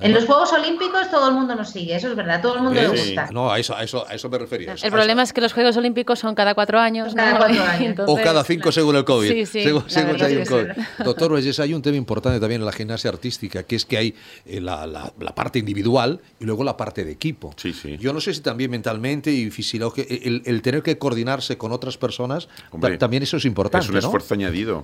En 0.00 0.14
los 0.14 0.24
Juegos 0.24 0.52
Olímpicos 0.52 1.10
todo 1.10 1.28
el 1.28 1.34
mundo 1.34 1.54
nos 1.54 1.70
sigue, 1.70 1.94
eso 1.94 2.08
es 2.08 2.16
verdad, 2.16 2.40
todo 2.40 2.56
el 2.56 2.62
mundo 2.62 2.80
le 2.80 2.88
¿Ves? 2.88 3.06
gusta. 3.06 3.28
No, 3.32 3.50
a 3.52 3.58
eso, 3.58 3.76
a 3.76 3.82
eso, 3.84 4.06
a 4.08 4.14
eso 4.14 4.28
me 4.30 4.38
refería. 4.38 4.74
El 4.82 4.90
problema 4.90 5.22
es 5.22 5.32
que 5.32 5.40
los 5.40 5.52
Juegos 5.52 5.76
Olímpicos 5.76 6.18
son 6.18 6.34
cada 6.34 6.54
cuatro 6.54 6.78
años. 6.80 7.14
Cada 7.14 7.32
¿no? 7.32 7.38
cuatro 7.38 7.62
años. 7.62 7.80
Entonces, 7.90 8.20
o 8.20 8.22
cada 8.24 8.42
cinco 8.44 8.72
según 8.72 8.96
el 8.96 9.04
COVID. 9.04 9.28
Sí, 9.30 9.46
sí, 9.46 9.62
Según- 9.64 9.84
según 9.88 10.18
si 10.18 10.24
hay 10.24 10.32
que 10.34 10.38
un 10.40 10.46
sí. 10.46 10.52
COVID. 10.52 10.68
Doctor 11.04 11.32
Reyes, 11.32 11.60
hay 11.60 11.74
un 11.74 11.82
tema 11.82 11.96
importante 11.96 12.40
también 12.40 12.60
en 12.62 12.66
la 12.66 12.72
gimnasia 12.72 13.10
artística, 13.10 13.62
que 13.62 13.76
es 13.76 13.84
que 13.84 13.96
hay 13.98 14.14
eh, 14.46 14.60
la, 14.60 14.86
la- 14.86 15.12
la 15.20 15.34
parte 15.34 15.58
individual 15.58 16.20
y 16.40 16.44
luego 16.44 16.64
la 16.64 16.76
parte 16.76 17.04
de 17.04 17.12
equipo. 17.12 17.54
Yo 17.98 18.12
no 18.12 18.20
sé 18.20 18.32
si 18.34 18.40
también 18.40 18.70
mentalmente 18.70 19.30
y 19.30 19.50
fisiológicamente, 19.50 20.26
el, 20.28 20.42
el 20.46 20.62
tener 20.62 20.82
que 20.82 20.96
coordinarse 20.98 21.58
con 21.58 21.72
otras 21.72 21.98
personas, 21.98 22.48
Hombre, 22.70 22.92
ta- 22.92 22.98
también 23.00 23.22
eso 23.22 23.36
es 23.36 23.44
importante. 23.44 23.84
Es 23.84 23.88
un 23.88 23.94
¿no? 23.94 23.98
esfuerzo 24.00 24.34
añadido. 24.34 24.82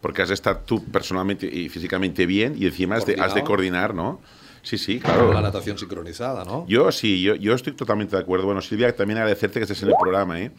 Porque 0.00 0.22
has 0.22 0.28
de 0.28 0.34
estar 0.34 0.62
tú 0.64 0.82
personalmente 0.84 1.46
y 1.46 1.68
físicamente 1.68 2.24
bien 2.24 2.54
y 2.58 2.64
encima 2.64 2.96
has 2.96 3.04
de, 3.04 3.20
has 3.20 3.34
de 3.34 3.44
coordinar, 3.44 3.94
¿no? 3.94 4.18
Sí, 4.62 4.78
sí, 4.78 5.00
claro. 5.00 5.32
La 5.32 5.40
natación 5.40 5.78
sincronizada, 5.78 6.44
¿no? 6.44 6.66
Yo 6.68 6.92
sí, 6.92 7.22
yo, 7.22 7.34
yo 7.34 7.54
estoy 7.54 7.72
totalmente 7.72 8.16
de 8.16 8.22
acuerdo. 8.22 8.46
Bueno, 8.46 8.60
Silvia, 8.60 8.94
también 8.94 9.18
agradecerte 9.18 9.60
que 9.60 9.64
estés 9.64 9.82
en 9.82 9.88
el 9.90 9.94
programa. 10.00 10.40
¿eh? 10.40 10.50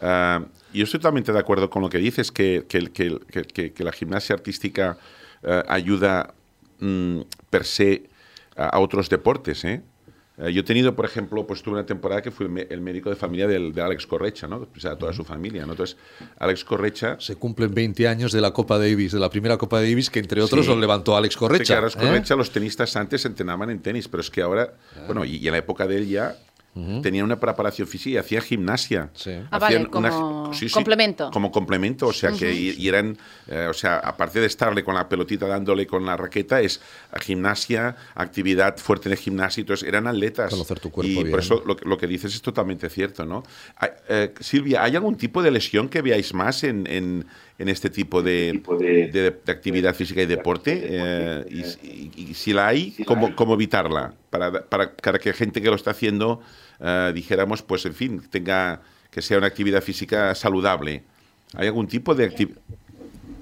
Ah, 0.00 0.42
yo 0.72 0.84
estoy 0.84 0.98
totalmente 1.00 1.32
de 1.32 1.38
acuerdo 1.38 1.68
con 1.68 1.82
lo 1.82 1.90
que 1.90 1.98
dices, 1.98 2.32
que, 2.32 2.64
que, 2.68 2.90
que, 2.90 3.84
la 3.84 3.92
gimnasia 3.92 4.34
artística 4.34 4.96
eh, 5.42 5.62
ayuda 5.68 6.32
mm, 6.78 7.20
per 7.50 7.64
se 7.64 8.08
a, 8.56 8.68
a 8.68 8.78
otros 8.78 9.08
deportes. 9.08 9.64
¿eh? 9.64 9.82
Eh, 10.40 10.52
yo 10.52 10.60
he 10.60 10.64
tenido, 10.64 10.94
por 10.96 11.04
ejemplo, 11.04 11.46
pues 11.46 11.62
tuve 11.62 11.74
una 11.74 11.84
temporada 11.86 12.22
que 12.22 12.30
fui 12.30 12.46
el, 12.46 12.66
el 12.70 12.80
médico 12.80 13.10
de 13.10 13.16
familia 13.16 13.46
del, 13.46 13.72
de 13.72 13.82
Alex 13.82 14.06
Correcha, 14.06 14.48
¿no? 14.48 14.68
O 14.74 14.80
sea, 14.80 14.96
toda 14.96 15.12
su 15.12 15.22
familia, 15.24 15.66
¿no? 15.66 15.72
Entonces, 15.72 15.96
Alex 16.38 16.64
Correcha... 16.64 17.16
Se 17.20 17.36
cumplen 17.36 17.74
20 17.74 18.08
años 18.08 18.32
de 18.32 18.40
la 18.40 18.52
Copa 18.52 18.78
Davis, 18.78 19.12
de 19.12 19.18
la 19.20 19.28
primera 19.30 19.58
Copa 19.58 19.80
Davis, 19.80 20.08
que 20.10 20.18
entre 20.20 20.40
otros 20.42 20.64
Sí. 20.64 20.70
lo 20.72 20.78
levantó 20.80 21.16
Alex 21.16 21.34
Sí, 21.34 21.38
Correcha. 21.38 21.74
que 21.74 21.78
Alex 21.78 21.96
¿eh? 21.96 21.98
Correcha, 22.00 22.36
los 22.36 22.50
tenistas 22.50 22.96
antes 22.96 23.24
entrenaban 23.26 23.70
en 23.70 23.80
tenis, 23.80 24.08
pero 24.08 24.20
es 24.22 24.30
que 24.30 24.40
ahora, 24.42 24.72
bueno, 25.06 25.24
y, 25.24 25.36
y 25.36 25.46
en 25.46 25.52
la 25.52 25.58
época 25.58 25.86
de 25.86 25.96
él 25.96 26.08
ya 26.08 26.36
tenía 27.02 27.24
una 27.24 27.38
preparación 27.40 27.88
física 27.88 28.14
y 28.14 28.16
hacía 28.16 28.40
gimnasia. 28.40 29.10
Ah, 29.50 29.58
vale, 29.58 29.76
Hacían 29.76 29.82
una- 29.94 30.10
como 30.10 30.54
sí, 30.54 30.68
sí, 30.68 30.72
complemento. 30.74 31.30
Como 31.32 31.50
complemento, 31.50 32.06
o 32.06 32.12
sea, 32.12 32.30
que 32.32 32.52
y, 32.54 32.70
y 32.78 32.88
eran, 32.88 33.18
eh, 33.48 33.66
o 33.68 33.74
sea, 33.74 33.96
aparte 33.98 34.38
de 34.40 34.46
estarle 34.46 34.84
con 34.84 34.94
la 34.94 35.08
pelotita 35.08 35.46
dándole 35.46 35.86
con 35.86 36.06
la 36.06 36.16
raqueta, 36.16 36.60
es 36.60 36.80
gimnasia, 37.20 37.96
actividad 38.14 38.76
fuerte 38.78 39.08
de 39.08 39.16
gimnasia, 39.16 39.60
entonces 39.62 39.86
eran 39.88 40.06
atletas. 40.06 40.50
Conocer 40.50 40.78
tu 40.80 40.90
cuerpo 40.90 41.10
y 41.10 41.14
bien. 41.16 41.30
por 41.30 41.40
eso 41.40 41.62
lo, 41.66 41.76
que- 41.76 41.84
lo 41.88 41.98
que 41.98 42.06
dices 42.06 42.34
es 42.34 42.42
totalmente 42.42 42.88
cierto, 42.88 43.24
¿no? 43.24 43.42
Eh, 44.08 44.32
Silvia, 44.40 44.82
¿hay 44.82 44.94
algún 44.96 45.16
tipo 45.16 45.42
de 45.42 45.50
lesión 45.50 45.88
que 45.88 46.02
veáis 46.02 46.32
más 46.34 46.64
en, 46.64 46.86
en- 46.86 47.26
en 47.60 47.68
este 47.68 47.90
tipo 47.90 48.22
de, 48.22 48.60
de- 49.12 49.30
de 49.44 49.52
actividad 49.52 49.94
física 49.94 50.22
y 50.22 50.26
deporte? 50.26 50.80
Eh, 50.82 51.44
y, 51.50 51.86
y- 51.86 52.30
y 52.30 52.34
si 52.34 52.52
la 52.54 52.68
hay, 52.68 52.92
¿cómo, 53.06 53.36
cómo 53.36 53.52
evitarla? 53.54 54.14
Para, 54.30 54.50
para, 54.64 54.92
para 54.92 55.18
que 55.18 55.32
gente 55.34 55.60
que 55.60 55.68
lo 55.68 55.76
está 55.76 55.90
haciendo, 55.90 56.40
eh, 56.80 57.12
dijéramos, 57.14 57.60
pues 57.62 57.84
en 57.84 57.94
fin, 57.94 58.22
tenga 58.30 58.80
que 59.10 59.20
sea 59.20 59.36
una 59.38 59.48
actividad 59.48 59.82
física 59.82 60.34
saludable. 60.34 61.02
¿Hay 61.54 61.66
algún 61.66 61.86
tipo 61.86 62.14
de 62.14 62.24
actividad? 62.24 62.60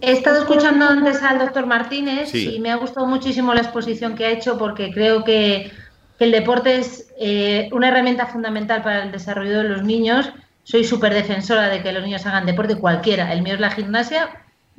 He 0.01 0.13
estado 0.13 0.39
escuchando 0.41 0.85
antes 0.87 1.23
al 1.23 1.39
doctor 1.39 1.67
Martínez 1.67 2.31
Sí. 2.31 2.57
y 2.57 2.61
me 2.61 2.71
ha 2.71 2.77
gustado 2.77 3.07
muchísimo 3.07 3.55
la 3.55 3.61
exposición 3.61 4.15
que 4.17 4.25
ha 4.27 4.31
hecho 4.31 4.59
porque 4.59 4.91
creo 4.93 5.23
que, 5.25 5.71
que 6.19 6.25
el 6.25 6.33
deporte 6.33 6.79
es 6.79 7.09
eh, 7.21 7.69
una 7.73 7.89
herramienta 7.89 8.27
fundamental 8.27 8.83
para 8.83 9.05
el 9.05 9.13
desarrollo 9.13 9.59
de 9.63 9.69
los 9.69 9.83
niños. 9.85 10.29
Soy 10.69 10.85
súper 10.85 11.15
defensora 11.15 11.71
de 11.71 11.83
que 11.83 11.93
los 11.93 12.03
niños 12.03 12.27
hagan 12.27 12.45
deporte 12.45 12.77
cualquiera. 12.77 13.33
El 13.33 13.41
mío 13.41 13.55
es 13.55 13.61
la 13.61 13.71
gimnasia, 13.71 14.29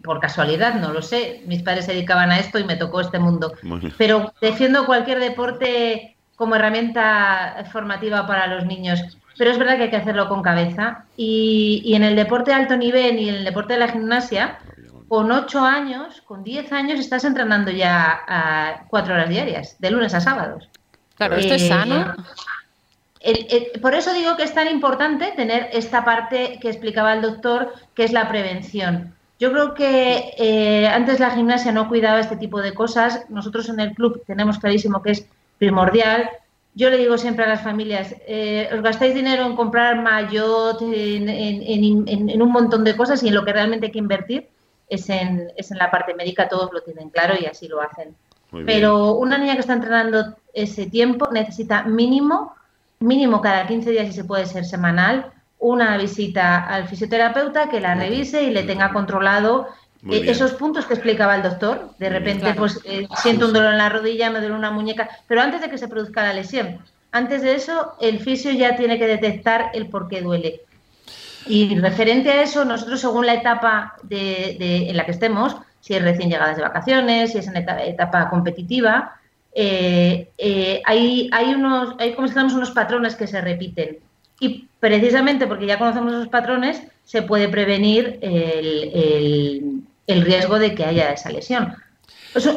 por 0.04 0.20
casualidad, 0.20 0.76
no 0.76 0.94
lo 0.94 1.02
sé. 1.02 1.42
Mis 1.48 1.64
padres 1.64 1.86
se 1.86 1.94
dedicaban 1.94 2.30
a 2.30 2.38
esto 2.38 2.60
y 2.60 2.64
me 2.64 2.76
tocó 2.76 3.02
este 3.02 3.18
mundo. 3.18 3.54
Pero 3.98 4.32
defiendo 4.40 4.86
cualquier 4.86 5.20
deporte 5.20 6.16
como 6.36 6.56
herramienta 6.56 7.66
formativa 7.72 8.28
para 8.28 8.46
los 8.46 8.68
niños. 8.68 9.02
Pero 9.36 9.50
es 9.50 9.58
verdad 9.58 9.78
que 9.78 9.84
hay 9.86 9.90
que 9.90 9.96
hacerlo 9.96 10.30
con 10.30 10.44
cabeza. 10.44 11.06
Y, 11.18 11.82
y 11.84 11.96
en 11.96 12.04
el 12.04 12.16
deporte 12.16 12.52
de 12.52 12.58
alto 12.58 12.78
nivel 12.78 13.18
y 13.18 13.28
en 13.28 13.36
el 13.38 13.44
deporte 13.44 13.74
de 13.74 13.80
la 13.80 13.88
gimnasia, 13.88 14.60
con 15.08 15.32
8 15.32 15.66
años, 15.66 16.22
con 16.22 16.44
10 16.44 16.72
años, 16.72 17.00
estás 17.00 17.26
entrenando 17.26 17.72
ya 17.72 18.22
a 18.28 18.84
4 18.90 19.12
horas 19.12 19.30
diarias, 19.30 19.76
de 19.80 19.90
lunes 19.90 20.14
a 20.14 20.22
sábados. 20.22 20.70
Claro, 21.16 21.36
esto 21.36 21.56
es 21.56 21.64
Eh, 21.64 21.68
sano. 21.68 22.16
El- 23.20 23.48
el- 23.50 23.82
por 23.82 23.94
eso 23.96 24.14
digo 24.14 24.36
que 24.38 24.44
es 24.44 24.54
tan 24.54 24.68
importante 24.70 25.34
tener 25.36 25.70
esta 25.74 26.06
parte 26.06 26.58
que 26.62 26.70
explicaba 26.70 27.14
el 27.14 27.22
doctor, 27.22 27.74
que 27.94 28.04
es 28.04 28.12
la 28.12 28.30
prevención. 28.30 29.14
Yo 29.40 29.52
creo 29.52 29.74
que 29.74 30.34
eh, 30.38 30.88
antes 30.88 31.20
la 31.20 31.32
gimnasia 31.32 31.72
no 31.72 31.88
cuidaba 31.88 32.20
este 32.20 32.36
tipo 32.36 32.62
de 32.62 32.74
cosas. 32.74 33.26
Nosotros 33.30 33.70
en 33.70 33.80
el 33.80 33.94
club 33.94 34.22
tenemos 34.28 34.60
clarísimo 34.60 35.02
que 35.02 35.12
es 35.12 35.26
primordial. 35.58 36.30
Yo 36.76 36.90
le 36.90 36.98
digo 36.98 37.18
siempre 37.18 37.46
a 37.46 37.48
las 37.50 37.62
familias, 37.62 38.16
eh, 38.28 38.70
os 38.74 38.82
gastáis 38.82 39.14
dinero 39.16 39.46
en 39.46 39.56
comprar 39.56 40.02
maillot, 40.02 40.82
en, 40.82 41.28
en- 41.30 41.62
en- 41.64 42.08
en- 42.08 42.30
en 42.30 42.42
un 42.42 42.52
montón 42.52 42.84
de 42.84 42.96
cosas 42.96 43.24
y 43.24 43.30
en 43.30 43.36
lo 43.36 43.44
que 43.46 43.54
realmente 43.54 43.88
hay 43.88 43.92
que 43.92 44.00
invertir 44.00 44.48
es 44.88 45.10
en, 45.10 45.52
es 45.56 45.72
en 45.72 45.78
la 45.78 45.92
parte 45.92 46.14
médica, 46.16 46.48
todos 46.50 46.72
lo 46.74 46.82
tienen 46.82 47.10
claro 47.10 47.36
y 47.40 47.46
así 47.46 47.68
lo 47.68 47.82
hacen. 47.82 48.16
Muy 48.52 48.64
bien. 48.64 48.78
Pero 48.80 49.14
una 49.14 49.38
niña 49.38 49.54
que 49.54 49.60
está 49.62 49.74
entrenando 49.74 50.36
ese 50.54 50.88
tiempo 50.88 51.30
necesita 51.32 51.84
mínimo, 51.84 52.56
mínimo 53.00 53.42
cada 53.42 53.66
15 53.68 53.92
días 53.92 54.08
y 54.08 54.14
se 54.14 54.24
puede 54.26 54.46
ser 54.46 54.66
semanal, 54.66 55.32
una 55.58 55.98
visita 55.98 56.66
al 56.66 56.88
fisioterapeuta 56.88 57.70
que 57.70 57.80
la 57.80 57.96
revise 57.96 58.44
y 58.44 58.52
le 58.52 58.64
tenga 58.64 58.92
controlado 58.92 59.68
eh, 60.10 60.24
esos 60.28 60.54
puntos 60.54 60.86
que 60.86 60.94
explicaba 60.94 61.36
el 61.36 61.44
doctor. 61.44 61.92
De 61.98 62.10
repente, 62.10 62.44
Claro. 62.44 62.60
pues 62.60 62.80
eh, 62.86 63.08
siento 63.18 63.48
un 63.48 63.54
dolor 63.54 63.72
en 63.74 63.78
la 63.78 63.90
rodilla, 63.90 64.30
me 64.30 64.40
duele 64.40 64.56
una 64.56 64.72
muñeca, 64.72 65.10
pero 65.28 65.42
antes 65.42 65.62
de 65.62 65.70
que 65.70 65.78
se 65.78 65.88
produzca 65.88 66.24
la 66.24 66.34
lesión, 66.34 66.80
antes 67.12 67.42
de 67.42 67.56
eso, 67.56 67.94
el 68.00 68.20
fisio 68.20 68.52
ya 68.52 68.76
tiene 68.76 68.98
que 69.00 69.08
detectar 69.08 69.72
el 69.74 69.88
por 69.88 70.08
qué 70.08 70.22
duele. 70.22 70.62
Y 71.48 71.78
referente 71.80 72.32
a 72.32 72.42
eso, 72.44 72.64
nosotros 72.66 73.00
según 73.02 73.26
la 73.26 73.34
etapa 73.34 73.96
de, 74.04 74.56
de- 74.60 74.90
en 74.90 74.96
la 74.98 75.06
que 75.06 75.12
estemos, 75.12 75.56
si 75.82 75.96
es 75.96 76.02
recién 76.04 76.30
llegadas 76.30 76.56
de 76.58 76.62
vacaciones, 76.64 77.32
si 77.32 77.40
es 77.40 77.48
en 77.48 77.58
etapa, 77.58 77.82
etapa 77.84 78.30
competitiva, 78.30 79.16
eh, 79.54 80.30
eh, 80.38 80.82
hay, 80.86 81.30
hay 81.32 81.54
unos, 81.54 81.96
hay 82.00 82.14
como 82.14 82.28
unos 82.28 82.72
patrones 82.72 83.16
que 83.16 83.28
se 83.28 83.42
repiten. 83.42 83.98
Y 84.40 84.68
precisamente 84.80 85.48
porque 85.48 85.66
ya 85.66 85.78
conocemos 85.78 86.14
esos 86.14 86.30
patrones, 86.30 86.82
se 87.04 87.22
puede 87.24 87.50
prevenir 87.50 88.20
el, 88.22 88.92
el- 88.94 89.82
el 90.08 90.22
riesgo 90.24 90.58
de 90.58 90.74
que 90.74 90.86
haya 90.86 91.12
esa 91.12 91.30
lesión. 91.30 91.76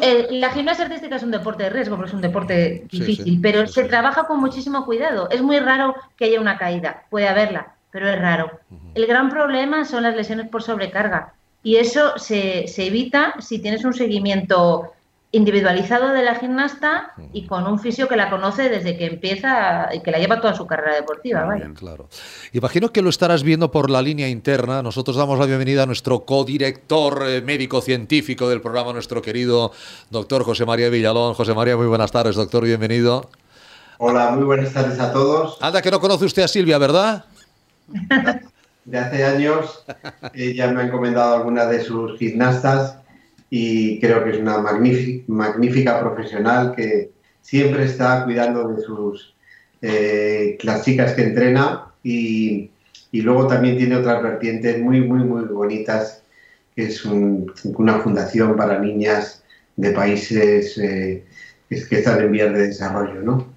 Eh, 0.01 0.27
la 0.31 0.51
gimnasia 0.51 0.85
artística 0.85 1.15
es 1.15 1.23
un 1.23 1.31
deporte 1.31 1.63
de 1.63 1.69
riesgo, 1.69 1.95
porque 1.95 2.09
es 2.09 2.13
un 2.15 2.21
deporte 2.21 2.85
difícil, 2.89 3.25
sí, 3.25 3.39
pero 3.41 3.67
se 3.67 3.83
trabaja 3.85 4.25
con 4.25 4.39
muchísimo 4.39 4.85
cuidado. 4.85 5.29
Es 5.29 5.41
muy 5.41 5.59
raro 5.59 5.95
que 6.15 6.25
haya 6.25 6.39
una 6.39 6.57
caída, 6.57 7.03
puede 7.09 7.27
haberla, 7.27 7.73
pero 7.91 8.07
es 8.09 8.19
raro. 8.19 8.59
El 8.95 9.05
gran 9.07 9.29
problema 9.29 9.85
son 9.85 10.03
las 10.03 10.15
lesiones 10.15 10.47
por 10.47 10.61
sobrecarga 10.63 11.33
y 11.63 11.77
eso 11.77 12.17
se, 12.17 12.67
se 12.67 12.87
evita 12.87 13.33
si 13.39 13.59
tienes 13.59 13.83
un 13.83 13.93
seguimiento 13.93 14.93
individualizado 15.33 16.13
de 16.13 16.23
la 16.23 16.35
gimnasta 16.35 17.13
y 17.33 17.47
con 17.47 17.65
un 17.65 17.79
fisio 17.79 18.07
que 18.07 18.15
la 18.15 18.29
conoce 18.29 18.69
desde 18.69 18.95
que 18.95 19.07
empieza 19.07 19.89
y 19.91 20.01
que 20.01 20.11
la 20.11 20.19
lleva 20.19 20.39
toda 20.39 20.53
su 20.53 20.67
carrera 20.67 20.93
deportiva. 20.93 21.43
Vaya. 21.43 21.71
claro. 21.73 22.07
Imagino 22.53 22.93
que 22.93 23.01
lo 23.01 23.09
estarás 23.09 23.41
viendo 23.41 23.71
por 23.71 23.89
la 23.89 24.03
línea 24.03 24.29
interna. 24.29 24.83
Nosotros 24.83 25.17
damos 25.17 25.39
la 25.39 25.47
bienvenida 25.47 25.83
a 25.83 25.85
nuestro 25.87 26.19
codirector 26.19 27.23
eh, 27.27 27.41
médico 27.41 27.81
científico 27.81 28.47
del 28.47 28.61
programa, 28.61 28.93
nuestro 28.93 29.23
querido 29.23 29.71
doctor 30.11 30.43
José 30.43 30.67
María 30.67 30.89
Villalón. 30.89 31.33
José 31.33 31.55
María, 31.55 31.75
muy 31.77 31.87
buenas 31.87 32.11
tardes, 32.11 32.35
doctor, 32.35 32.63
bienvenido. 32.63 33.31
Hola, 33.97 34.29
muy 34.29 34.43
buenas 34.43 34.71
tardes 34.71 34.99
a 34.99 35.11
todos. 35.11 35.57
Anda, 35.61 35.81
que 35.81 35.89
no 35.89 35.99
conoce 35.99 36.25
usted 36.25 36.43
a 36.43 36.47
Silvia, 36.47 36.77
¿verdad? 36.77 37.25
De 38.85 38.99
hace 38.99 39.23
años 39.25 39.83
ya 40.35 40.67
me 40.67 40.81
ha 40.81 40.85
encomendado 40.85 41.35
alguna 41.35 41.65
de 41.65 41.81
sus 41.83 42.19
gimnastas 42.19 42.97
y 43.55 43.99
creo 43.99 44.23
que 44.23 44.31
es 44.31 44.39
una 44.39 44.57
magnífica, 44.57 45.25
magnífica 45.27 45.99
profesional 45.99 46.73
que 46.75 47.11
siempre 47.39 47.83
está 47.85 48.23
cuidando 48.23 48.67
de 48.69 48.81
sus 48.81 49.35
eh, 49.79 50.57
las 50.63 50.83
chicas 50.83 51.13
que 51.13 51.21
entrena 51.21 51.85
y, 52.01 52.71
y, 53.11 53.21
luego 53.21 53.45
también 53.45 53.77
tiene 53.77 53.97
otras 53.97 54.23
vertientes 54.23 54.81
muy, 54.81 55.01
muy, 55.01 55.23
muy 55.23 55.43
bonitas, 55.43 56.23
que 56.75 56.85
es 56.85 57.05
una 57.05 57.99
fundación 57.99 58.57
para 58.57 58.79
niñas 58.79 59.43
de 59.75 59.91
países 59.91 60.75
eh, 60.79 61.23
que 61.69 61.95
están 61.95 62.23
en 62.23 62.31
vías 62.31 62.51
de 62.53 62.69
desarrollo, 62.69 63.21
¿no? 63.21 63.53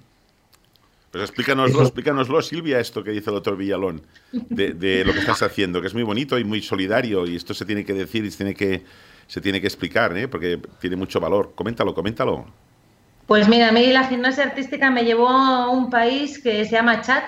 Pues 1.09 1.23
explícanoslo, 1.23 1.81
explícanoslo, 1.81 2.39
Silvia, 2.43 2.79
esto 2.79 3.03
que 3.03 3.09
dice 3.09 3.31
el 3.31 3.37
doctor 3.37 3.57
Villalón, 3.57 4.03
de, 4.31 4.73
de, 4.73 5.03
lo 5.03 5.11
que 5.11 5.19
estás 5.19 5.41
haciendo, 5.41 5.81
que 5.81 5.87
es 5.87 5.95
muy 5.95 6.03
bonito 6.03 6.37
y 6.37 6.43
muy 6.43 6.61
solidario, 6.61 7.25
y 7.25 7.35
esto 7.35 7.55
se 7.55 7.65
tiene 7.65 7.83
que 7.83 7.93
decir 7.93 8.23
y 8.25 8.29
se 8.29 8.37
tiene 8.37 8.53
que, 8.53 8.83
se 9.27 9.41
tiene 9.41 9.61
que 9.61 9.67
explicar, 9.67 10.17
¿eh? 10.17 10.27
porque 10.27 10.59
tiene 10.79 10.95
mucho 10.95 11.19
valor. 11.19 11.53
Coméntalo, 11.55 11.93
coméntalo. 11.93 12.45
Pues 13.27 13.47
mira, 13.49 13.69
a 13.69 13.71
mí 13.73 13.87
la 13.87 14.05
gimnasia 14.05 14.45
artística 14.45 14.89
me 14.89 15.03
llevó 15.03 15.27
a 15.29 15.69
un 15.69 15.89
país 15.89 16.41
que 16.41 16.63
se 16.63 16.71
llama 16.71 17.01
Chad, 17.01 17.23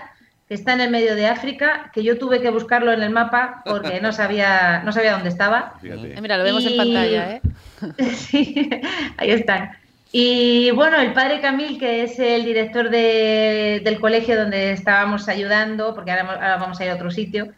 que 0.48 0.54
está 0.54 0.74
en 0.74 0.82
el 0.82 0.90
medio 0.90 1.16
de 1.16 1.28
África, 1.28 1.92
que 1.94 2.04
yo 2.04 2.18
tuve 2.18 2.42
que 2.42 2.50
buscarlo 2.50 2.94
en 2.94 3.04
el 3.04 3.10
mapa 3.10 3.62
porque 3.66 4.00
no 4.00 4.14
sabía, 4.14 4.82
no 4.84 4.94
sabía 4.94 5.12
dónde 5.12 5.30
estaba. 5.30 5.74
Eh, 5.84 6.18
mira, 6.22 6.38
lo 6.38 6.44
vemos 6.46 6.66
en 6.66 6.78
pantalla, 6.78 7.32
¿eh? 7.34 7.42
sí, 8.16 8.70
ahí 9.18 9.32
están. 9.32 9.72
Y 10.12 10.72
bueno, 10.72 11.00
el 11.00 11.14
padre 11.14 11.42
Camil, 11.42 11.78
que 11.78 12.04
es 12.04 12.18
el 12.18 12.46
director 12.46 12.90
de, 12.90 13.82
del 13.84 14.00
colegio 14.00 14.38
donde 14.38 14.72
estábamos 14.72 15.28
ayudando, 15.28 15.94
porque 15.94 16.12
ahora, 16.12 16.34
ahora, 16.34 16.58
vamos 16.58 16.80
a 16.80 16.86
ir 16.86 16.92
a 16.92 16.96
otro 16.96 17.12
sitio, 17.12 17.52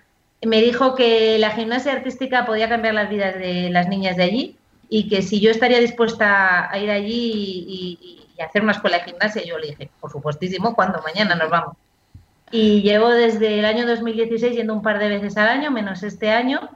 me 0.45 0.61
dijo 0.61 0.95
que 0.95 1.37
la 1.39 1.51
gimnasia 1.51 1.93
artística 1.93 2.45
podía 2.45 2.69
cambiar 2.69 2.93
las 2.93 3.09
vidas 3.09 3.35
de 3.35 3.69
las 3.69 3.87
niñas 3.87 4.17
de 4.17 4.23
allí 4.23 4.57
y 4.89 5.07
que 5.07 5.21
si 5.21 5.39
yo 5.39 5.51
estaría 5.51 5.79
dispuesta 5.79 6.71
a 6.71 6.77
ir 6.79 6.89
allí 6.89 7.65
y, 7.67 8.21
y 8.35 8.41
hacer 8.41 8.61
una 8.61 8.71
escuela 8.73 8.97
de 8.97 9.05
gimnasia, 9.05 9.43
yo 9.43 9.57
le 9.57 9.67
dije, 9.67 9.89
por 9.99 10.11
supuestísimo, 10.11 10.75
cuando 10.75 11.01
mañana 11.01 11.35
nos 11.35 11.49
vamos. 11.49 11.77
Y 12.51 12.81
llevo 12.81 13.09
desde 13.09 13.59
el 13.59 13.65
año 13.65 13.87
2016 13.87 14.55
yendo 14.55 14.73
un 14.73 14.81
par 14.81 14.99
de 14.99 15.07
veces 15.07 15.37
al 15.37 15.47
año, 15.47 15.71
menos 15.71 16.03
este 16.03 16.31
año. 16.31 16.69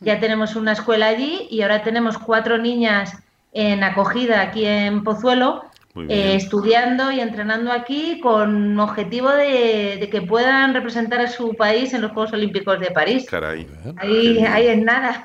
Ya 0.00 0.20
tenemos 0.20 0.56
una 0.56 0.72
escuela 0.72 1.06
allí 1.06 1.46
y 1.50 1.62
ahora 1.62 1.82
tenemos 1.82 2.18
cuatro 2.18 2.58
niñas 2.58 3.16
en 3.52 3.82
acogida 3.82 4.42
aquí 4.42 4.66
en 4.66 5.02
Pozuelo, 5.02 5.64
eh, 6.08 6.34
estudiando 6.36 7.10
y 7.10 7.20
entrenando 7.20 7.72
aquí 7.72 8.20
con 8.20 8.78
objetivo 8.78 9.30
de, 9.30 9.96
de, 9.98 10.08
que 10.10 10.22
puedan 10.22 10.74
representar 10.74 11.20
a 11.20 11.28
su 11.28 11.54
país 11.54 11.94
en 11.94 12.02
los 12.02 12.12
Juegos 12.12 12.32
Olímpicos 12.32 12.78
de 12.80 12.90
París. 12.90 13.26
Caray. 13.28 13.66
Ahí, 13.96 14.38
ahí 14.40 14.68
es 14.68 14.78
nada. 14.82 15.24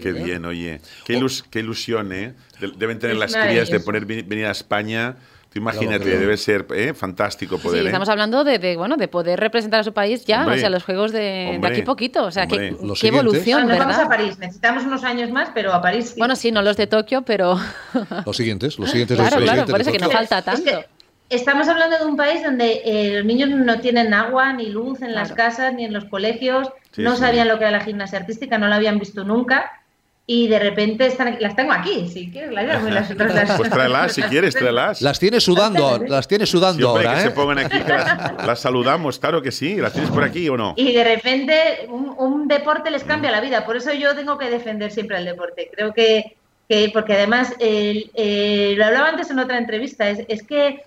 Qué 0.00 0.12
bien, 0.12 0.44
oye. 0.44 0.80
Qué, 1.04 1.14
ilus 1.14 1.42
qué 1.42 1.60
ilusión, 1.60 2.12
¿eh? 2.12 2.34
Deben 2.76 2.98
tener 2.98 3.16
las 3.16 3.34
crías 3.34 3.70
de 3.70 3.80
poner 3.80 4.04
venir 4.06 4.46
a 4.46 4.50
España 4.50 5.16
Tú 5.52 5.58
imagínate, 5.58 6.18
debe 6.18 6.38
ser 6.38 6.66
¿eh? 6.74 6.94
fantástico 6.94 7.58
poder. 7.58 7.82
Sí, 7.82 7.86
estamos 7.86 8.08
hablando 8.08 8.42
de, 8.42 8.58
de, 8.58 8.74
bueno, 8.74 8.96
de 8.96 9.06
poder 9.06 9.38
representar 9.38 9.80
a 9.80 9.84
su 9.84 9.92
país 9.92 10.24
ya, 10.24 10.40
hombre, 10.40 10.56
o 10.56 10.58
sea, 10.58 10.70
los 10.70 10.82
juegos 10.82 11.12
de, 11.12 11.50
hombre, 11.56 11.70
de 11.70 11.76
aquí 11.76 11.84
poquito. 11.84 12.24
O 12.24 12.30
sea, 12.30 12.46
qué, 12.46 12.74
qué 12.98 13.08
evolución, 13.08 13.64
bueno, 13.64 13.78
¿verdad? 13.78 13.98
Vamos 13.98 13.98
a 13.98 14.08
París, 14.08 14.38
necesitamos 14.38 14.84
unos 14.84 15.04
años 15.04 15.30
más, 15.30 15.50
pero 15.52 15.74
a 15.74 15.82
París. 15.82 16.10
Sí. 16.10 16.14
Bueno, 16.16 16.36
sí, 16.36 16.52
no 16.52 16.62
los 16.62 16.78
de 16.78 16.86
Tokio, 16.86 17.20
pero. 17.20 17.58
Los 18.24 18.36
siguientes, 18.36 18.78
los 18.78 18.90
siguientes. 18.90 19.18
claro, 19.18 19.36
los 19.36 19.44
claro, 19.44 19.66
siguientes 19.66 19.72
por 19.72 19.80
eso 19.82 19.92
que 19.92 19.98
no 19.98 20.10
falta 20.10 20.40
tanto. 20.40 20.70
Es 20.70 20.76
que 20.76 20.86
estamos 21.28 21.68
hablando 21.68 21.98
de 21.98 22.06
un 22.06 22.16
país 22.16 22.42
donde 22.42 22.80
eh, 22.84 23.16
los 23.16 23.24
niños 23.26 23.50
no 23.50 23.78
tienen 23.80 24.14
agua 24.14 24.54
ni 24.54 24.70
luz 24.70 25.02
en 25.02 25.08
claro. 25.08 25.20
las 25.20 25.32
casas 25.32 25.74
ni 25.74 25.84
en 25.84 25.92
los 25.92 26.06
colegios, 26.06 26.68
sí, 26.92 27.02
no 27.02 27.14
sí. 27.14 27.20
sabían 27.20 27.48
lo 27.48 27.58
que 27.58 27.64
era 27.64 27.72
la 27.72 27.84
gimnasia 27.84 28.20
artística, 28.20 28.56
no 28.56 28.68
la 28.68 28.76
habían 28.76 28.98
visto 28.98 29.22
nunca 29.22 29.81
y 30.26 30.46
de 30.46 30.58
repente 30.58 31.06
están, 31.06 31.36
las 31.40 31.56
tengo 31.56 31.72
aquí, 31.72 32.08
si 32.08 32.30
quieres 32.30 32.52
las, 32.52 32.82
las 32.84 33.10
otras 33.10 33.34
las... 33.48 33.56
Pues 33.56 33.70
tráelas, 33.70 34.12
si 34.12 34.22
quieres, 34.22 34.54
tráelas. 34.54 35.02
Las 35.02 35.18
tienes 35.18 35.42
sudando, 35.42 35.98
las 36.06 36.28
tienes 36.28 36.48
sudando 36.48 36.78
sí, 36.78 36.84
hombre, 36.84 37.08
ahora, 37.08 37.18
que 37.18 37.26
¿eh? 37.26 37.30
se 37.30 37.34
pongan 37.34 37.58
aquí, 37.58 37.78
que 37.80 37.92
las, 37.92 38.46
las, 38.46 38.60
saludamos, 38.60 39.18
claro 39.18 39.42
que 39.42 39.50
sí. 39.50 39.76
¿Las 39.76 39.92
tienes 39.92 40.10
por 40.10 40.22
aquí 40.22 40.48
o 40.48 40.56
no? 40.56 40.74
Y 40.76 40.92
de 40.92 41.04
repente 41.04 41.86
un, 41.88 42.14
un, 42.16 42.46
deporte 42.46 42.90
les 42.90 43.02
cambia 43.02 43.30
la 43.32 43.40
vida, 43.40 43.64
por 43.64 43.76
eso 43.76 43.92
yo 43.92 44.14
tengo 44.14 44.38
que 44.38 44.48
defender 44.48 44.92
siempre 44.92 45.18
el 45.18 45.24
deporte. 45.24 45.70
Creo 45.74 45.92
que, 45.92 46.36
que 46.68 46.90
porque 46.92 47.14
además, 47.14 47.54
eh, 47.58 48.08
eh, 48.14 48.74
lo 48.76 48.84
hablaba 48.84 49.08
antes 49.08 49.30
en 49.30 49.40
otra 49.40 49.58
entrevista, 49.58 50.08
es, 50.08 50.24
es 50.28 50.44
que 50.44 50.84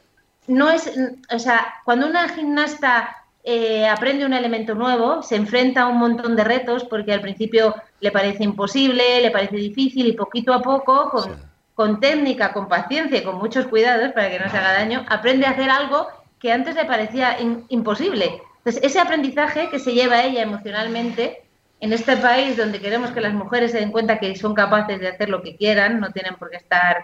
no 0.47 0.69
es, 0.69 0.91
o 1.29 1.39
sea, 1.39 1.73
cuando 1.83 2.07
una 2.07 2.29
gimnasta 2.29 3.15
eh, 3.47 3.87
aprende 3.87 4.25
un 4.25 4.33
elemento 4.33 4.73
nuevo, 4.73 5.21
se 5.21 5.35
enfrenta 5.35 5.83
a 5.83 5.87
un 5.87 5.99
montón 5.99 6.35
de 6.35 6.43
retos 6.43 6.83
porque 6.85 7.13
al 7.13 7.21
principio 7.21 7.75
le 7.99 8.11
parece 8.11 8.43
imposible, 8.43 9.21
le 9.21 9.31
parece 9.31 9.55
difícil 9.55 10.07
y 10.07 10.13
poquito 10.13 10.53
a 10.53 10.61
poco, 10.61 11.09
con, 11.09 11.23
sí. 11.23 11.29
con, 11.73 11.99
técnica, 11.99 12.53
con 12.53 12.67
paciencia 12.67 13.19
y 13.19 13.23
con 13.23 13.37
muchos 13.37 13.67
cuidados 13.67 14.11
para 14.13 14.29
que 14.29 14.39
no 14.39 14.49
se 14.49 14.57
haga 14.57 14.73
daño, 14.73 15.05
aprende 15.09 15.45
a 15.45 15.51
hacer 15.51 15.69
algo 15.69 16.07
que 16.39 16.51
antes 16.51 16.75
le 16.75 16.85
parecía 16.85 17.39
in, 17.39 17.65
imposible. 17.69 18.41
Entonces, 18.57 18.83
ese 18.83 18.99
aprendizaje 18.99 19.69
que 19.69 19.79
se 19.79 19.93
lleva 19.93 20.23
ella 20.23 20.41
emocionalmente 20.41 21.43
en 21.79 21.93
este 21.93 22.17
país 22.17 22.57
donde 22.57 22.79
queremos 22.79 23.11
que 23.11 23.21
las 23.21 23.33
mujeres 23.33 23.71
se 23.71 23.79
den 23.79 23.91
cuenta 23.91 24.19
que 24.19 24.35
son 24.35 24.53
capaces 24.53 24.99
de 24.99 25.07
hacer 25.07 25.29
lo 25.29 25.41
que 25.41 25.55
quieran, 25.55 25.99
no 25.99 26.11
tienen 26.11 26.35
por 26.35 26.49
qué 26.49 26.57
estar 26.57 27.03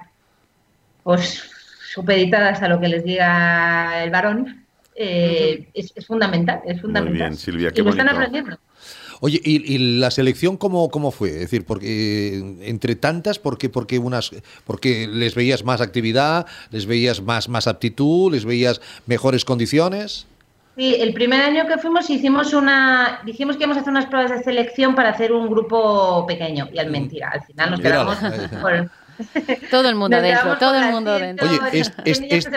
pues 1.03 1.49
supeditadas 1.93 2.61
a 2.61 2.67
lo 2.67 2.79
que 2.79 2.87
les 2.87 3.03
diga 3.03 4.03
el 4.03 4.11
varón, 4.11 4.65
eh, 4.95 5.69
es, 5.73 5.91
es, 5.95 6.05
fundamental, 6.05 6.61
es 6.65 6.79
fundamental. 6.79 7.11
Muy 7.11 7.29
bien, 7.29 7.35
Silvia, 7.35 7.71
qué 7.71 7.81
y 7.81 7.83
lo 7.83 7.89
bonito. 7.89 8.03
están 8.03 8.15
aprendiendo. 8.15 8.57
Oye, 9.23 9.39
¿y, 9.43 9.75
¿y, 9.75 9.99
la 9.99 10.09
selección 10.09 10.57
cómo, 10.57 10.89
cómo 10.89 11.11
fue? 11.11 11.29
Es 11.29 11.39
decir, 11.41 11.63
porque 11.63 12.57
entre 12.61 12.95
tantas, 12.95 13.37
porque, 13.37 13.69
porque 13.69 13.99
unas, 13.99 14.31
porque 14.65 15.07
les 15.07 15.35
veías 15.35 15.63
más 15.63 15.79
actividad, 15.79 16.47
les 16.71 16.87
veías 16.87 17.21
más, 17.21 17.47
más 17.47 17.67
aptitud, 17.67 18.31
les 18.31 18.45
veías 18.45 18.81
mejores 19.05 19.45
condiciones. 19.45 20.25
Sí, 20.75 20.95
el 20.95 21.13
primer 21.13 21.39
año 21.39 21.67
que 21.67 21.77
fuimos 21.77 22.09
hicimos 22.09 22.53
una, 22.53 23.21
dijimos 23.23 23.57
que 23.57 23.63
íbamos 23.63 23.77
a 23.77 23.81
hacer 23.81 23.91
unas 23.91 24.07
pruebas 24.07 24.31
de 24.31 24.41
selección 24.41 24.95
para 24.95 25.09
hacer 25.09 25.31
un 25.31 25.47
grupo 25.47 26.25
pequeño 26.25 26.69
y 26.73 26.79
al 26.79 26.89
mentira, 26.89 27.29
al 27.29 27.43
final 27.43 27.71
nos 27.71 27.79
quedamos 27.79 28.17
por, 28.59 28.89
todo 29.69 29.87
el 29.87 29.95
mundo 29.95 30.19
dentro, 30.21 30.57
todo 30.57 30.79
el 30.79 30.91
mundo 30.91 31.19
dentro. 31.19 31.47
Oye, 31.47 31.59
es, 31.73 31.91
es, 32.05 32.21
es. 32.27 32.49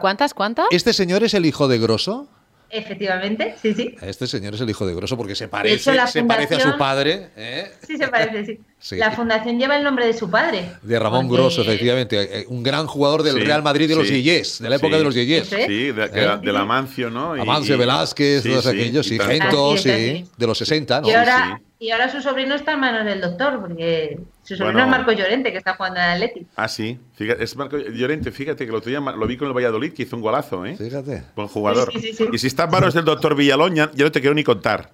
¿Cuántas, 0.00 0.34
cuántas? 0.34 0.66
¿Este 0.70 0.92
señor 0.92 1.22
es 1.24 1.32
el 1.32 1.46
hijo 1.46 1.66
de 1.66 1.78
Grosso? 1.78 2.28
Efectivamente, 2.74 3.54
sí, 3.60 3.74
sí. 3.74 3.94
Este 4.00 4.26
señor 4.26 4.54
es 4.54 4.60
el 4.62 4.70
hijo 4.70 4.86
de 4.86 4.94
Grosso 4.94 5.14
porque 5.14 5.34
se 5.34 5.46
parece, 5.46 5.92
hecho, 5.92 6.06
se 6.06 6.24
parece 6.24 6.54
a 6.54 6.60
su 6.60 6.78
padre. 6.78 7.28
¿eh? 7.36 7.70
Sí, 7.86 7.98
se 7.98 8.08
parece, 8.08 8.46
sí. 8.46 8.60
sí. 8.78 8.96
La 8.96 9.10
fundación 9.10 9.58
lleva 9.58 9.76
el 9.76 9.84
nombre 9.84 10.06
de 10.06 10.14
su 10.14 10.30
padre. 10.30 10.72
De 10.80 10.98
Ramón 10.98 11.28
porque... 11.28 11.42
Grosso, 11.42 11.60
efectivamente. 11.60 12.40
Eh, 12.40 12.46
Un 12.48 12.62
gran 12.62 12.86
jugador 12.86 13.24
del 13.24 13.34
sí, 13.34 13.40
Real 13.40 13.62
Madrid 13.62 13.90
de 13.90 13.96
los 13.96 14.08
sí. 14.08 14.22
De 14.22 14.70
la 14.70 14.76
época 14.76 14.96
de 14.96 15.04
los 15.04 15.14
Yeyés. 15.14 15.48
Sí, 15.48 15.56
de, 15.56 15.92
de, 15.92 16.04
¿Eh? 16.14 16.38
del 16.42 16.56
Amancio, 16.56 17.10
¿no? 17.10 17.36
Y, 17.36 17.40
Amancio, 17.40 17.76
Velázquez, 17.76 18.42
todos 18.42 18.66
aquellos, 18.66 19.06
sí, 19.06 19.18
Gento, 19.18 19.76
sí, 19.76 20.24
de 20.34 20.46
los 20.46 20.56
60, 20.56 21.02
¿no? 21.02 21.08
Y 21.08 21.12
ahora, 21.12 21.60
y 21.82 21.90
ahora 21.90 22.08
su 22.08 22.22
sobrino 22.22 22.54
está 22.54 22.74
en 22.74 22.80
manos 22.80 23.04
del 23.04 23.20
doctor, 23.20 23.60
porque 23.60 24.16
su 24.44 24.54
sobrino 24.54 24.78
bueno, 24.78 24.84
es 24.84 24.98
Marco 24.98 25.10
Llorente, 25.10 25.50
que 25.50 25.58
está 25.58 25.74
jugando 25.74 25.98
en 25.98 26.06
Atleti. 26.06 26.46
Ah, 26.54 26.68
sí. 26.68 26.96
Fíjate, 27.14 27.42
es 27.42 27.56
Marco 27.56 27.76
Llorente, 27.76 28.30
fíjate 28.30 28.64
que 28.64 28.70
el 28.70 28.76
otro 28.76 28.88
día 28.88 29.00
lo 29.00 29.26
vi 29.26 29.36
con 29.36 29.48
el 29.48 29.52
Valladolid, 29.52 29.92
que 29.92 30.04
hizo 30.04 30.14
un 30.14 30.22
golazo, 30.22 30.64
¿eh? 30.64 30.76
Fíjate. 30.76 31.24
Buen 31.34 31.48
jugador. 31.48 31.90
Sí, 31.92 31.98
sí, 31.98 32.12
sí, 32.12 32.28
y 32.32 32.38
si 32.38 32.46
está 32.46 32.64
en 32.64 32.70
manos 32.70 32.94
del 32.94 33.04
doctor 33.04 33.34
Villalón, 33.34 33.74
ya, 33.74 33.90
ya, 33.94 34.04
no 34.04 34.12
te 34.12 34.20
quiero 34.20 34.32
ni 34.32 34.44
contar. 34.44 34.90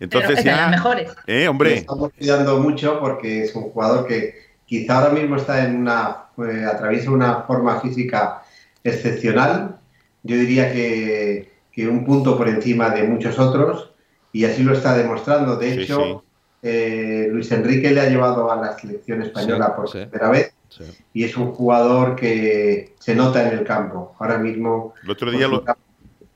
Entonces 0.00 0.40
Pero, 0.42 0.44
ya. 0.44 0.56
Las 0.62 0.70
mejores. 0.72 1.12
¿Eh, 1.28 1.46
hombre? 1.46 1.74
Estamos 1.74 2.10
cuidando 2.18 2.58
mucho 2.58 2.98
porque 2.98 3.44
es 3.44 3.54
un 3.54 3.70
jugador 3.70 4.08
que 4.08 4.34
quizá 4.66 4.98
ahora 4.98 5.14
mismo 5.14 5.36
está 5.36 5.64
en 5.64 5.76
una. 5.76 6.24
Eh, 6.38 6.64
atraviesa 6.64 7.12
una 7.12 7.42
forma 7.42 7.80
física 7.80 8.42
excepcional. 8.82 9.76
Yo 10.24 10.34
diría 10.34 10.72
que, 10.72 11.52
que 11.70 11.86
un 11.86 12.04
punto 12.04 12.36
por 12.36 12.48
encima 12.48 12.90
de 12.90 13.04
muchos 13.04 13.38
otros. 13.38 13.92
Y 14.32 14.44
así 14.44 14.64
lo 14.64 14.72
está 14.72 14.96
demostrando. 14.96 15.54
De 15.54 15.74
hecho. 15.74 16.24
Eh, 16.62 17.28
Luis 17.30 17.50
Enrique 17.50 17.90
le 17.90 18.00
ha 18.00 18.08
llevado 18.08 18.50
a 18.50 18.56
la 18.56 18.78
selección 18.78 19.20
española 19.22 19.66
sí, 19.66 19.72
por 19.76 19.88
sí, 19.90 19.98
primera 20.06 20.30
vez 20.30 20.54
sí. 20.68 20.84
y 21.12 21.24
es 21.24 21.36
un 21.36 21.52
jugador 21.52 22.14
que 22.14 22.94
se 23.00 23.16
nota 23.16 23.46
en 23.46 23.58
el 23.58 23.64
campo. 23.64 24.14
Ahora 24.20 24.38
mismo. 24.38 24.94
El 25.02 25.10
otro 25.10 25.30
día 25.32 25.48
lo, 25.48 25.64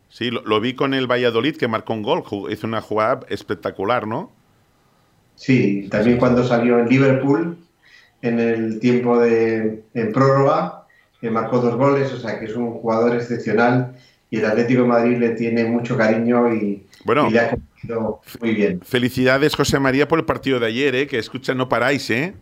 sí, 0.09 0.31
lo, 0.31 0.43
lo, 0.43 0.61
vi 0.61 0.75
con 0.75 0.95
el 0.95 1.07
Valladolid 1.07 1.57
que 1.57 1.69
marcó 1.69 1.93
un 1.93 2.03
gol, 2.03 2.25
hizo 2.51 2.67
una 2.67 2.81
jugada 2.81 3.21
espectacular, 3.29 4.07
¿no? 4.07 4.33
Sí, 5.37 5.87
también 5.91 6.19
cuando 6.19 6.43
salió 6.43 6.79
en 6.79 6.89
Liverpool 6.89 7.59
en 8.23 8.41
el 8.41 8.81
tiempo 8.81 9.19
de 9.19 9.85
en 9.95 10.13
prórroga, 10.13 10.87
que 11.21 11.31
marcó 11.31 11.59
dos 11.59 11.77
goles, 11.77 12.13
o 12.13 12.19
sea 12.19 12.39
que 12.39 12.47
es 12.47 12.57
un 12.57 12.73
jugador 12.73 13.15
excepcional 13.15 13.95
y 14.31 14.39
el 14.39 14.47
Atlético 14.47 14.83
de 14.83 14.89
Madrid 14.89 15.19
le 15.19 15.31
tiene 15.31 15.65
mucho 15.65 15.97
cariño 15.97 16.53
y, 16.53 16.85
Bueno. 17.05 17.29
y 17.29 17.33
le 17.33 17.41
ha 17.41 17.51
muy 18.41 18.55
bien. 18.55 18.81
Felicidades, 18.83 19.55
José 19.55 19.79
María, 19.79 20.09
por 20.09 20.19
el 20.19 20.25
partido 20.25 20.59
de 20.61 20.67
ayer, 20.67 20.95
¿eh? 20.95 21.07
que 21.07 21.19
escucha, 21.19 21.55
no 21.55 21.69
paráis, 21.69 22.09
¿eh? 22.11 22.35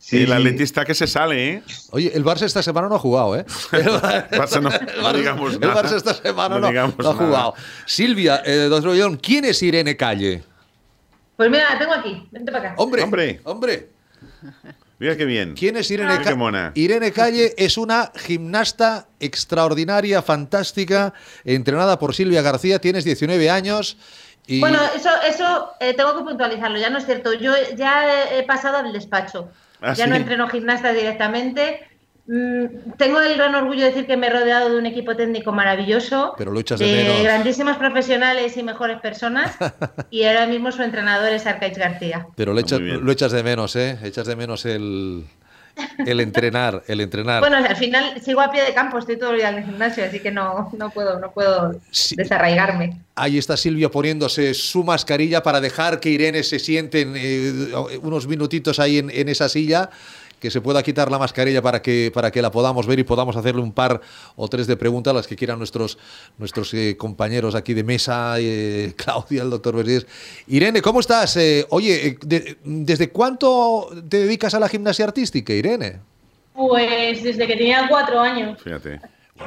Sí, 0.00 0.18
el 0.18 0.26
sí. 0.26 0.32
Atleti 0.32 0.62
está 0.62 0.84
que 0.84 0.94
se 0.94 1.06
sale, 1.08 1.48
¿eh? 1.54 1.62
Oye, 1.90 2.12
el 2.14 2.24
Barça 2.24 2.42
esta 2.42 2.62
semana 2.62 2.88
no 2.88 2.94
ha 2.94 2.98
jugado, 3.00 3.36
¿eh? 3.36 3.44
El, 3.72 3.86
Barça 4.40 4.60
no- 4.62 5.02
no 5.02 5.12
digamos 5.12 5.54
el 5.54 5.60
nada. 5.60 5.82
Barça 5.82 5.96
esta 5.96 6.14
semana 6.14 6.54
No 6.56 6.60
no, 6.60 6.68
digamos 6.68 6.96
no 6.98 7.10
ha 7.10 7.14
nada. 7.14 7.26
jugado. 7.26 7.54
Silvia, 7.84 8.42
eh, 8.46 8.68
Doctor 8.70 8.94
León, 8.94 9.18
¿quién 9.20 9.44
es 9.44 9.60
Irene 9.62 9.96
Calle? 9.96 10.44
Pues 11.36 11.50
mira, 11.50 11.72
la 11.74 11.78
tengo 11.80 11.92
aquí. 11.94 12.28
Vente 12.30 12.52
para 12.52 12.70
acá. 12.70 12.74
Hombre, 12.82 13.02
Hombre. 13.02 13.40
hombre. 13.44 13.88
Mira 15.00 15.16
qué 15.16 15.24
bien. 15.24 15.54
¿Quién 15.54 15.76
es 15.76 15.90
Irene 15.90 16.18
Calle? 16.22 16.70
Irene 16.74 17.12
Calle 17.12 17.54
es 17.58 17.76
una 17.78 18.12
gimnasta 18.16 19.08
extraordinaria, 19.20 20.22
fantástica, 20.22 21.12
entrenada 21.44 21.98
por 21.98 22.14
Silvia 22.14 22.42
García, 22.42 22.80
tienes 22.80 23.04
19 23.04 23.50
años 23.50 23.96
y 24.48 24.60
Bueno, 24.60 24.78
eso, 24.96 25.10
eso 25.26 25.72
eh, 25.78 25.94
tengo 25.94 26.16
que 26.16 26.24
puntualizarlo, 26.24 26.78
ya 26.78 26.90
no 26.90 26.98
es 26.98 27.06
cierto. 27.06 27.32
Yo 27.34 27.52
ya 27.76 28.04
he, 28.32 28.38
he 28.40 28.42
pasado 28.42 28.78
al 28.78 28.92
despacho. 28.92 29.50
¿Ah, 29.80 29.92
ya 29.92 30.04
sí? 30.04 30.10
no 30.10 30.16
entreno 30.16 30.48
gimnastas 30.48 30.94
directamente. 30.96 31.86
Mm, 32.26 32.92
tengo 32.98 33.20
el 33.20 33.36
gran 33.36 33.54
orgullo 33.54 33.80
de 33.84 33.86
decir 33.90 34.06
que 34.06 34.16
me 34.18 34.26
he 34.26 34.30
rodeado 34.30 34.68
de 34.70 34.76
un 34.76 34.84
equipo 34.84 35.16
técnico 35.16 35.50
maravilloso, 35.52 36.34
Pero 36.36 36.50
lo 36.52 36.60
echas 36.60 36.78
de 36.78 36.86
menos. 36.86 37.22
grandísimos 37.22 37.76
profesionales 37.78 38.56
y 38.56 38.62
mejores 38.62 39.00
personas. 39.00 39.56
y 40.10 40.24
ahora 40.24 40.46
mismo 40.46 40.70
su 40.72 40.82
entrenador 40.82 41.32
es 41.32 41.46
Arcaich 41.46 41.78
García. 41.78 42.26
pero 42.36 42.52
lo 42.52 42.60
echas, 42.60 42.80
lo 42.80 43.10
echas 43.12 43.32
de 43.32 43.42
menos, 43.42 43.76
¿eh? 43.76 43.98
Echas 44.02 44.26
de 44.26 44.36
menos 44.36 44.66
el, 44.66 45.24
el 46.06 46.20
entrenar, 46.20 46.82
el 46.86 47.00
entrenar. 47.00 47.40
Bueno, 47.40 47.56
al 47.56 47.76
final 47.76 48.20
sigo 48.22 48.40
a 48.40 48.50
pie 48.50 48.64
de 48.64 48.74
campo, 48.74 48.98
estoy 48.98 49.18
todo 49.18 49.30
el 49.30 49.38
día 49.38 49.50
en 49.50 49.58
el 49.58 49.64
gimnasio, 49.64 50.04
así 50.04 50.20
que 50.20 50.30
no, 50.30 50.70
no 50.76 50.90
puedo, 50.90 51.18
no 51.18 51.30
puedo 51.32 51.80
desarraigarme. 52.16 53.00
Ahí 53.14 53.38
está 53.38 53.56
Silvia 53.56 53.90
poniéndose 53.90 54.54
su 54.54 54.84
mascarilla 54.84 55.42
para 55.42 55.60
dejar 55.60 56.00
que 56.00 56.10
Irene 56.10 56.42
se 56.42 56.58
siente 56.58 57.00
en, 57.00 57.14
eh, 57.16 57.98
unos 58.02 58.26
minutitos 58.26 58.78
ahí 58.78 58.98
en, 58.98 59.10
en 59.10 59.28
esa 59.28 59.48
silla, 59.48 59.90
que 60.40 60.50
se 60.50 60.60
pueda 60.60 60.82
quitar 60.82 61.10
la 61.10 61.18
mascarilla 61.18 61.60
para 61.62 61.82
que, 61.82 62.10
para 62.14 62.30
que 62.30 62.40
la 62.42 62.50
podamos 62.50 62.86
ver 62.86 62.98
y 62.98 63.04
podamos 63.04 63.36
hacerle 63.36 63.60
un 63.62 63.72
par 63.72 64.00
o 64.36 64.48
tres 64.48 64.66
de 64.66 64.76
preguntas, 64.76 65.14
las 65.14 65.26
que 65.26 65.36
quieran 65.36 65.58
nuestros, 65.58 65.98
nuestros 66.38 66.72
eh, 66.74 66.96
compañeros 66.96 67.54
aquí 67.54 67.74
de 67.74 67.84
mesa, 67.84 68.34
eh, 68.38 68.92
Claudia, 68.96 69.42
el 69.42 69.50
doctor 69.50 69.76
Vergés. 69.76 70.06
Irene, 70.46 70.80
¿cómo 70.82 71.00
estás? 71.00 71.36
Eh, 71.36 71.66
oye, 71.70 72.06
eh, 72.08 72.18
de- 72.24 72.56
¿desde 72.64 73.10
cuánto 73.10 73.88
te 74.08 74.18
dedicas 74.18 74.54
a 74.54 74.60
la 74.60 74.68
gimnasia 74.68 75.04
artística, 75.04 75.52
Irene? 75.52 76.00
Pues 76.54 77.22
desde 77.22 77.46
que 77.46 77.56
tenía 77.56 77.86
cuatro 77.88 78.20
años. 78.20 78.60
Fíjate. 78.62 79.00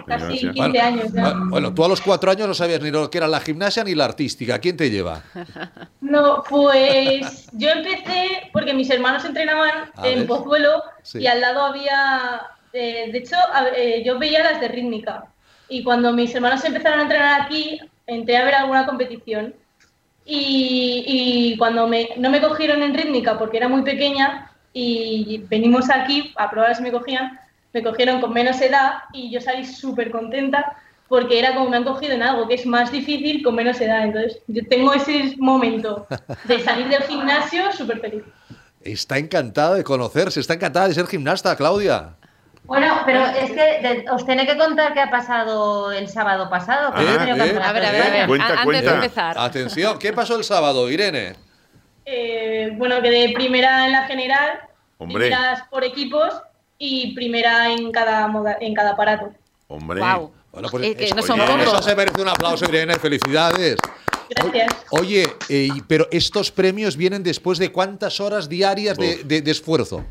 Casi 0.06 0.40
15 0.40 0.52
Bueno, 0.58 0.82
años 0.84 1.14
ya. 1.14 1.22
Bueno, 1.22 1.46
bueno, 1.50 1.74
tú 1.74 1.84
a 1.86 1.88
los 1.90 2.02
cuatro 2.02 2.32
años 2.32 2.48
no 2.48 2.54
sabías 2.54 2.82
ni 2.82 2.92
lo 2.92 3.10
que 3.10 3.18
era 3.18 3.28
la 3.28 3.40
gimnasia 3.40 3.84
ni 3.84 3.94
la 3.96 4.06
artística. 4.06 4.60
¿Quién 4.60 4.78
te 4.78 4.90
lleva? 4.90 5.22
No, 6.02 6.44
pues 6.50 7.48
yo 7.54 7.70
empecé 7.70 8.50
porque 8.52 8.74
mis 8.74 8.90
hermanos 8.90 9.24
entrenaban 9.24 9.92
A 9.96 10.08
en 10.10 10.20
ver. 10.20 10.28
Pozuelo 10.28 10.84
Sí. 11.04 11.20
y 11.20 11.28
al 11.28 11.40
lado 11.40 11.62
había, 11.62 12.42
eh, 12.74 13.10
de 13.12 13.18
hecho, 13.18 13.38
eh, 13.78 14.04
yo 14.06 14.20
veía 14.20 14.44
las 14.44 14.60
de 14.60 14.68
rítmica 14.68 15.26
y 15.70 15.84
cuando 15.84 16.12
mis 16.12 16.36
hermanos 16.36 16.66
empezaron 16.66 17.00
a 17.00 17.04
entrenar 17.04 17.42
aquí, 17.44 17.80
entré 18.08 18.36
a 18.36 18.44
ver 18.44 18.56
alguna 18.56 18.86
competición 18.86 19.54
y, 20.26 21.04
y 21.08 21.58
cuando 21.58 21.88
me, 21.88 22.10
no 22.18 22.30
me 22.30 22.42
cogieron 22.42 22.84
en 22.84 22.94
rítmica 22.94 23.38
porque 23.38 23.58
era 23.58 23.70
muy 23.70 23.84
pequeña 23.84 24.52
y 24.74 25.44
venimos 25.50 25.90
aquí 25.90 26.34
a 26.38 26.50
probar 26.50 26.76
si 26.76 26.84
me 26.84 26.92
cogían, 26.92 27.40
me 27.74 27.84
cogieron 27.84 28.20
con 28.22 28.34
menos 28.34 28.60
edad 28.62 28.94
y 29.14 29.32
yo 29.32 29.40
salí 29.42 29.66
súper 29.66 30.12
contenta 30.12 30.76
porque 31.08 31.40
era 31.40 31.54
como 31.54 31.70
me 31.70 31.78
han 31.78 31.84
cogido 31.84 32.14
en 32.14 32.24
algo 32.24 32.48
que 32.48 32.54
es 32.56 32.66
más 32.66 32.92
difícil 32.92 33.44
con 33.44 33.56
menos 33.56 33.80
edad. 33.82 34.04
Entonces, 34.04 34.40
yo 34.48 34.62
tengo 34.70 34.94
ese 34.94 35.36
momento 35.38 36.08
de 36.46 36.60
salir 36.62 36.88
del 36.88 37.04
gimnasio 37.04 37.72
súper 37.74 38.00
feliz. 38.00 38.24
Está 38.82 39.18
encantada 39.18 39.76
de 39.76 39.84
conocerse, 39.84 40.40
está 40.40 40.54
encantada 40.54 40.88
de 40.88 40.94
ser 40.94 41.06
gimnasta, 41.08 41.56
Claudia. 41.56 42.16
Bueno, 42.64 43.02
pero 43.06 43.26
es 43.26 43.52
que 43.52 43.56
de- 43.88 44.06
os 44.12 44.26
tiene 44.26 44.46
que 44.46 44.58
contar 44.58 44.94
qué 44.94 45.02
ha 45.02 45.10
pasado 45.10 45.92
el 45.92 46.08
sábado 46.08 46.50
pasado. 46.50 46.94
que 46.94 47.00
Ah, 47.02 47.26
eh. 47.28 47.32
A 47.32 47.36
ver, 47.36 47.62
a 47.62 47.72
ver, 47.74 47.86
a 47.86 47.92
ver. 48.10 48.28
Cuenta, 48.28 48.48
Antes 48.48 48.64
cuenta. 48.64 48.90
de 48.92 48.96
empezar. 48.96 49.36
Atención, 49.38 50.00
¿qué 50.00 50.14
pasó 50.14 50.38
el 50.38 50.44
sábado, 50.46 50.90
Irene? 50.90 51.34
Eh, 52.06 52.72
bueno, 52.78 53.02
quedé 53.02 53.34
primera 53.34 53.86
en 53.86 53.92
la 53.92 54.04
general, 54.08 54.60
Hombre. 54.98 55.28
primeras 55.28 55.64
por 55.70 55.84
equipos 55.84 56.34
y 56.84 57.14
primera 57.14 57.72
en 57.72 57.92
cada, 57.92 58.28
moda- 58.28 58.58
en 58.60 58.74
cada 58.74 58.92
aparato. 58.94 59.32
Hombre. 59.68 60.00
Wow. 60.02 60.32
Bueno, 60.52 60.68
pues, 60.72 60.84
Es 60.84 60.96
que 60.96 61.04
eso- 61.06 61.16
no 61.16 61.22
son 61.22 61.40
oye. 61.40 61.64
Eso 61.64 61.82
se 61.82 61.96
merece 61.96 62.22
un 62.22 62.28
aplauso, 62.28 62.66
Irene, 62.66 62.96
felicidades. 62.96 63.78
Gracias. 64.30 64.74
Oye, 64.90 65.28
eh, 65.50 65.70
pero 65.88 66.08
estos 66.12 66.52
premios 66.52 66.98
vienen 66.98 67.22
después 67.22 67.60
de 67.60 67.72
cuántas 67.72 68.20
horas 68.20 68.50
diarias 68.50 68.98
de, 68.98 69.24
de- 69.24 69.42
de 69.42 69.52
esfuerzo. 69.52 70.04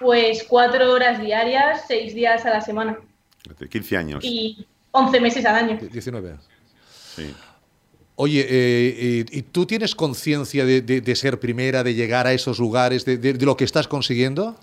Pues 0.00 0.44
cuatro 0.48 0.90
horas 0.92 1.20
diarias, 1.20 1.82
seis 1.86 2.14
días 2.14 2.44
a 2.46 2.50
la 2.50 2.60
semana 2.60 2.98
Fíjate, 3.44 3.68
15 3.68 3.96
años. 3.96 4.24
y 4.24 4.66
11 4.92 5.20
meses 5.20 5.44
al 5.44 5.54
año. 5.56 5.78
19. 5.92 6.36
Sí. 7.14 7.32
Oye, 8.16 8.40
eh, 8.40 8.46
eh, 8.48 9.24
¿y 9.30 9.42
tú 9.42 9.66
tienes 9.66 9.94
conciencia 9.94 10.64
de, 10.64 10.80
de- 10.80 11.00
de 11.00 11.16
ser 11.16 11.38
primera, 11.40 11.82
de 11.82 11.94
llegar 11.94 12.26
a 12.26 12.32
esos 12.32 12.58
lugares, 12.58 13.04
de, 13.04 13.16
de- 13.18 13.34
de 13.34 13.46
lo 13.46 13.56
que 13.56 13.64
estás 13.64 13.86
consiguiendo? 13.88 14.56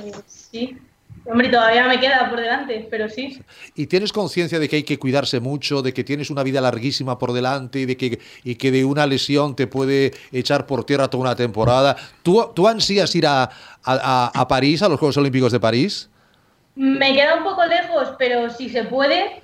Eh, 0.00 0.12
sí. 0.26 0.76
Hombre, 1.24 1.48
todavía 1.50 1.86
me 1.86 2.00
queda 2.00 2.28
por 2.28 2.40
delante, 2.40 2.88
pero 2.90 3.08
sí. 3.08 3.40
¿Y 3.76 3.86
tienes 3.86 4.12
conciencia 4.12 4.58
de 4.58 4.68
que 4.68 4.76
hay 4.76 4.82
que 4.82 4.98
cuidarse 4.98 5.38
mucho, 5.38 5.80
de 5.80 5.92
que 5.92 6.02
tienes 6.02 6.30
una 6.30 6.42
vida 6.42 6.60
larguísima 6.60 7.16
por 7.16 7.32
delante 7.32 7.78
y 7.80 7.84
de 7.86 7.96
que, 7.96 8.18
y 8.42 8.56
que 8.56 8.72
de 8.72 8.84
una 8.84 9.06
lesión 9.06 9.54
te 9.54 9.68
puede 9.68 10.12
echar 10.32 10.66
por 10.66 10.84
tierra 10.84 11.06
toda 11.08 11.22
una 11.22 11.36
temporada? 11.36 11.96
¿Tú, 12.24 12.50
tú 12.54 12.66
ansías 12.66 13.14
ir 13.14 13.26
a, 13.26 13.44
a- 13.84 14.30
a- 14.34 14.48
París, 14.48 14.82
a 14.82 14.88
los 14.88 14.98
Juegos 14.98 15.16
Olímpicos 15.16 15.52
de 15.52 15.60
París? 15.60 16.08
Me 16.74 17.14
queda 17.14 17.36
un 17.36 17.44
poco 17.44 17.64
lejos, 17.66 18.08
pero 18.18 18.50
si 18.50 18.68
se 18.68 18.82
puede. 18.84 19.42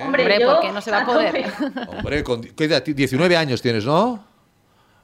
Hombre, 0.00 0.22
Hombre, 0.22 0.38
yo 0.40 0.52
¿por 0.52 0.60
qué 0.60 0.72
no 0.72 0.80
se 0.80 0.90
va 0.92 1.00
a 1.00 1.04
poder? 1.06 1.44
Hombre, 1.88 2.22
con, 2.24 2.40
¿qué 2.42 2.64
edad? 2.64 2.82
19 2.82 3.36
años 3.36 3.60
tienes, 3.60 3.84
¿no? 3.84 4.24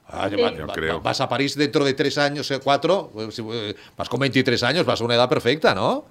Ah, 0.09 0.29
Sí. 0.29 0.37
va- 0.37 0.53
Yo 0.55 0.67
creo. 0.69 1.01
Vas 1.01 1.21
a 1.21 1.29
París 1.29 1.57
dentro 1.57 1.85
de 1.85 1.95
tres 1.95 2.19
años, 2.19 2.51
eh, 2.51 2.61
cuatro, 2.63 3.11
pues, 3.13 3.39
eh, 3.39 3.75
vas 3.97 4.09
con 4.09 4.21
23 4.21 4.63
años, 4.63 4.85
vas 4.85 5.01
a 5.01 5.05
una 5.05 5.15
edad 5.15 5.29
perfecta, 5.29 5.75
¿no? 5.75 6.05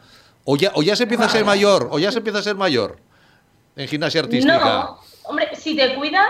O 0.45 0.57
ya, 0.57 0.71
o 0.75 0.83
ya 0.83 0.95
se 0.95 1.03
empieza 1.03 1.25
a 1.25 1.29
ser 1.29 1.45
mayor, 1.45 1.87
o 1.91 1.99
ya 1.99 2.11
se 2.11 2.17
empieza 2.17 2.39
a 2.39 2.43
ser 2.43 2.55
mayor 2.55 2.97
en 3.75 3.87
gimnasia 3.87 4.21
artística. 4.21 4.57
No, 4.59 4.99
hombre, 5.23 5.49
si 5.55 5.75
te 5.75 5.95
cuidas, 5.95 6.27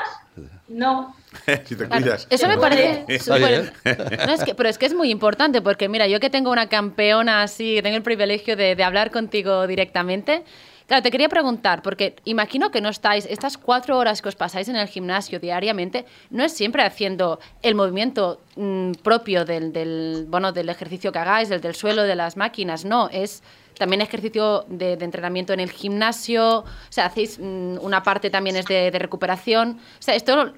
no. 0.68 1.16
si 1.66 1.76
te 1.76 1.88
Claro, 1.88 1.90
cuidas. 2.04 2.28
Eso 2.30 2.48
me 2.48 2.58
parece 2.58 3.06
bien. 3.40 3.74
No, 4.28 4.34
es 4.34 4.44
que, 4.44 4.54
pero 4.56 4.70
es 4.70 4.78
que 4.78 4.86
es 4.86 4.94
muy 4.94 5.10
importante 5.10 5.62
porque 5.62 5.90
mira, 5.90 6.06
yo 6.08 6.20
que 6.20 6.30
tengo 6.30 6.52
una 6.52 6.68
campeona 6.70 7.42
así, 7.44 7.80
tengo 7.82 7.96
el 7.98 8.04
privilegio 8.04 8.56
de, 8.56 8.76
de 8.76 8.84
hablar 8.84 9.10
contigo 9.10 9.66
directamente. 9.68 10.44
Claro, 10.88 11.02
te 11.02 11.12
quería 11.12 11.30
preguntar, 11.30 11.82
porque 11.82 12.16
imagino 12.26 12.72
que 12.72 12.82
no 12.82 12.90
estáis, 12.90 13.26
estas 13.26 13.58
cuatro 13.58 13.98
horas 13.98 14.22
que 14.22 14.30
os 14.30 14.36
pasáis 14.36 14.68
en 14.68 14.76
el 14.76 14.88
gimnasio 14.88 15.40
diariamente, 15.40 16.06
no 16.30 16.44
es 16.44 16.54
siempre 16.54 16.84
haciendo 16.84 17.40
el 17.62 17.76
movimiento 17.76 18.42
mm, 18.56 18.92
propio 19.04 19.46
del, 19.46 19.72
del, 19.72 20.26
bueno, 20.28 20.52
del 20.52 20.70
ejercicio 20.70 21.12
que 21.12 21.20
hagáis, 21.20 21.50
del, 21.50 21.76
suelo, 21.76 22.04
de 22.04 22.16
las 22.16 22.36
máquinas, 22.36 22.84
no, 22.84 23.10
es 23.10 23.44
también 23.78 24.02
ejercicio 24.02 24.66
de, 24.68 24.98
de 24.98 25.06
entrenamiento 25.06 25.54
en 25.54 25.62
el 25.62 25.72
gimnasio, 25.72 26.60
o 26.60 26.66
sea, 26.90 27.06
hacéis 27.06 27.40
mm, 27.40 27.78
una 27.82 28.04
parte 28.04 28.30
también 28.30 28.58
es 28.58 28.66
de, 28.66 28.92
de 28.92 29.00
recuperación, 29.00 29.80
o 30.00 30.02
sea, 30.02 30.16
esto 30.16 30.54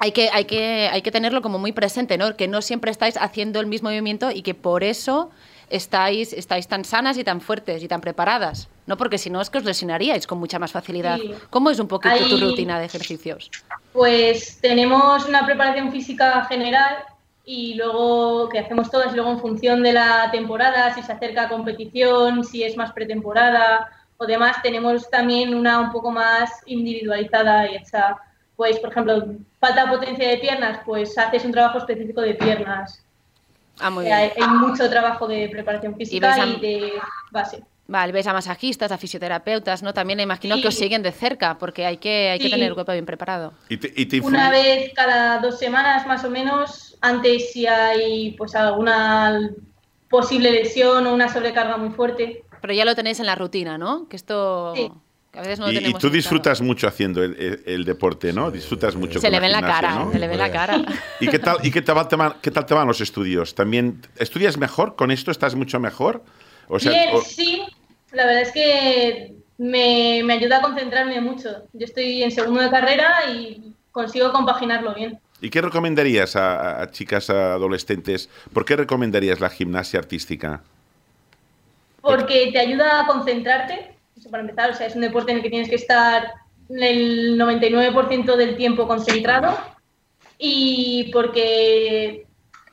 hay 0.00 0.12
que, 0.12 0.30
hay, 0.30 0.44
que, 0.44 0.88
hay 0.92 1.02
que 1.02 1.10
tenerlo 1.10 1.42
como 1.42 1.58
muy 1.58 1.72
presente, 1.72 2.18
¿no? 2.18 2.36
Que 2.36 2.46
no 2.46 2.62
siempre 2.62 2.90
estáis 2.90 3.16
haciendo 3.16 3.60
el 3.60 3.66
mismo 3.66 3.88
movimiento 3.88 4.30
y 4.30 4.42
que 4.42 4.54
por 4.54 4.84
eso 4.84 5.30
estáis, 5.70 6.32
estáis 6.32 6.68
tan 6.68 6.84
sanas 6.84 7.18
y 7.18 7.24
tan 7.24 7.40
fuertes 7.40 7.82
y 7.82 7.88
tan 7.88 8.00
preparadas. 8.00 8.68
No 8.88 8.96
porque 8.96 9.18
si 9.18 9.28
no 9.28 9.40
es 9.42 9.50
que 9.50 9.58
os 9.58 9.64
lesionaríais 9.64 10.26
con 10.26 10.38
mucha 10.38 10.58
más 10.58 10.72
facilidad. 10.72 11.18
Sí. 11.18 11.30
¿Cómo 11.50 11.68
es 11.70 11.78
un 11.78 11.88
poquito 11.88 12.26
tu 12.26 12.38
rutina 12.38 12.78
de 12.80 12.86
ejercicios? 12.86 13.50
Pues 13.92 14.58
tenemos 14.62 15.26
una 15.28 15.44
preparación 15.44 15.92
física 15.92 16.42
general 16.46 16.96
y 17.44 17.74
luego 17.74 18.48
que 18.48 18.58
hacemos 18.60 18.90
todas 18.90 19.12
y 19.12 19.16
luego 19.16 19.30
en 19.32 19.40
función 19.40 19.82
de 19.82 19.92
la 19.92 20.30
temporada, 20.32 20.94
si 20.94 21.02
se 21.02 21.12
acerca 21.12 21.42
a 21.44 21.48
competición, 21.50 22.42
si 22.44 22.62
es 22.64 22.78
más 22.78 22.92
pretemporada 22.94 23.90
o 24.16 24.24
demás, 24.24 24.56
tenemos 24.62 25.08
también 25.10 25.54
una 25.54 25.80
un 25.80 25.92
poco 25.92 26.10
más 26.10 26.50
individualizada 26.64 27.70
y 27.70 27.76
hecha, 27.76 28.16
pues 28.56 28.78
por 28.80 28.90
ejemplo, 28.90 29.22
falta 29.60 29.88
potencia 29.90 30.26
de 30.30 30.38
piernas, 30.38 30.80
pues 30.86 31.16
haces 31.18 31.44
un 31.44 31.52
trabajo 31.52 31.76
específico 31.76 32.22
de 32.22 32.34
piernas. 32.34 33.04
Ah, 33.80 33.90
muy 33.90 34.06
Eh, 34.06 34.12
Hay, 34.12 34.32
bien. 34.34 34.42
hay 34.50 34.56
mucho 34.56 34.88
trabajo 34.88 35.28
de 35.28 35.46
preparación 35.50 35.94
física 35.94 36.32
a- 36.34 36.46
y, 36.46 36.58
de 36.58 36.92
base. 37.30 37.62
Vale, 37.90 38.12
ves 38.12 38.26
a 38.26 38.34
masajistas, 38.34 38.92
a 38.92 38.98
fisioterapeutas, 38.98 39.82
¿no? 39.82 39.94
También 39.94 40.18
me 40.18 40.22
imagino 40.22 40.60
que 40.60 40.68
os 40.68 40.74
siguen 40.74 41.02
de 41.02 41.10
cerca, 41.10 41.56
porque 41.56 41.86
hay 41.86 41.96
que, 41.96 42.28
hay 42.28 42.38
que 42.38 42.50
tener 42.50 42.68
el 42.68 42.74
cuerpo 42.74 42.92
bien 42.92 43.06
preparado. 43.06 43.54
Una 44.22 44.50
vez 44.50 44.92
cada 44.94 45.38
dos 45.38 45.58
semanas 45.58 46.06
más 46.06 46.22
o 46.22 46.28
menos, 46.28 46.98
antes 47.00 47.50
si 47.50 47.66
hay 47.66 48.32
pues 48.32 48.54
alguna 48.54 49.40
posible 50.10 50.50
lesión 50.52 51.06
o 51.06 51.14
una 51.14 51.32
sobrecarga 51.32 51.78
muy 51.78 51.88
fuerte. 51.88 52.44
Pero 52.60 52.74
ya 52.74 52.84
lo 52.84 52.94
tenéis 52.94 53.20
en 53.20 53.26
la 53.26 53.34
rutina, 53.36 53.78
¿no? 53.78 54.06
Que 54.06 54.16
esto... 54.16 54.74
a 55.32 55.40
veces 55.40 55.58
no 55.58 55.68
lo 55.68 55.72
y, 55.72 55.78
y, 55.78 55.94
tú 55.94 56.10
disfrutas 56.10 56.60
mucho 56.60 56.88
haciendo 56.88 57.22
el, 57.24 57.36
el- 57.40 57.62
el 57.64 57.84
deporte, 57.86 58.34
¿no? 58.34 58.50
Disfrutas 58.50 58.96
mucho. 58.96 59.18
Se 59.18 59.28
con 59.28 59.32
le 59.32 59.40
ve 59.40 59.46
en 59.46 59.52
la 59.52 59.60
cara, 59.62 59.94
¿no? 59.94 60.12
se 60.12 60.18
le 60.18 60.26
ve 60.26 60.34
en 60.34 60.40
la 60.40 60.52
cara. 60.52 60.82
¿Y 61.20 61.28
qué 61.28 61.38
tal, 61.38 61.56
y 61.62 61.70
qué 61.70 61.80
tal, 61.80 62.06
te 62.06 62.16
van, 62.16 62.34
qué 62.42 62.50
tal 62.50 62.66
te 62.66 62.74
van 62.74 62.86
los 62.86 63.00
estudios? 63.00 63.54
¿También 63.54 64.02
estudias 64.18 64.58
mejor? 64.58 64.94
¿Con 64.94 65.10
esto 65.10 65.30
estás 65.30 65.54
mucho 65.54 65.80
mejor? 65.80 66.22
O 66.70 66.78
sea, 66.78 66.92
Bien, 66.92 67.08
o- 67.14 67.22
sí, 67.22 67.62
la 68.12 68.26
verdad 68.26 68.42
es 68.42 68.52
que 68.52 69.34
me, 69.58 70.22
me 70.24 70.34
ayuda 70.34 70.58
a 70.58 70.62
concentrarme 70.62 71.20
mucho. 71.20 71.64
Yo 71.72 71.84
estoy 71.84 72.22
en 72.22 72.30
segundo 72.30 72.60
de 72.60 72.70
carrera 72.70 73.30
y 73.30 73.74
consigo 73.92 74.32
compaginarlo 74.32 74.94
bien. 74.94 75.18
¿Y 75.40 75.50
qué 75.50 75.60
recomendarías 75.60 76.34
a, 76.36 76.82
a 76.82 76.90
chicas 76.90 77.30
adolescentes? 77.30 78.28
¿Por 78.52 78.64
qué 78.64 78.76
recomendarías 78.76 79.40
la 79.40 79.50
gimnasia 79.50 80.00
artística? 80.00 80.62
Porque 82.00 82.50
te 82.52 82.58
ayuda 82.58 83.00
a 83.00 83.06
concentrarte, 83.06 83.94
eso 84.16 84.30
para 84.30 84.42
empezar, 84.42 84.70
o 84.70 84.74
sea, 84.74 84.86
es 84.86 84.94
un 84.94 85.02
deporte 85.02 85.30
en 85.30 85.38
el 85.38 85.42
que 85.42 85.50
tienes 85.50 85.68
que 85.68 85.76
estar 85.76 86.32
el 86.70 87.38
99% 87.38 88.36
del 88.36 88.56
tiempo 88.56 88.86
concentrado 88.86 89.56
y 90.38 91.10
porque 91.12 92.26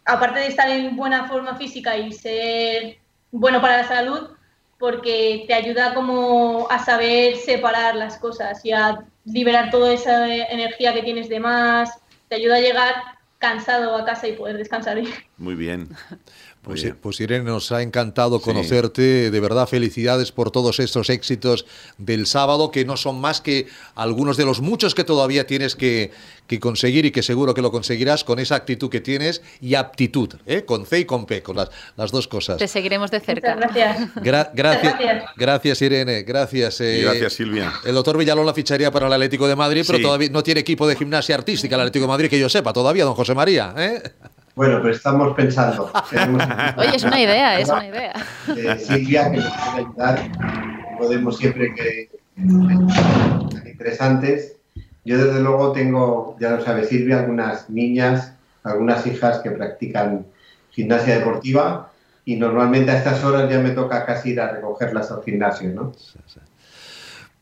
aparte 0.05 0.39
de 0.39 0.47
estar 0.47 0.69
en 0.69 0.95
buena 0.95 1.27
forma 1.27 1.55
física 1.55 1.97
y 1.97 2.11
ser 2.11 2.97
bueno 3.31 3.61
para 3.61 3.77
la 3.77 3.87
salud, 3.87 4.29
porque 4.77 5.45
te 5.47 5.53
ayuda 5.53 5.93
como 5.93 6.67
a 6.69 6.83
saber 6.83 7.37
separar 7.37 7.95
las 7.95 8.17
cosas 8.17 8.63
y 8.65 8.71
a 8.71 9.05
liberar 9.25 9.71
toda 9.71 9.93
esa 9.93 10.27
energía 10.27 10.93
que 10.93 11.03
tienes 11.03 11.29
de 11.29 11.39
más, 11.39 11.89
te 12.27 12.35
ayuda 12.35 12.57
a 12.57 12.61
llegar 12.61 12.95
cansado 13.39 13.95
a 13.95 14.05
casa 14.05 14.27
y 14.27 14.33
poder 14.33 14.57
descansar 14.57 14.99
bien. 14.99 15.13
Muy 15.37 15.55
bien. 15.55 15.89
Pues, 16.65 16.85
pues, 17.01 17.19
Irene, 17.21 17.45
nos 17.45 17.71
ha 17.71 17.81
encantado 17.83 18.41
conocerte. 18.41 19.29
De 19.29 19.39
verdad, 19.39 19.67
felicidades 19.67 20.31
por 20.31 20.49
todos 20.51 20.79
estos 20.79 21.09
éxitos 21.09 21.65
del 21.97 22.25
sábado, 22.25 22.71
que 22.71 22.85
no 22.85 22.97
son 22.97 23.21
más 23.21 23.39
que 23.39 23.67
algunos 23.93 24.35
de 24.35 24.45
los 24.45 24.61
muchos 24.61 24.95
que 24.95 25.03
todavía 25.03 25.45
tienes 25.45 25.75
que, 25.75 26.11
que 26.47 26.59
conseguir 26.59 27.05
y 27.05 27.11
que 27.11 27.21
seguro 27.23 27.53
que 27.53 27.61
lo 27.61 27.71
conseguirás 27.71 28.23
con 28.23 28.39
esa 28.39 28.55
actitud 28.55 28.89
que 28.89 28.99
tienes 28.99 29.41
y 29.61 29.75
aptitud, 29.75 30.33
¿eh? 30.47 30.65
con 30.65 30.85
C 30.87 31.01
y 31.01 31.05
con 31.05 31.25
P, 31.27 31.43
con 31.43 31.55
las, 31.55 31.69
las 31.97 32.11
dos 32.11 32.27
cosas. 32.27 32.57
Te 32.57 32.67
seguiremos 32.67 33.11
de 33.11 33.19
cerca. 33.19 33.53
gracias. 33.55 34.15
Gra- 34.15 34.49
gracias, 34.53 34.95
Gracias. 35.37 35.81
Irene. 35.83 36.23
Gracias. 36.23 36.81
Y 36.81 37.01
gracias, 37.01 37.33
Silvia. 37.33 37.71
El 37.85 37.93
doctor 37.93 38.17
Villalón 38.17 38.45
la 38.45 38.53
ficharía 38.55 38.89
para 38.91 39.07
el 39.07 39.13
Atlético 39.13 39.47
de 39.47 39.55
Madrid, 39.55 39.83
pero 39.85 39.99
Sí. 39.99 40.03
todavía 40.03 40.29
no 40.31 40.41
tiene 40.41 40.61
equipo 40.61 40.87
de 40.87 40.95
gimnasia 40.95 41.35
artística 41.35 41.75
el 41.75 41.81
Atlético 41.81 42.03
de 42.05 42.07
Madrid, 42.09 42.29
que 42.29 42.39
yo 42.39 42.49
sepa, 42.49 42.73
todavía, 42.73 43.03
don 43.05 43.13
José 43.13 43.33
María. 43.35 43.73
¿eh? 43.77 44.01
Bueno, 44.55 44.81
pues 44.81 44.97
estamos 44.97 45.35
pensando. 45.35 45.91
Tenemos- 46.09 46.43
Oye, 46.77 46.95
es 46.95 47.03
una 47.03 47.19
idea, 47.19 47.59
es 47.59 47.69
una 47.69 47.87
idea. 47.87 48.13
de 48.47 48.77
Silvia 48.79 49.31
que 49.31 49.37
nos 49.37 49.51
puede 49.51 49.85
ayudar. 49.85 50.19
Podemos 50.97 51.37
siempre 51.37 51.73
que 51.75 52.09
interesantes. 53.65 54.57
Yo 55.03 55.17
desde 55.23 55.39
luego 55.41 55.71
tengo, 55.71 56.35
ya 56.39 56.51
lo 56.51 56.61
sabe 56.63 56.85
Silvia, 56.85 57.19
algunas 57.19 57.69
niñas, 57.69 58.33
algunas 58.63 59.05
hijas 59.05 59.39
que 59.39 59.51
practican 59.51 60.25
gimnasia 60.71 61.19
deportiva 61.19 61.91
y 62.25 62.37
normalmente 62.37 62.91
a 62.91 62.97
estas 62.97 63.23
horas 63.23 63.49
ya 63.49 63.59
me 63.59 63.69
toca 63.71 64.03
casi 64.05 64.31
ir 64.31 64.41
a 64.41 64.49
recogerlas 64.51 65.11
al 65.11 65.21
gimnasio, 65.23 65.69
¿no? 65.69 65.91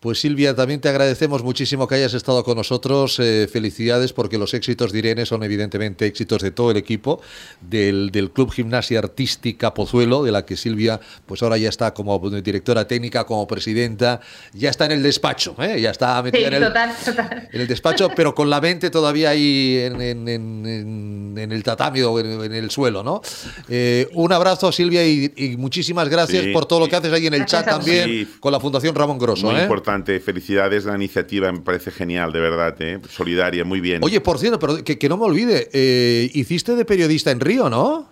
Pues 0.03 0.19
Silvia, 0.19 0.53
también 0.53 0.81
te 0.81 0.89
agradecemos 0.89 1.43
muchísimo 1.45 1.87
que 1.87 1.95
hayas 1.95 2.13
estado 2.13 2.43
con 2.43 2.57
nosotros. 2.57 3.19
Eh, 3.21 3.47
felicidades 3.49 4.11
porque 4.11 4.37
los 4.37 4.53
éxitos 4.53 4.91
de 4.91 4.99
Irene 4.99 5.25
son 5.25 5.43
evidentemente 5.43 6.05
éxitos 6.05 6.41
de 6.41 6.51
todo 6.51 6.71
el 6.71 6.75
equipo 6.77 7.21
del, 7.61 8.11
del 8.11 8.29
Club 8.31 8.51
Gimnasia 8.51 8.99
Artística 8.99 9.73
Pozuelo, 9.73 10.21
de 10.23 10.33
la 10.33 10.45
que 10.45 10.57
Silvia 10.57 10.99
pues 11.25 11.41
ahora 11.41 11.55
ya 11.57 11.69
está 11.69 11.93
como 11.93 12.19
directora 12.41 12.85
técnica, 12.85 13.23
como 13.23 13.47
presidenta, 13.47 14.19
ya 14.53 14.69
está 14.71 14.83
en 14.87 14.91
el 14.91 15.03
despacho, 15.03 15.55
¿eh? 15.59 15.79
ya 15.79 15.91
está 15.91 16.17
Sí, 16.17 16.23
metida 16.23 16.47
en 16.47 16.53
el, 16.55 16.63
total, 16.65 16.91
total. 17.05 17.49
en 17.53 17.61
el 17.61 17.67
despacho, 17.69 18.09
pero 18.13 18.35
con 18.35 18.49
la 18.49 18.59
mente 18.59 18.89
todavía 18.89 19.29
ahí 19.29 19.77
en, 19.85 20.01
en- 20.01 20.27
en- 20.27 20.65
en- 20.65 21.33
en 21.37 21.51
el 21.53 21.63
tatami 21.63 22.01
o 22.01 22.19
en, 22.19 22.43
en 22.43 22.53
el 22.53 22.69
suelo, 22.71 23.03
¿no? 23.03 23.21
Eh, 23.69 24.09
un 24.15 24.33
abrazo, 24.33 24.69
Silvia, 24.73 25.07
y, 25.07 25.31
y 25.37 25.55
muchísimas 25.55 26.09
gracias 26.09 26.43
Sí. 26.43 26.51
por 26.51 26.65
todo 26.65 26.81
lo 26.81 26.89
que 26.89 26.97
haces 26.97 27.13
ahí 27.13 27.25
en 27.27 27.35
el 27.35 27.39
Gracias 27.39 27.63
chat 27.63 27.73
también 27.77 28.03
Sí. 28.09 28.27
con 28.41 28.51
la 28.51 28.59
Fundación 28.59 28.93
Ramón 28.93 29.17
Grosso. 29.17 29.47
Muy 29.49 29.61
¿eh? 29.61 29.65
Importante. 29.93 30.19
Felicidades 30.19 30.85
la 30.85 30.95
iniciativa, 30.95 31.51
me 31.51 31.61
parece 31.61 31.91
genial, 31.91 32.31
de 32.31 32.39
verdad. 32.39 32.75
¿eh? 32.79 32.99
Solidaria, 33.09 33.63
muy 33.63 33.79
bien. 33.81 34.01
Oye, 34.03 34.19
por 34.21 34.39
cierto, 34.39 34.59
pero 34.59 34.83
que, 34.83 34.97
que 34.97 35.09
no 35.09 35.17
me 35.17 35.25
olvide, 35.25 35.69
eh, 35.73 36.29
hiciste 36.33 36.75
de 36.75 36.85
periodista 36.85 37.31
en 37.31 37.39
Río, 37.39 37.69
¿no? 37.69 38.11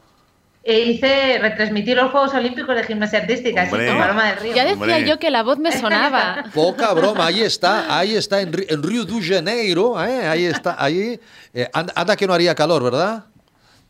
E 0.64 0.80
hice 0.82 1.40
retransmitir 1.40 1.98
los 1.98 2.12
Juegos 2.12 2.36
Olímpicos 2.36 2.76
de 2.76 2.84
Gimnasia 2.84 3.20
Artística, 3.20 3.66
sí, 3.66 3.72
Hombre. 3.72 3.88
con 3.88 3.98
Paloma 3.98 4.30
del 4.30 4.40
Río. 4.40 4.54
Ya 4.56 4.66
decía 4.66 5.00
yo 5.00 5.18
que 5.18 5.32
la 5.32 5.42
voz 5.42 5.58
me 5.58 5.72
sonaba. 5.72 6.46
Poca 6.54 6.94
broma, 6.94 7.26
ahí 7.26 7.42
está, 7.42 7.98
ahí 7.98 8.16
está 8.16 8.42
en, 8.42 8.54
Río 8.54 9.06
de 9.06 9.22
Janeiro, 9.24 10.00
¿eh? 10.04 10.28
ahí 10.28 10.46
está, 10.46 10.76
ahí. 10.78 11.20
eh, 11.56 11.68
anda, 11.74 11.94
anda 11.96 12.16
que 12.16 12.28
no 12.28 12.34
haría 12.36 12.54
calor, 12.54 12.84
¿verdad? 12.84 13.26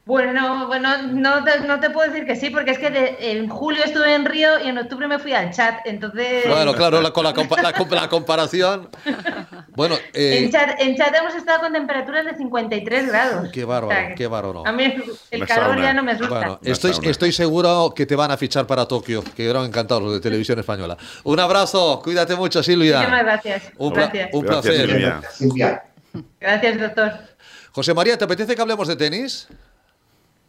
Bueno, 0.03 0.33
no, 0.33 0.67
bueno, 0.67 0.89
no 1.09 1.43
te, 1.43 1.59
no 1.61 1.79
te 1.79 1.91
puedo 1.91 2.09
decir 2.11 2.25
que 2.25 2.35
sí, 2.35 2.49
porque 2.49 2.71
es 2.71 2.79
que 2.79 2.89
de- 2.89 3.17
en 3.33 3.47
julio 3.47 3.83
estuve 3.83 4.15
en 4.15 4.25
Río 4.25 4.59
y 4.59 4.67
en 4.67 4.77
octubre 4.79 5.07
me 5.07 5.19
fui 5.19 5.31
al 5.33 5.51
chat, 5.53 5.75
entonces... 5.85 6.43
Bueno, 6.47 6.73
claro, 6.73 6.99
la- 7.01 7.11
con 7.11 7.23
la, 7.23 7.33
compa- 7.35 7.61
la 7.61 7.71
compa- 7.71 7.95
la 8.01 8.09
comparación. 8.09 8.89
Bueno, 9.75 9.95
eh, 10.13 10.39
En 10.43 10.51
chat, 10.51 10.71
en 10.81 10.95
chat 10.97 11.13
hemos 11.15 11.35
estado 11.35 11.59
con 11.61 11.73
temperaturas 11.73 12.25
de 12.25 12.35
53 12.35 13.07
grados. 13.07 13.49
qué 13.53 13.63
O 13.63 13.67
bárbaro, 13.67 13.95
sea, 14.07 14.15
qué 14.15 14.25
bárbaro. 14.27 14.65
A 14.65 14.71
mí 14.71 14.91
el 15.29 15.45
calor 15.45 15.67
sauna. 15.67 15.81
ya 15.83 15.93
no 15.93 16.03
me 16.03 16.11
asusta. 16.13 16.33
Bueno, 16.35 16.59
estoy, 16.63 16.93
estoy 17.03 17.31
seguro 17.31 17.93
que 17.95 18.07
te 18.07 18.15
van 18.15 18.31
a 18.31 18.37
fichar 18.37 18.65
para 18.65 18.87
Tokio, 18.87 19.23
que 19.35 19.47
eran 19.47 19.65
encantados 19.65 20.01
los 20.01 20.13
de 20.13 20.19
Televisión 20.19 20.57
Española. 20.57 20.97
Un 21.23 21.39
abrazo, 21.39 22.01
cuídate 22.03 22.35
mucho, 22.35 22.63
Silvia. 22.63 22.97
Muchísimas 22.97 23.23
gracias. 23.23 23.63
Un, 23.77 23.93
gracias. 23.93 24.29
un 24.33 24.45
placer. 24.45 25.21
Gracias, 26.39 26.79
doctor. 26.79 27.11
José 27.71 27.93
María, 27.93 28.17
¿te 28.17 28.25
apetece 28.25 28.55
que 28.55 28.61
hablemos 28.61 28.87
de 28.87 28.95
tenis? 28.97 29.47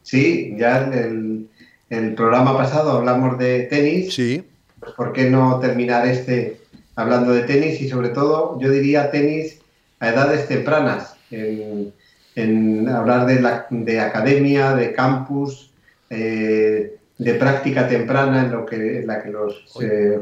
Sí, 0.03 0.55
ya 0.59 0.85
en 0.85 0.93
el, 0.93 1.49
el 1.91 2.15
programa 2.15 2.57
pasado 2.57 2.93
hablamos 2.93 3.39
de 3.39 3.65
tenis. 3.65 4.15
Sí. 4.15 4.45
Pues 4.81 4.93
¿por 4.93 5.13
qué 5.13 5.31
no 5.31 5.61
terminar 5.61 6.07
este 6.07 6.59
hablando 6.97 7.33
de 7.33 7.43
tenis? 7.43 7.81
Y 7.81 7.89
sobre 7.89 8.09
todo, 8.09 8.59
yo 8.61 8.71
diría 8.71 9.11
tenis 9.11 9.61
a 10.01 10.09
edades 10.09 10.49
tempranas, 10.49 11.15
en, 11.31 11.93
en 12.35 12.89
hablar 12.89 13.27
de, 13.27 13.41
la, 13.41 13.67
de 13.71 14.01
academia, 14.01 14.75
de 14.75 14.93
campus, 14.93 15.73
eh, 16.11 16.97
de 17.19 17.35
práctica 17.35 17.87
temprana 17.89 18.43
en, 18.43 18.51
lo 18.51 18.67
que, 18.67 18.99
en 18.99 19.07
la 19.07 19.23
que 19.23 19.31
los 19.31 19.65
eh, 19.81 20.21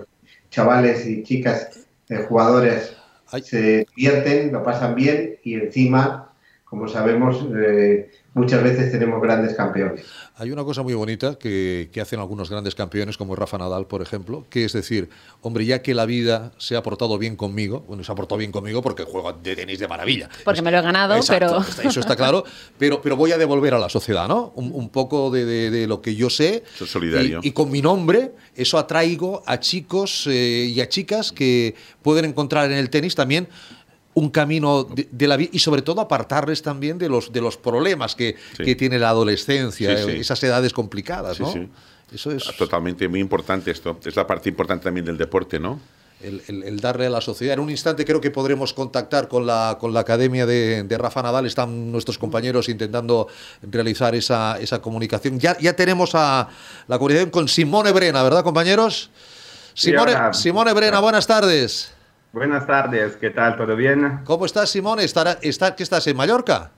chavales 0.50 1.06
y 1.06 1.22
chicas 1.22 1.86
eh, 2.08 2.26
jugadores 2.28 2.94
se 3.42 3.86
divierten, 3.94 4.52
lo 4.52 4.62
pasan 4.62 4.94
bien 4.94 5.36
y 5.44 5.54
encima, 5.54 6.29
como 6.70 6.86
sabemos, 6.86 7.36
eh, 7.54 8.10
muchas 8.32 8.62
veces 8.62 8.92
tenemos 8.92 9.20
grandes 9.20 9.54
campeones. 9.54 10.06
Hay 10.36 10.52
una 10.52 10.62
cosa 10.64 10.82
muy 10.84 10.94
bonita 10.94 11.36
que, 11.36 11.90
que 11.92 12.00
hacen 12.00 12.20
algunos 12.20 12.48
grandes 12.48 12.76
campeones, 12.76 13.18
como 13.18 13.34
Rafa 13.34 13.58
Nadal, 13.58 13.86
por 13.88 14.00
ejemplo, 14.02 14.46
que 14.48 14.64
es 14.64 14.72
decir, 14.72 15.10
hombre, 15.42 15.66
ya 15.66 15.82
que 15.82 15.92
la 15.94 16.06
vida 16.06 16.52
se 16.56 16.76
ha 16.76 16.82
portado 16.82 17.18
bien 17.18 17.34
conmigo, 17.34 17.80
bueno, 17.88 18.04
se 18.04 18.12
ha 18.12 18.14
portado 18.14 18.38
bien 18.38 18.52
conmigo 18.52 18.80
porque 18.82 19.02
juego 19.02 19.32
de 19.32 19.56
tenis 19.56 19.80
de 19.80 19.88
maravilla. 19.88 20.30
Porque 20.44 20.62
me 20.62 20.70
lo 20.70 20.78
he 20.78 20.82
ganado, 20.82 21.16
Exacto, 21.16 21.64
pero... 21.76 21.88
eso 21.90 21.98
está 22.00 22.14
claro, 22.14 22.44
pero, 22.78 23.02
pero 23.02 23.16
voy 23.16 23.32
a 23.32 23.36
devolver 23.38 23.74
a 23.74 23.78
la 23.78 23.88
sociedad, 23.88 24.28
¿no? 24.28 24.52
Un, 24.54 24.70
un 24.72 24.88
poco 24.90 25.30
de, 25.30 25.44
de- 25.44 25.70
de 25.70 25.86
lo 25.88 26.00
que 26.00 26.14
yo 26.14 26.30
sé. 26.30 26.62
Es 26.80 26.88
solidario. 26.88 27.40
Y, 27.42 27.48
y 27.48 27.50
con 27.52 27.70
mi 27.70 27.82
nombre, 27.82 28.30
eso 28.54 28.78
atraigo 28.78 29.42
a 29.44 29.58
chicos 29.58 30.26
eh, 30.30 30.70
y 30.72 30.80
a 30.80 30.88
chicas 30.88 31.32
que 31.32 31.74
pueden 32.00 32.24
encontrar 32.24 32.70
en 32.70 32.78
el 32.78 32.88
tenis 32.90 33.14
también 33.16 33.48
un 34.20 34.30
camino 34.30 34.84
de, 34.84 35.08
de 35.10 35.26
la 35.26 35.36
vida 35.36 35.50
y 35.52 35.58
sobre 35.58 35.82
todo 35.82 36.00
apartarles 36.00 36.62
también 36.62 36.98
de 36.98 37.08
los, 37.08 37.32
de 37.32 37.40
los 37.40 37.56
problemas 37.56 38.14
que, 38.14 38.36
Sí. 38.56 38.64
que 38.64 38.74
tiene 38.76 38.98
la 38.98 39.08
adolescencia, 39.10 39.96
Sí, 39.96 40.04
sí. 40.04 40.10
eh, 40.10 40.20
esas 40.20 40.42
edades 40.44 40.72
complicadas, 40.72 41.36
Sí, 41.36 41.42
¿no? 41.42 41.52
sí. 41.52 41.68
Eso 42.12 42.32
es 42.32 42.44
Totalmente, 42.58 43.06
muy 43.08 43.20
importante 43.20 43.70
esto. 43.70 43.98
Es 44.04 44.16
la 44.16 44.26
parte 44.26 44.48
importante 44.48 44.84
también 44.84 45.04
del 45.06 45.16
deporte, 45.16 45.58
¿no? 45.60 45.80
el, 46.22 46.42
el- 46.48 46.64
el 46.64 46.80
darle 46.80 47.06
a 47.06 47.10
la 47.10 47.22
sociedad. 47.22 47.54
En 47.54 47.60
un 47.60 47.70
instante 47.70 48.04
creo 48.04 48.20
que 48.20 48.30
podremos 48.30 48.74
contactar 48.74 49.26
con 49.26 49.46
la, 49.46 49.78
con 49.80 49.94
la 49.94 50.00
Academia 50.00 50.44
de, 50.44 50.82
de 50.82 50.98
Rafa 50.98 51.22
Nadal. 51.22 51.46
Están 51.46 51.90
nuestros 51.90 52.18
compañeros 52.18 52.68
intentando 52.68 53.26
realizar 53.62 54.14
esa, 54.14 54.58
esa 54.60 54.82
comunicación. 54.82 55.40
Ya, 55.40 55.56
ya 55.58 55.74
tenemos 55.74 56.10
a 56.14 56.48
la 56.88 56.98
comunicación 56.98 57.30
con 57.30 57.48
Simone 57.48 57.90
Brena, 57.92 58.22
¿verdad, 58.22 58.42
compañeros? 58.44 59.08
Simone. 59.72 60.12
Simone 60.34 60.74
Brena, 60.74 61.00
buenas 61.00 61.26
tardes. 61.26 61.90
Buenas 62.32 62.64
tardes, 62.64 63.16
¿qué 63.16 63.30
tal? 63.30 63.56
¿Todo 63.56 63.74
bien? 63.74 64.20
¿Cómo 64.24 64.46
estás, 64.46 64.70
Simone? 64.70 65.02
¿Estará, 65.02 65.38
está, 65.42 65.74
¿Qué 65.74 65.82
estás 65.82 66.06
en 66.06 66.16
Mallorca? 66.16 66.70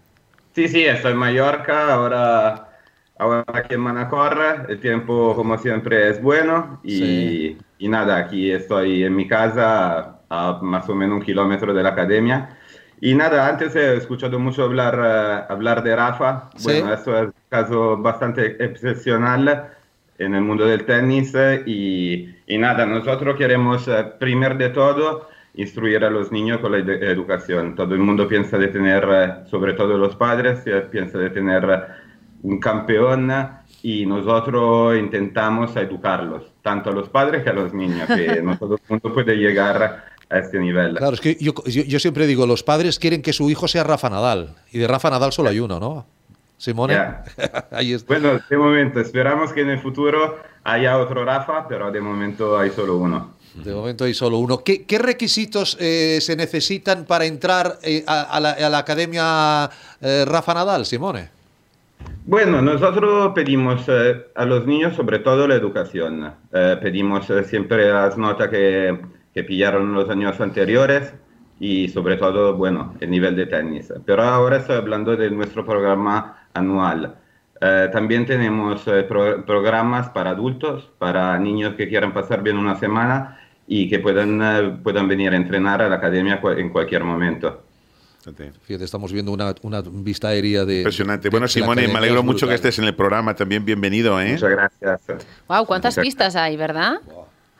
Sí, 0.54 0.66
sí, 0.66 0.82
estoy 0.84 1.12
en 1.12 1.18
Mallorca, 1.18 1.92
ahora, 1.92 2.70
ahora 3.18 3.44
aquí 3.52 3.74
en 3.74 3.80
Manacor, 3.80 4.66
el 4.70 4.80
tiempo 4.80 5.34
como 5.36 5.58
siempre 5.58 6.08
es 6.08 6.22
bueno 6.22 6.80
y, 6.82 7.58
y 7.78 7.88
nada, 7.88 8.16
aquí 8.16 8.50
estoy 8.50 9.04
en 9.04 9.14
mi 9.14 9.28
casa, 9.28 10.20
a 10.30 10.58
más 10.62 10.88
o 10.88 10.94
menos 10.94 11.18
un 11.18 11.22
kilómetro 11.22 11.74
de 11.74 11.82
la 11.82 11.90
academia. 11.90 12.56
Y 13.02 13.14
nada, 13.14 13.46
antes 13.46 13.76
he 13.76 13.96
escuchado 13.96 14.38
mucho 14.38 14.62
hablar, 14.62 14.98
eh, 15.04 15.52
hablar 15.52 15.82
de 15.82 15.94
Rafa. 15.94 16.48
Bueno, 16.62 16.94
esto 16.94 17.18
es 17.18 17.26
un 17.26 17.34
caso 17.50 17.98
bastante 17.98 18.64
excepcional 18.64 19.70
en 20.16 20.34
el 20.34 20.40
mundo 20.40 20.64
del 20.64 20.86
tenis 20.86 21.34
eh, 21.34 21.62
y, 21.66 22.36
y 22.46 22.56
nada, 22.56 22.86
nosotros 22.86 23.36
queremos, 23.36 23.86
eh, 23.88 24.12
primero 24.18 24.54
de 24.54 24.70
todo, 24.70 25.28
instruir 25.54 26.04
a 26.04 26.10
los 26.10 26.32
niños 26.32 26.60
con 26.60 26.72
la 26.72 26.78
edu- 26.78 27.02
educación. 27.02 27.74
Todo 27.74 27.94
el 27.94 28.00
mundo 28.00 28.26
piensa 28.26 28.56
de 28.58 28.68
tener, 28.68 29.06
eh, 29.10 29.32
sobre 29.50 29.74
todo 29.74 29.96
los 29.98 30.16
padres, 30.16 30.60
eh, 30.66 30.86
piensa 30.90 31.18
de 31.18 31.30
tener 31.30 31.64
eh, 31.64 31.92
un 32.42 32.58
campeón 32.58 33.30
y 33.82 34.06
nosotros 34.06 34.96
intentamos 34.98 35.76
educarlos, 35.76 36.44
tanto 36.62 36.90
a 36.90 36.92
los 36.92 37.08
padres 37.08 37.42
que 37.44 37.50
a 37.50 37.52
los 37.52 37.74
niños, 37.74 38.06
que 38.08 38.40
no 38.42 38.56
todo 38.56 38.76
el 38.76 38.80
mundo 38.88 39.12
puede 39.12 39.36
llegar 39.36 40.04
a 40.30 40.38
este 40.38 40.58
nivel. 40.58 40.96
Claro, 40.96 41.14
es 41.14 41.20
que 41.20 41.36
yo, 41.38 41.52
yo, 41.66 41.82
yo 41.82 41.98
siempre 41.98 42.26
digo, 42.26 42.46
los 42.46 42.62
padres 42.62 42.98
quieren 42.98 43.20
que 43.20 43.32
su 43.34 43.50
hijo 43.50 43.68
sea 43.68 43.84
Rafa 43.84 44.08
Nadal. 44.08 44.54
Y 44.72 44.78
de 44.78 44.88
Rafa 44.88 45.10
Nadal 45.10 45.32
solo 45.32 45.50
hay 45.50 45.60
uno, 45.60 45.78
¿no? 45.78 46.06
Simone. 46.56 46.94
Ya. 46.94 47.24
Ahí 47.72 47.92
está. 47.92 48.14
Bueno, 48.14 48.40
de 48.48 48.56
momento, 48.56 49.00
esperamos 49.00 49.52
que 49.52 49.60
en 49.62 49.70
el 49.70 49.80
futuro 49.80 50.38
haya 50.64 50.96
otro 50.98 51.24
Rafa, 51.24 51.66
pero 51.68 51.90
de 51.90 52.00
momento 52.00 52.56
hay 52.58 52.70
solo 52.70 52.96
uno. 52.96 53.32
De 53.54 53.74
momento 53.74 54.04
hay 54.04 54.14
solo 54.14 54.38
uno. 54.38 54.62
¿Qué, 54.64 54.98
requisitos 54.98 55.76
eh, 55.78 56.18
se 56.20 56.36
necesitan 56.36 57.04
para 57.04 57.26
entrar 57.26 57.78
eh, 57.82 58.02
a, 58.06 58.40
la, 58.40 58.78
academia 58.78 59.68
eh, 60.00 60.24
Rafa 60.26 60.54
Nadal, 60.54 60.86
Simone? 60.86 61.28
Bueno, 62.24 62.62
nosotros 62.62 63.32
pedimos 63.34 63.84
eh, 63.88 64.26
a 64.34 64.44
los 64.46 64.66
niños 64.66 64.96
sobre 64.96 65.18
todo 65.18 65.46
la 65.46 65.54
educación. 65.54 66.32
Pedimos 66.80 67.26
siempre 67.46 67.92
las 67.92 68.16
notas 68.16 68.48
que, 68.48 68.98
que 69.34 69.44
pillaron 69.44 69.92
los 69.92 70.08
años 70.08 70.40
anteriores 70.40 71.12
y 71.60 71.88
sobre 71.90 72.16
todo, 72.16 72.54
bueno, 72.54 72.94
el 73.00 73.10
nivel 73.10 73.36
de 73.36 73.46
tenis. 73.46 73.92
Pero 74.06 74.22
ahora 74.22 74.56
estoy 74.56 74.76
hablando 74.76 75.14
de 75.16 75.30
nuestro 75.30 75.64
programa 75.64 76.46
anual. 76.54 77.16
También 77.92 78.26
tenemos 78.26 78.82
pro- 79.08 79.44
programas 79.46 80.08
para 80.10 80.30
adultos, 80.30 80.90
para 80.98 81.38
niños 81.38 81.74
que 81.76 81.88
quieran 81.88 82.12
pasar 82.12 82.42
bien 82.42 82.56
una 82.56 82.76
semana 82.76 83.38
y 83.66 83.88
que 83.88 83.98
puedan, 83.98 84.40
eh, 84.42 84.78
puedan 84.82 85.08
venir 85.08 85.32
a 85.32 85.36
entrenar 85.36 85.80
a 85.82 85.88
la 85.88 85.96
academia 85.96 86.40
en 86.56 86.68
cualquier 86.70 87.04
momento. 87.04 87.62
Fíjate, 88.64 88.84
estamos 88.84 89.12
viendo 89.12 89.32
una, 89.32 89.52
una 89.62 89.82
vista 89.84 90.28
aérea 90.28 90.64
de. 90.64 90.78
Impresionante. 90.78 91.24
de- 91.24 91.30
Bueno, 91.30 91.48
Simone, 91.48 91.88
me 91.88 91.98
alegro 91.98 92.22
mucho 92.22 92.46
que 92.46 92.54
estés 92.54 92.78
en 92.78 92.84
el 92.84 92.94
programa. 92.94 93.34
También 93.34 93.64
bienvenido, 93.64 94.20
¿eh? 94.20 94.32
Muchas 94.32 94.50
gracias. 94.50 95.00
Wow, 95.48 95.66
¿cuántas 95.66 95.96
Muchas 95.96 96.04
pistas 96.04 96.36
hay, 96.36 96.56
verdad? 96.56 97.00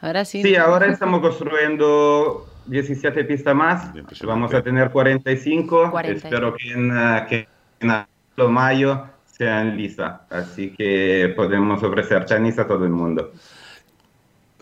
Ahora 0.01 0.25
sí. 0.25 0.41
Sí, 0.43 0.55
ahora 0.55 0.87
estamos 0.87 1.21
construyendo 1.21 2.47
17 2.67 3.25
pistas 3.25 3.55
más. 3.57 3.91
Vamos 4.25 4.55
a 4.55 4.63
tener 4.63 4.91
45. 4.91 5.91
40. 5.91 6.29
Espero 6.29 6.55
que 6.55 6.71
en, 6.73 6.91
eh, 6.97 7.27
que 7.29 7.49
en 7.81 8.53
mayo 8.53 9.05
sean 9.27 9.77
listas. 9.77 10.21
Así 10.31 10.71
que 10.77 11.33
podemos 11.35 11.83
ofrecer 11.83 12.25
tenis 12.25 12.59
a 12.59 12.67
todo 12.69 12.85
el 12.85 12.91
mundo. 12.93 13.33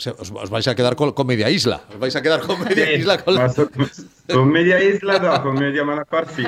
Os, 0.08 0.30
os 0.30 0.50
vais 0.50 0.66
a 0.68 0.74
quedar 0.74 0.96
con, 0.96 1.12
con 1.12 1.26
media 1.26 1.50
isla. 1.50 1.82
Os 1.90 1.98
vais 1.98 2.14
a 2.16 2.22
quedar 2.22 2.40
con 2.40 2.58
media 2.64 2.86
Sí, 2.86 2.92
isla. 2.94 3.18
Con, 3.18 3.36
o- 3.36 4.34
con 4.34 4.48
media 4.50 4.82
isla, 4.82 5.18
no, 5.18 5.42
con 5.42 5.54
media 5.54 5.84
Manacor 5.84 6.26
sí. 6.36 6.42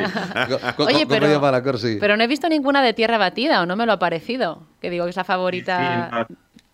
con- 0.76 0.86
Oye, 0.86 1.00
con 1.00 1.08
pero- 1.08 1.26
media 1.26 1.38
Manacor, 1.38 1.78
sí. 1.78 1.98
Pero 2.00 2.16
no 2.16 2.24
he 2.24 2.26
visto 2.26 2.48
ninguna 2.48 2.82
de 2.82 2.92
tierra 2.94 3.18
batida, 3.18 3.62
o 3.62 3.66
no 3.66 3.76
me 3.76 3.86
lo 3.86 3.92
ha 3.92 3.98
parecido. 3.98 4.62
Que 4.80 4.90
digo 4.90 5.04
que 5.04 5.10
es 5.10 5.16
la 5.16 5.24
favorita 5.24 6.26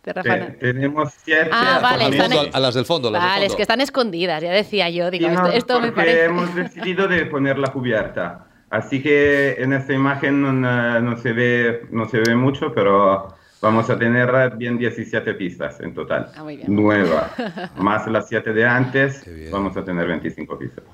de 0.04 0.12
Rafa 0.12 0.36
Te- 0.38 0.52
tenemos 0.72 1.12
siete. 1.24 1.50
Ah, 1.52 1.80
vale, 1.82 2.04
Al 2.04 2.14
están 2.14 2.32
en- 2.32 2.50
a 2.54 2.60
las 2.60 2.74
del 2.74 2.84
fondo. 2.86 3.10
las 3.10 3.20
del 3.22 3.28
Vale, 3.30 3.44
es 3.44 3.48
fondo. 3.50 3.56
que 3.56 3.62
están 3.62 3.80
escondidas, 3.80 4.42
ya 4.42 4.50
decía 4.52 4.88
yo. 4.90 5.10
Digo, 5.10 5.28
esto, 5.28 5.42
no, 5.42 5.48
esto 5.48 5.80
me 5.80 5.88
porque 5.88 6.00
parece. 6.00 6.24
hemos 6.26 6.54
decidido 6.54 7.08
de 7.08 7.26
poner 7.26 7.58
la 7.58 7.68
cubierta. 7.72 8.44
Así 8.70 9.02
que 9.02 9.56
en 9.58 9.72
esta 9.72 9.92
imagen 9.94 10.42
no, 10.42 10.52
no 10.52 11.16
se, 11.16 11.32
ve, 11.32 11.86
no 11.90 12.06
se 12.08 12.18
ve 12.20 12.34
mucho, 12.36 12.72
pero 12.74 13.34
vamos 13.60 13.90
a 13.90 13.98
tener 13.98 14.56
bien 14.56 14.78
17 14.78 15.34
pistas 15.34 15.80
en 15.80 15.94
total. 15.94 16.30
Ah, 16.36 16.42
muy 16.42 16.56
bien. 16.56 16.74
Nueva. 16.74 17.30
Más 17.76 18.06
las 18.06 18.28
7 18.28 18.52
de 18.52 18.64
antes, 18.64 19.24
vamos 19.50 19.76
a 19.76 19.84
tener 19.84 20.06
25 20.06 20.58
pistas. 20.58 20.84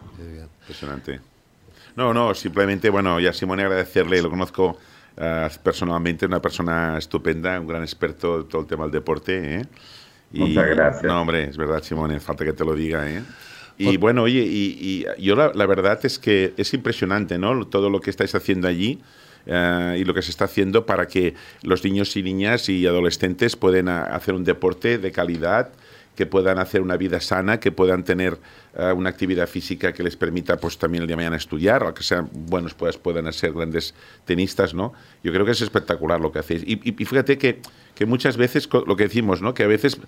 Impresionante. 0.61 1.21
No, 1.97 2.13
no, 2.13 2.35
simplemente, 2.35 2.91
bueno, 2.91 3.21
ya 3.21 3.33
Simone 3.33 3.63
agradecerle, 3.63 4.21
lo 4.21 4.31
conozco 4.31 4.79
eh, 5.17 5.49
personalmente, 5.63 6.27
una 6.27 6.43
persona 6.43 6.99
estupenda, 6.99 7.61
un 7.61 7.69
gran 7.69 7.83
experto 7.83 8.39
de 8.39 8.45
todo 8.49 8.63
el 8.63 8.67
tema 8.67 8.85
del 8.85 8.93
deporte. 8.93 9.57
¿eh? 9.57 9.63
Y, 10.33 10.41
Muchas 10.41 10.67
gracias. 10.67 11.05
No, 11.05 11.21
hombre, 11.21 11.45
es 11.45 11.57
verdad, 11.57 11.83
Simone, 11.83 12.19
falta 12.19 12.45
que 12.45 12.53
te 12.53 12.65
lo 12.65 12.75
diga. 12.75 13.09
¿eh? 13.09 13.23
Y 13.79 13.97
bueno, 13.97 14.23
oye, 14.23 14.41
y, 14.41 15.05
y 15.19 15.23
yo 15.23 15.37
la, 15.37 15.53
la 15.55 15.67
verdad 15.67 16.01
es 16.05 16.19
que 16.19 16.55
es 16.57 16.75
impresionante, 16.75 17.39
¿no? 17.39 17.67
Todo 17.67 17.91
lo 17.91 18.01
que 18.01 18.11
estáis 18.11 18.35
haciendo 18.35 18.67
allí. 18.67 19.01
Eh, 19.47 19.97
y 19.99 20.05
lo 20.05 20.15
que 20.15 20.23
se 20.23 20.31
está 20.31 20.47
haciendo 20.47 20.87
para 20.87 21.07
que 21.07 21.35
los 21.63 21.85
niños 21.85 22.17
y 22.17 22.23
niñas 22.23 22.69
y 22.69 22.87
adolescentes 22.87 23.57
puedan 23.57 23.89
hacer 23.89 24.35
un 24.35 24.45
deporte 24.45 24.99
de 24.99 25.13
calidad, 25.13 25.71
que 26.15 26.27
puedan 26.27 26.59
hacer 26.59 26.81
una 26.81 26.97
vida 26.97 27.21
sana, 27.21 27.59
que 27.59 27.73
puedan 27.73 28.05
tener 28.05 28.39
eh, 28.77 28.93
una 28.93 29.11
actividad 29.11 29.49
física 29.49 29.93
que 29.93 30.03
les 30.03 30.17
permita 30.17 30.57
pues 30.59 30.79
también 30.79 31.03
el 31.03 31.09
día 31.09 31.15
de 31.15 31.23
mañana 31.23 31.37
estudiar, 31.37 31.83
o 31.83 31.93
que 31.95 32.03
sean 32.03 32.29
buenos, 32.33 32.75
pues 32.75 32.97
puedan 32.99 33.33
ser 33.33 33.53
grandes 33.53 33.95
tenistas, 34.25 34.75
¿no? 34.75 34.93
Yo 35.23 35.33
creo 35.33 35.45
que 35.45 35.53
es 35.53 35.61
espectacular 35.61 36.21
lo 36.21 36.31
que 36.31 36.39
hacéis. 36.39 36.63
Y, 36.65 36.75
y- 36.89 36.95
y 36.99 37.05
fíjate 37.05 37.37
que, 37.39 37.61
que 37.95 38.07
muchas 38.07 38.37
veces 38.37 38.69
lo 38.87 38.97
que 38.97 39.05
decimos, 39.05 39.43
¿no? 39.43 39.55
Que 39.55 39.65
a 39.65 39.67
veces 39.67 39.99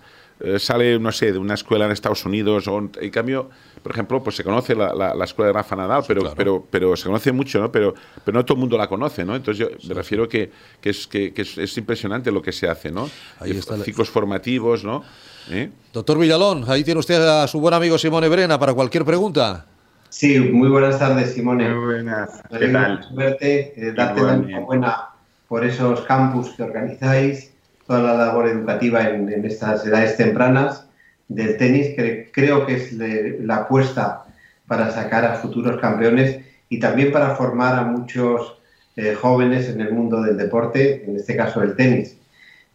eh, 0.41 0.59
sale, 0.59 0.99
no 0.99 1.11
sé, 1.13 1.33
de 1.33 1.39
una 1.39 1.55
escuela 1.55 1.87
en 1.87 1.93
Estados 1.93 2.25
Unidos, 2.25 2.69
o 2.69 2.79
en, 2.79 3.11
cambio, 3.11 3.49
por 3.83 3.93
ejemplo, 3.93 4.23
pues 4.23 4.37
se 4.37 4.45
conoce 4.45 4.75
la, 4.77 4.95
la- 4.95 5.15
la 5.15 5.25
escuela 5.25 5.49
de 5.49 5.53
Rafa 5.55 5.75
Nadal, 5.77 6.05
pero, 6.07 6.21
pero, 6.37 6.67
pero 6.71 6.97
se 6.97 7.07
conoce 7.07 7.33
mucho, 7.33 7.59
¿no? 7.61 7.73
Pero, 7.73 7.95
pero 8.25 8.37
no 8.39 8.45
todo 8.45 8.55
el 8.57 8.61
mundo 8.61 8.77
la 8.79 8.87
conoce, 8.89 9.25
¿no? 9.25 9.35
Entonces 9.35 9.67
yo 9.69 9.89
me 9.89 9.95
refiero 9.95 10.29
que, 10.29 10.51
que, 10.81 10.91
es, 10.91 11.07
que, 11.07 11.33
que 11.33 11.43
es, 11.43 11.57
es 11.59 11.77
impresionante 11.79 12.31
lo 12.31 12.43
que 12.43 12.53
se 12.53 12.69
hace, 12.69 12.91
¿no? 12.93 13.11
Ahí 13.41 13.51
está 13.59 13.77
la- 13.77 13.85
Ciclos 13.85 14.11
formativos, 14.11 14.85
¿no? 14.85 15.03
¿Eh? 15.51 15.70
Doctor 15.92 16.18
Villalón, 16.18 16.64
ahí 16.68 16.82
tiene 16.84 17.01
usted 17.01 17.20
a 17.22 17.47
su 17.47 17.61
buen 17.61 17.74
amigo 17.74 17.99
Simone 17.99 18.28
Brena 18.28 18.59
para 18.59 18.74
cualquier 18.74 19.05
pregunta. 19.05 19.64
Sí, 20.09 20.38
muy 20.40 20.68
buenas 20.68 20.99
tardes, 20.99 21.32
Simone. 21.34 21.68
Muy 21.68 21.84
buenas. 21.84 22.30
¿Qué 22.59 22.68
tal? 22.68 23.07
verte, 23.14 23.74
eh, 23.88 23.92
darte 23.92 24.22
la 24.22 24.34
enhorabuena 24.34 25.09
por 25.49 25.64
esos 25.64 26.01
campus 26.03 26.51
que 26.57 26.62
organizáis, 26.64 27.53
toda 27.86 28.01
la 28.03 28.14
labor 28.14 28.49
educativa 28.49 29.09
en, 29.09 29.32
en 29.32 29.44
estas 29.44 29.86
edades 29.86 30.16
tempranas 30.16 30.86
del 31.28 31.57
tenis, 31.57 31.88
que 31.97 32.30
creo 32.32 32.66
que 32.66 32.74
es 32.76 32.92
le- 32.92 33.40
la 33.40 33.57
apuesta 33.59 34.24
para 34.66 34.90
sacar 34.90 35.24
a 35.24 35.34
futuros 35.34 35.80
campeones 35.80 36.40
y 36.68 36.80
también 36.80 37.12
para 37.12 37.36
formar 37.36 37.78
a 37.78 37.84
muchos 37.84 38.55
eh, 38.97 39.14
jóvenes 39.14 39.68
en 39.68 39.80
el 39.80 39.92
mundo 39.92 40.20
del 40.22 40.36
deporte, 40.36 41.05
en 41.07 41.16
este 41.16 41.36
caso 41.36 41.62
el 41.62 41.76
tenis. 41.76 42.16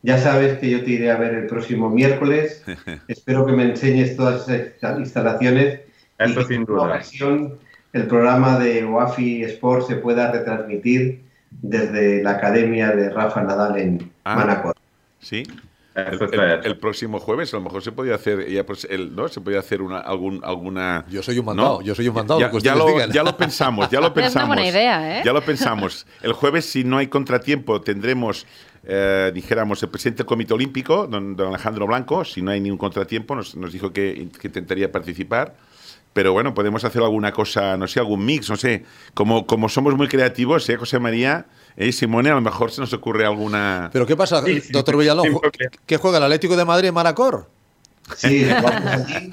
Ya 0.04 0.18
sabes 0.18 0.58
que 0.60 0.70
yo 0.70 0.84
te 0.84 0.92
iré 0.92 1.12
a 1.12 1.18
ver 1.18 1.34
el 1.36 1.48
próximo 1.48 1.90
miércoles. 1.90 2.64
Espero 3.08 3.46
que 3.46 3.52
me 3.54 3.64
enseñes 3.64 4.16
todas 4.16 4.50
esas 4.50 5.00
instalaciones 5.00 5.82
y 6.20 6.24
Eso 6.24 6.40
que 6.42 6.46
sin 6.46 6.56
en 6.58 6.66
duda. 6.66 6.84
ocasión 6.84 7.60
el 7.94 8.08
programa 8.08 8.58
de 8.58 8.84
OAFI 8.84 9.44
Sport 9.44 9.88
se 9.88 9.96
pueda 9.98 10.32
retransmitir 10.32 11.22
desde 11.62 12.24
la 12.24 12.32
academia 12.32 12.92
de 12.92 13.10
Rafa 13.10 13.44
Nadal 13.44 13.78
en 13.78 14.12
Ah. 14.24 14.36
Manacor. 14.36 14.76
Sí. 15.20 15.44
El, 15.94 16.78
próximo 16.78 17.20
jueves 17.20 17.54
a 17.54 17.58
lo 17.58 17.64
mejor 17.64 17.84
se 17.84 17.92
podía 17.92 18.16
hacer 18.16 18.50
ya 18.50 18.66
pues, 18.66 18.88
el, 18.90 19.14
no 19.14 19.28
se 19.28 19.42
podía 19.42 19.60
hacer 19.60 19.82
una 19.82 19.98
algún 20.00 20.40
alguna 20.42 21.04
Yo 21.10 21.22
soy 21.22 21.38
un 21.38 21.46
mandado, 21.46 21.82
yo 21.82 21.94
soy 21.94 22.08
un 22.08 22.16
mandado, 22.16 22.40
ya, 22.40 22.50
ya 22.60 22.76
lo, 22.76 22.98
ya 23.08 23.24
lo 23.24 23.36
pensamos 23.36 23.90
ya 23.90 24.00
lo 24.00 24.08
Es 24.12 24.14
una 24.14 24.24
pensamos 24.24 24.48
buena 24.48 24.66
idea, 24.66 25.20
¿eh? 25.20 25.22
ya 25.26 25.34
lo 25.34 25.42
pensamos 25.42 26.08
el 26.22 26.32
jueves 26.32 26.64
si 26.66 26.86
no 26.86 26.98
hay 26.98 27.08
contratiempo 27.08 27.82
tendremos 27.82 28.48
eh, 28.84 29.32
dijéramos 29.34 29.82
el 29.84 29.90
presidente 29.90 30.20
del 30.20 30.26
Comité 30.28 30.54
Olímpico 30.54 31.08
don, 31.08 31.36
don 31.36 31.48
Alejandro 31.50 31.86
Blanco 31.88 32.26
si 32.26 32.42
no 32.42 32.52
hay 32.52 32.60
ningún 32.60 32.78
contratiempo 32.80 33.36
nos, 33.36 33.56
nos 33.56 33.72
dijo 33.72 33.94
que, 33.94 34.28
que 34.40 34.48
intentaría 34.48 34.92
participar 34.92 35.56
pero 36.14 36.34
bueno, 36.34 36.54
podemos 36.54 36.84
hacer 36.84 37.02
alguna 37.02 37.32
cosa, 37.32 37.78
no 37.78 37.88
sé, 37.88 38.02
algún 38.02 38.26
mix, 38.26 38.50
no 38.50 38.58
sé. 38.58 38.84
Como, 39.14 39.48
como 39.48 39.70
somos 39.70 39.96
muy 39.96 40.10
creativos, 40.10 40.68
¿eh, 40.70 40.76
José 40.76 41.00
María? 41.00 41.46
¿Eh, 41.78 41.94
Simone? 41.94 42.30
A 42.30 42.36
lo 42.36 42.42
mejor 42.42 42.70
se 42.70 42.82
nos 42.82 42.92
ocurre 42.92 43.26
alguna... 43.26 43.90
Pero 43.94 44.06
¿qué 44.06 44.18
pasa, 44.18 44.44
Sí, 44.44 44.60
sí, 44.60 44.74
doctor 44.74 44.96
sí, 44.96 45.00
Villalón? 45.00 45.24
sin 45.24 45.34
¿Ju- 45.36 45.40
problema. 45.40 45.72
¿Qué 45.86 45.96
juega 45.96 46.18
el 46.18 46.24
Atlético 46.26 46.58
de 46.58 46.66
Madrid 46.66 46.90
en 46.90 46.96
Manacor? 46.96 47.48
Sí, 48.16 48.46
vamos 48.62 48.72
allí. 48.86 49.30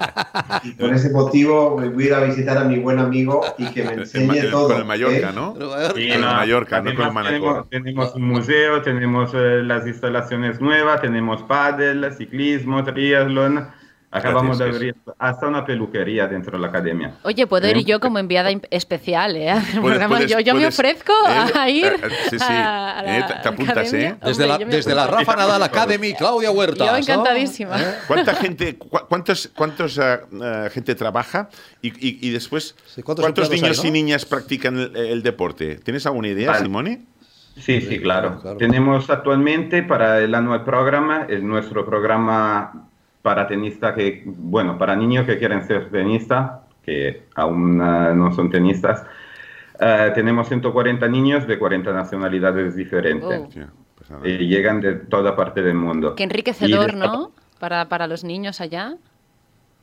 Y 0.63 0.71
por 0.73 0.93
ese 0.93 1.09
motivo 1.11 1.71
voy 1.71 2.03
a 2.03 2.07
ir 2.07 2.13
a 2.13 2.19
visitar 2.21 2.57
a 2.57 2.63
mi 2.63 2.79
buen 2.79 2.99
amigo 2.99 3.41
y 3.57 3.67
que 3.67 3.83
me 3.83 3.93
enseñe 3.93 4.37
el- 4.39 4.51
todo. 4.51 4.67
con 4.69 4.77
el 4.77 4.85
Mallorca, 4.85 5.29
¿eh? 5.29 5.33
¿no? 5.35 5.53
Sí, 5.55 5.59
Con 5.59 6.01
el 6.01 6.19
Mallorca, 6.21 6.81
no 6.81 6.95
con 6.95 7.05
el 7.07 7.11
Manacor. 7.13 7.67
tenemos, 7.69 7.69
tenemos 7.69 8.15
un 8.15 8.21
museo, 8.23 8.81
tenemos 8.81 9.31
eh, 9.33 9.61
las 9.63 9.85
instalaciones 9.87 10.59
nuevas, 10.61 11.01
tenemos 11.01 11.43
pádel, 11.43 12.13
ciclismo, 12.17 12.83
triatlón. 12.83 13.67
Acabamos 14.11 14.57
Gracias, 14.57 14.79
de 14.81 14.89
abrir 14.89 14.95
hasta 15.19 15.47
una 15.47 15.63
peluquería 15.65 16.25
dentro 16.27 16.53
de 16.57 16.61
la 16.63 16.69
academia. 16.69 17.17
Oye, 17.21 17.45
puedo 17.45 17.67
ir 17.69 17.77
Eh, 17.77 17.83
yo 17.83 17.99
como 17.99 18.17
enviada 18.17 18.49
especial, 18.71 19.35
¿eh? 19.35 19.53
Puedes- 19.81 20.07
puedes- 20.07 20.31
yo 20.31 20.39
yo 20.39 20.55
me 20.55 20.61
puedes, 20.61 20.73
ofrezco 20.79 21.13
eh, 21.27 21.51
a 21.59 21.69
ir 21.69 21.85
eh, 21.85 22.09
sí, 22.31 22.39
sí, 22.39 22.45
a, 22.49 23.01
la 23.05 23.17
eh, 23.19 23.23
te- 23.27 23.33
te 23.35 23.47
apuntas, 23.49 23.77
academia. 23.77 24.09
¿eh? 24.09 24.15
Desde 24.25 24.47
la, 24.47 24.53
Hombre, 24.55 24.65
me 24.65 24.75
desde 24.75 24.95
la. 24.95 25.05
Rafa 25.05 25.35
Nadal 25.37 25.61
Academy, 25.61 26.13
Claudia 26.15 26.49
Huerta. 26.49 26.85
Yo 26.87 26.97
encantadísima. 26.97 27.77
¿Cuánta 28.07 28.33
gente, 28.33 28.77
cu- 28.79 28.89
cuántos, 29.07 29.51
cuántos 29.55 29.99
ah, 29.99 30.21
gente 30.71 30.95
trabaja 30.95 31.49
y, 31.83 31.89
y- 31.89 32.27
y 32.27 32.31
después 32.31 32.75
¿cuántos 33.03 33.23
cuántos, 33.23 33.45
empleados 33.45 33.51
niños 33.61 33.79
hay, 33.83 33.87
y 33.87 33.91
no? 33.91 33.93
niñas 33.93 34.25
practican 34.25 34.75
el, 34.79 34.95
el 34.95 35.21
deporte? 35.21 35.75
¿Tienes 35.75 36.07
alguna 36.07 36.29
idea, 36.29 36.49
Vale. 36.49 36.63
Simone? 36.63 37.01
Sí, 37.57 37.81
sí, 37.81 37.99
claro. 37.99 38.41
Tenemos 38.57 39.07
actualmente 39.09 39.83
para 39.83 40.19
el 40.19 40.33
anual 40.33 40.63
programa, 40.63 41.25
el 41.29 41.45
nuestro 41.45 41.85
programa 41.85 42.88
para 43.29 43.45
tenista 43.47 43.93
que, 43.93 44.23
bueno, 44.25 44.75
para 44.79 44.95
niños 44.95 45.23
que 45.27 45.37
quieren 45.37 45.61
ser 45.63 45.91
tenistas, 45.91 46.61
que 46.83 47.25
aún 47.35 47.79
ah, 47.79 48.11
no 48.15 48.33
son 48.33 48.49
tenistas, 48.49 49.05
ah, 49.79 50.07
tenemos 50.15 50.47
140 50.47 51.07
niños 51.07 51.45
de 51.45 51.59
40 51.59 51.93
nacionalidades 51.93 52.75
diferentes. 52.75 53.39
Oh. 54.11 54.25
Y 54.25 54.47
llegan 54.47 54.81
de 54.81 54.93
toda 54.95 55.35
parte 55.35 55.61
del 55.61 55.75
mundo. 55.75 56.15
Qué 56.15 56.23
enriquecedor, 56.23 56.93
de- 56.93 56.97
¿no? 56.97 57.31
Para, 57.59 57.87
para 57.87 58.07
los 58.07 58.23
niños 58.23 58.61
allá. 58.61 58.95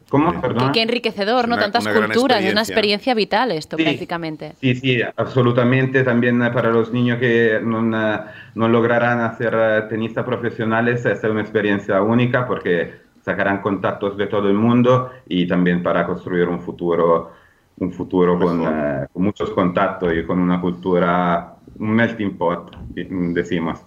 ¿Cómo? 0.08 0.40
Qué, 0.42 0.48
qué 0.72 0.82
enriquecedor, 0.82 1.46
¿no? 1.46 1.54
Una- 1.54 1.62
Tantas 1.64 1.84
una 1.84 1.94
gran 1.94 2.10
culturas, 2.10 2.42
es 2.42 2.50
una 2.50 2.62
experiencia. 2.62 3.14
vital 3.14 3.52
esto 3.52 3.76
Sí. 3.76 3.84
prácticamente. 3.84 4.54
Sí, 4.60 4.74
sí, 4.74 5.00
absolutamente. 5.16 6.02
También 6.02 6.42
eh, 6.42 6.50
para 6.50 6.70
los 6.70 6.92
niños 6.92 7.20
que 7.20 7.60
no, 7.62 7.80
no 7.82 8.68
lograrán 8.68 9.20
hacer 9.20 9.86
tenistas 9.88 10.24
profesionales, 10.24 11.06
es 11.06 11.22
una 11.22 11.42
experiencia 11.42 12.02
única 12.02 12.44
porque 12.44 13.05
sacarán 13.26 13.60
contactos 13.60 14.16
de 14.16 14.28
todo 14.28 14.48
el 14.48 14.54
mundo 14.54 15.10
y 15.26 15.48
también 15.48 15.82
para 15.82 16.06
construir 16.06 16.46
un 16.46 16.60
futuro, 16.60 17.32
un 17.78 17.92
futuro 17.92 18.38
con, 18.38 18.62
eh, 18.62 19.06
con 19.12 19.24
muchos 19.24 19.50
contactos 19.50 20.14
y 20.14 20.22
con 20.22 20.38
una 20.38 20.60
cultura, 20.60 21.56
un 21.76 21.90
melting 21.90 22.38
pot, 22.38 22.76
decimos. 22.94 23.84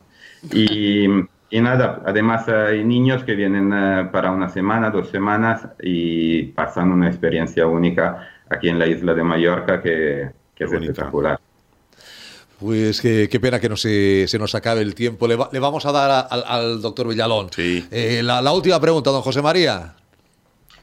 Y, 0.52 1.06
y 1.50 1.62
nada, 1.62 2.02
además 2.06 2.50
hay 2.50 2.84
niños 2.84 3.24
que 3.24 3.34
vienen 3.34 3.72
eh, 3.74 4.10
para 4.12 4.30
una 4.32 4.50
semana, 4.50 4.90
dos 4.90 5.08
semanas 5.08 5.66
y 5.82 6.44
pasan 6.48 6.92
una 6.92 7.08
experiencia 7.08 7.66
única 7.66 8.28
aquí 8.50 8.68
en 8.68 8.78
la 8.78 8.88
isla 8.88 9.14
de 9.14 9.24
Mallorca 9.24 9.82
que, 9.82 10.32
que 10.54 10.64
es 10.66 10.74
espectacular. 10.74 11.40
Pues 12.60 13.00
qué, 13.00 13.30
qué 13.32 13.40
pena 13.40 13.60
que 13.60 13.70
no 13.70 13.78
se, 13.78 14.28
se 14.28 14.38
nos 14.38 14.54
acabe 14.54 14.82
el 14.82 14.94
tiempo. 14.96 15.28
Le, 15.28 15.36
va- 15.36 15.50
le 15.52 15.60
vamos 15.60 15.86
a 15.86 15.92
dar 15.92 16.12
a- 16.12 16.20
al, 16.20 16.44
al 16.46 16.82
doctor 16.82 17.08
Villalón. 17.08 17.50
Eh, 17.58 18.22
la, 18.24 18.42
la 18.42 18.52
última 18.52 18.80
pregunta, 18.82 19.12
don 19.12 19.22
José 19.22 19.42
María. 19.42 19.94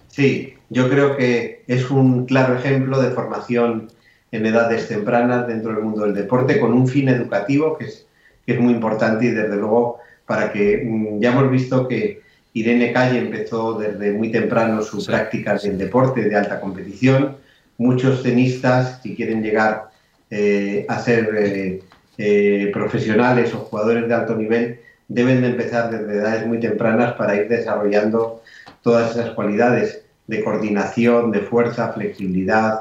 Sí, 0.09 0.55
yo 0.71 0.89
creo 0.89 1.17
que 1.17 1.65
es 1.67 1.91
un 1.91 2.25
claro 2.25 2.57
ejemplo 2.57 3.01
de 3.03 3.11
formación 3.11 3.91
en 4.33 4.47
edades 4.47 4.89
tempranas 4.89 5.47
dentro 5.47 5.73
del 5.73 5.83
mundo 5.85 6.03
del 6.05 6.15
deporte 6.15 6.59
con 6.59 6.73
un 6.73 6.89
fin 6.89 7.09
educativo 7.09 7.77
que 7.77 7.85
es, 7.87 8.07
que 8.47 8.55
es 8.55 8.61
muy 8.61 8.73
importante 8.73 9.27
y 9.27 9.31
desde 9.31 9.57
luego 9.57 9.99
para 10.27 10.53
que 10.53 10.83
mm, 10.85 11.21
ya 11.21 11.33
hemos 11.33 11.51
visto 11.51 11.87
que 11.87 12.23
Irene 12.55 12.93
Calle 12.93 13.19
empezó 13.19 13.75
desde 13.79 14.13
muy 14.13 14.33
temprano 14.33 14.83
su 14.83 15.05
práctica 15.05 15.57
del 15.59 15.77
deporte 15.77 16.23
de 16.23 16.35
alta 16.35 16.59
competición. 16.59 17.37
Muchos 17.77 18.23
tenistas, 18.23 19.01
si 19.03 19.15
quieren 19.15 19.43
llegar 19.43 19.91
eh, 20.39 20.85
a 20.87 21.01
ser 21.01 21.35
eh, 21.35 21.81
eh, 22.19 22.71
profesionales 22.71 23.55
o 23.55 23.61
jugadores 23.61 24.07
de 24.07 24.13
alto 24.13 24.37
nivel, 24.37 24.81
deben 25.09 25.41
de 25.41 25.49
empezar 25.49 25.91
desde 25.91 26.13
edades 26.13 26.47
muy 26.47 26.61
tempranas 26.61 27.15
para 27.15 27.37
ir 27.37 27.49
desarrollando 27.49 28.43
todas 28.83 29.13
esas 29.13 29.31
cualidades 29.31 30.03
de 30.27 30.45
coordinación, 30.45 31.31
de 31.31 31.41
fuerza, 31.41 31.91
flexibilidad, 31.95 32.81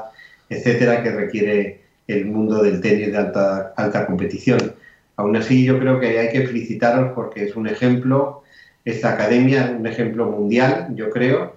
etcétera, 0.50 1.02
que 1.02 1.12
requiere 1.12 1.80
el 2.06 2.26
mundo 2.26 2.62
del 2.62 2.82
tenis 2.82 3.12
de 3.12 3.16
alta, 3.16 3.72
alta 3.74 4.04
competición. 4.04 4.74
Aún 5.16 5.34
así, 5.36 5.64
yo 5.64 5.78
creo 5.78 5.98
que 5.98 6.18
hay 6.18 6.28
que 6.28 6.46
felicitaros 6.46 7.12
porque 7.14 7.44
es 7.44 7.56
un 7.56 7.68
ejemplo, 7.68 8.42
esta 8.84 9.14
academia 9.14 9.64
es 9.64 9.70
un 9.70 9.86
ejemplo 9.86 10.26
mundial, 10.26 10.88
yo 10.94 11.08
creo, 11.08 11.56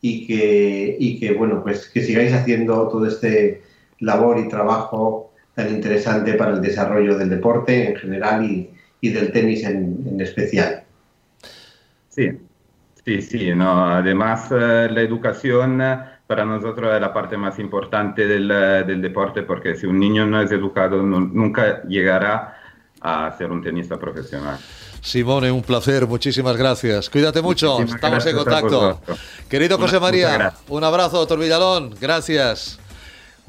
y 0.00 0.28
que, 0.28 0.96
y 0.96 1.18
que 1.18 1.32
bueno, 1.32 1.60
pues 1.64 1.88
que 1.88 2.02
sigáis 2.04 2.32
haciendo 2.32 2.86
todo 2.86 3.08
este 3.08 3.62
labor 3.98 4.38
y 4.38 4.48
trabajo 4.48 5.29
tan 5.64 5.74
interesante 5.74 6.34
para 6.34 6.52
el 6.52 6.60
desarrollo 6.60 7.16
del 7.18 7.28
deporte 7.30 7.90
en 7.90 7.96
general 7.96 8.44
y, 8.44 8.70
y 9.00 9.08
del 9.10 9.30
tenis 9.32 9.64
en, 9.64 10.04
en 10.06 10.20
especial. 10.20 10.82
Sí, 12.08 12.30
sí, 13.04 13.22
sí. 13.22 13.54
No. 13.54 13.86
Además, 13.86 14.48
eh, 14.50 14.88
la 14.90 15.00
educación 15.00 15.80
eh, 15.80 15.98
para 16.26 16.44
nosotros 16.44 16.94
es 16.94 17.00
la 17.00 17.12
parte 17.12 17.36
más 17.36 17.58
importante 17.58 18.26
del, 18.26 18.50
eh, 18.50 18.84
del 18.86 19.00
deporte 19.02 19.42
porque 19.42 19.74
si 19.76 19.86
un 19.86 19.98
niño 19.98 20.26
no 20.26 20.40
es 20.42 20.50
educado 20.50 21.02
no- 21.02 21.20
nunca 21.20 21.82
llegará 21.84 22.56
a 23.00 23.34
ser 23.38 23.50
un 23.50 23.62
tenista 23.62 23.98
profesional. 23.98 24.58
Simone, 25.02 25.50
un 25.50 25.62
placer, 25.62 26.06
muchísimas 26.06 26.56
gracias. 26.56 27.08
Cuídate 27.08 27.40
mucho, 27.40 27.78
Muchísimas 27.78 27.94
estamos 27.94 28.26
en 28.26 28.36
contacto. 28.36 29.00
Querido 29.48 29.78
José 29.78 29.98
María, 29.98 30.52
un 30.68 30.84
abrazo, 30.84 31.16
doctor 31.18 31.38
Villalón, 31.38 31.94
gracias. 31.98 32.78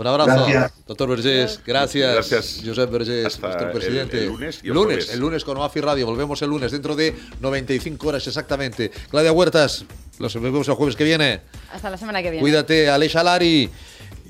Un 0.01 0.07
abrazo, 0.07 0.31
Gracias. 0.47 0.73
doctor 0.87 1.09
Vergés, 1.09 1.59
gracias. 1.63 2.13
Gracias. 2.13 2.61
Josep 2.65 2.89
Vergés, 2.89 3.25
Hasta 3.27 3.47
nuestro 3.47 3.67
el- 3.67 3.71
presidente. 3.73 4.17
el 4.17 4.27
lunes 4.29 4.59
y 4.63 4.67
el 4.67 4.73
lunes, 4.73 4.95
jueves. 4.95 5.13
el 5.13 5.19
lunes 5.19 5.43
con 5.45 5.57
OAFI 5.57 5.79
Radio, 5.81 6.05
volvemos 6.07 6.41
el 6.41 6.49
lunes, 6.49 6.71
dentro 6.71 6.95
de 6.95 7.15
95 7.39 8.07
horas 8.07 8.25
exactamente. 8.25 8.89
Claudia 9.11 9.31
Huertas, 9.31 9.85
los 10.17 10.33
vemos 10.41 10.67
el 10.67 10.73
jueves 10.73 10.95
que 10.95 11.03
viene. 11.03 11.41
Hasta 11.71 11.91
la 11.91 11.97
semana 11.97 12.23
que 12.23 12.31
viene. 12.31 12.41
Cuídate, 12.41 12.89
Aleix 12.89 13.15
Alari, 13.15 13.69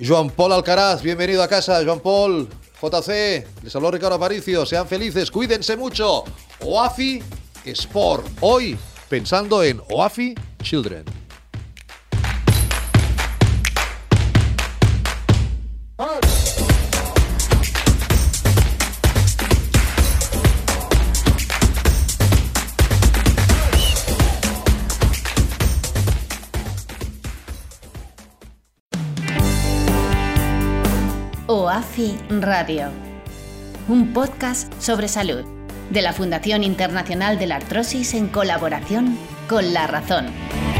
Joan 0.05 0.29
Paul 0.31 0.51
Alcaraz, 0.51 1.01
bienvenido 1.01 1.41
a 1.41 1.47
casa, 1.47 1.81
Joan 1.85 2.01
Paul, 2.01 2.49
JC, 2.81 3.47
les 3.63 3.73
habló 3.73 3.91
Ricardo 3.91 4.15
Aparicio, 4.15 4.65
sean 4.65 4.85
felices, 4.89 5.31
cuídense 5.31 5.77
mucho. 5.77 6.25
OAFI 6.65 7.23
Sport, 7.63 8.27
hoy 8.41 8.77
pensando 9.07 9.63
en 9.63 9.81
OAFI 9.89 10.35
Children. 10.61 11.05
OAFI 31.45 32.17
Radio, 32.29 32.89
un 33.87 34.11
podcast 34.11 34.73
sobre 34.81 35.07
salud 35.07 35.43
de 35.91 36.01
la 36.01 36.13
Fundación 36.13 36.63
Internacional 36.63 37.37
de 37.37 37.45
la 37.45 37.57
Artrosis 37.57 38.15
en 38.15 38.27
colaboración 38.27 39.19
con 39.47 39.71
La 39.71 39.85
Razón. 39.85 40.70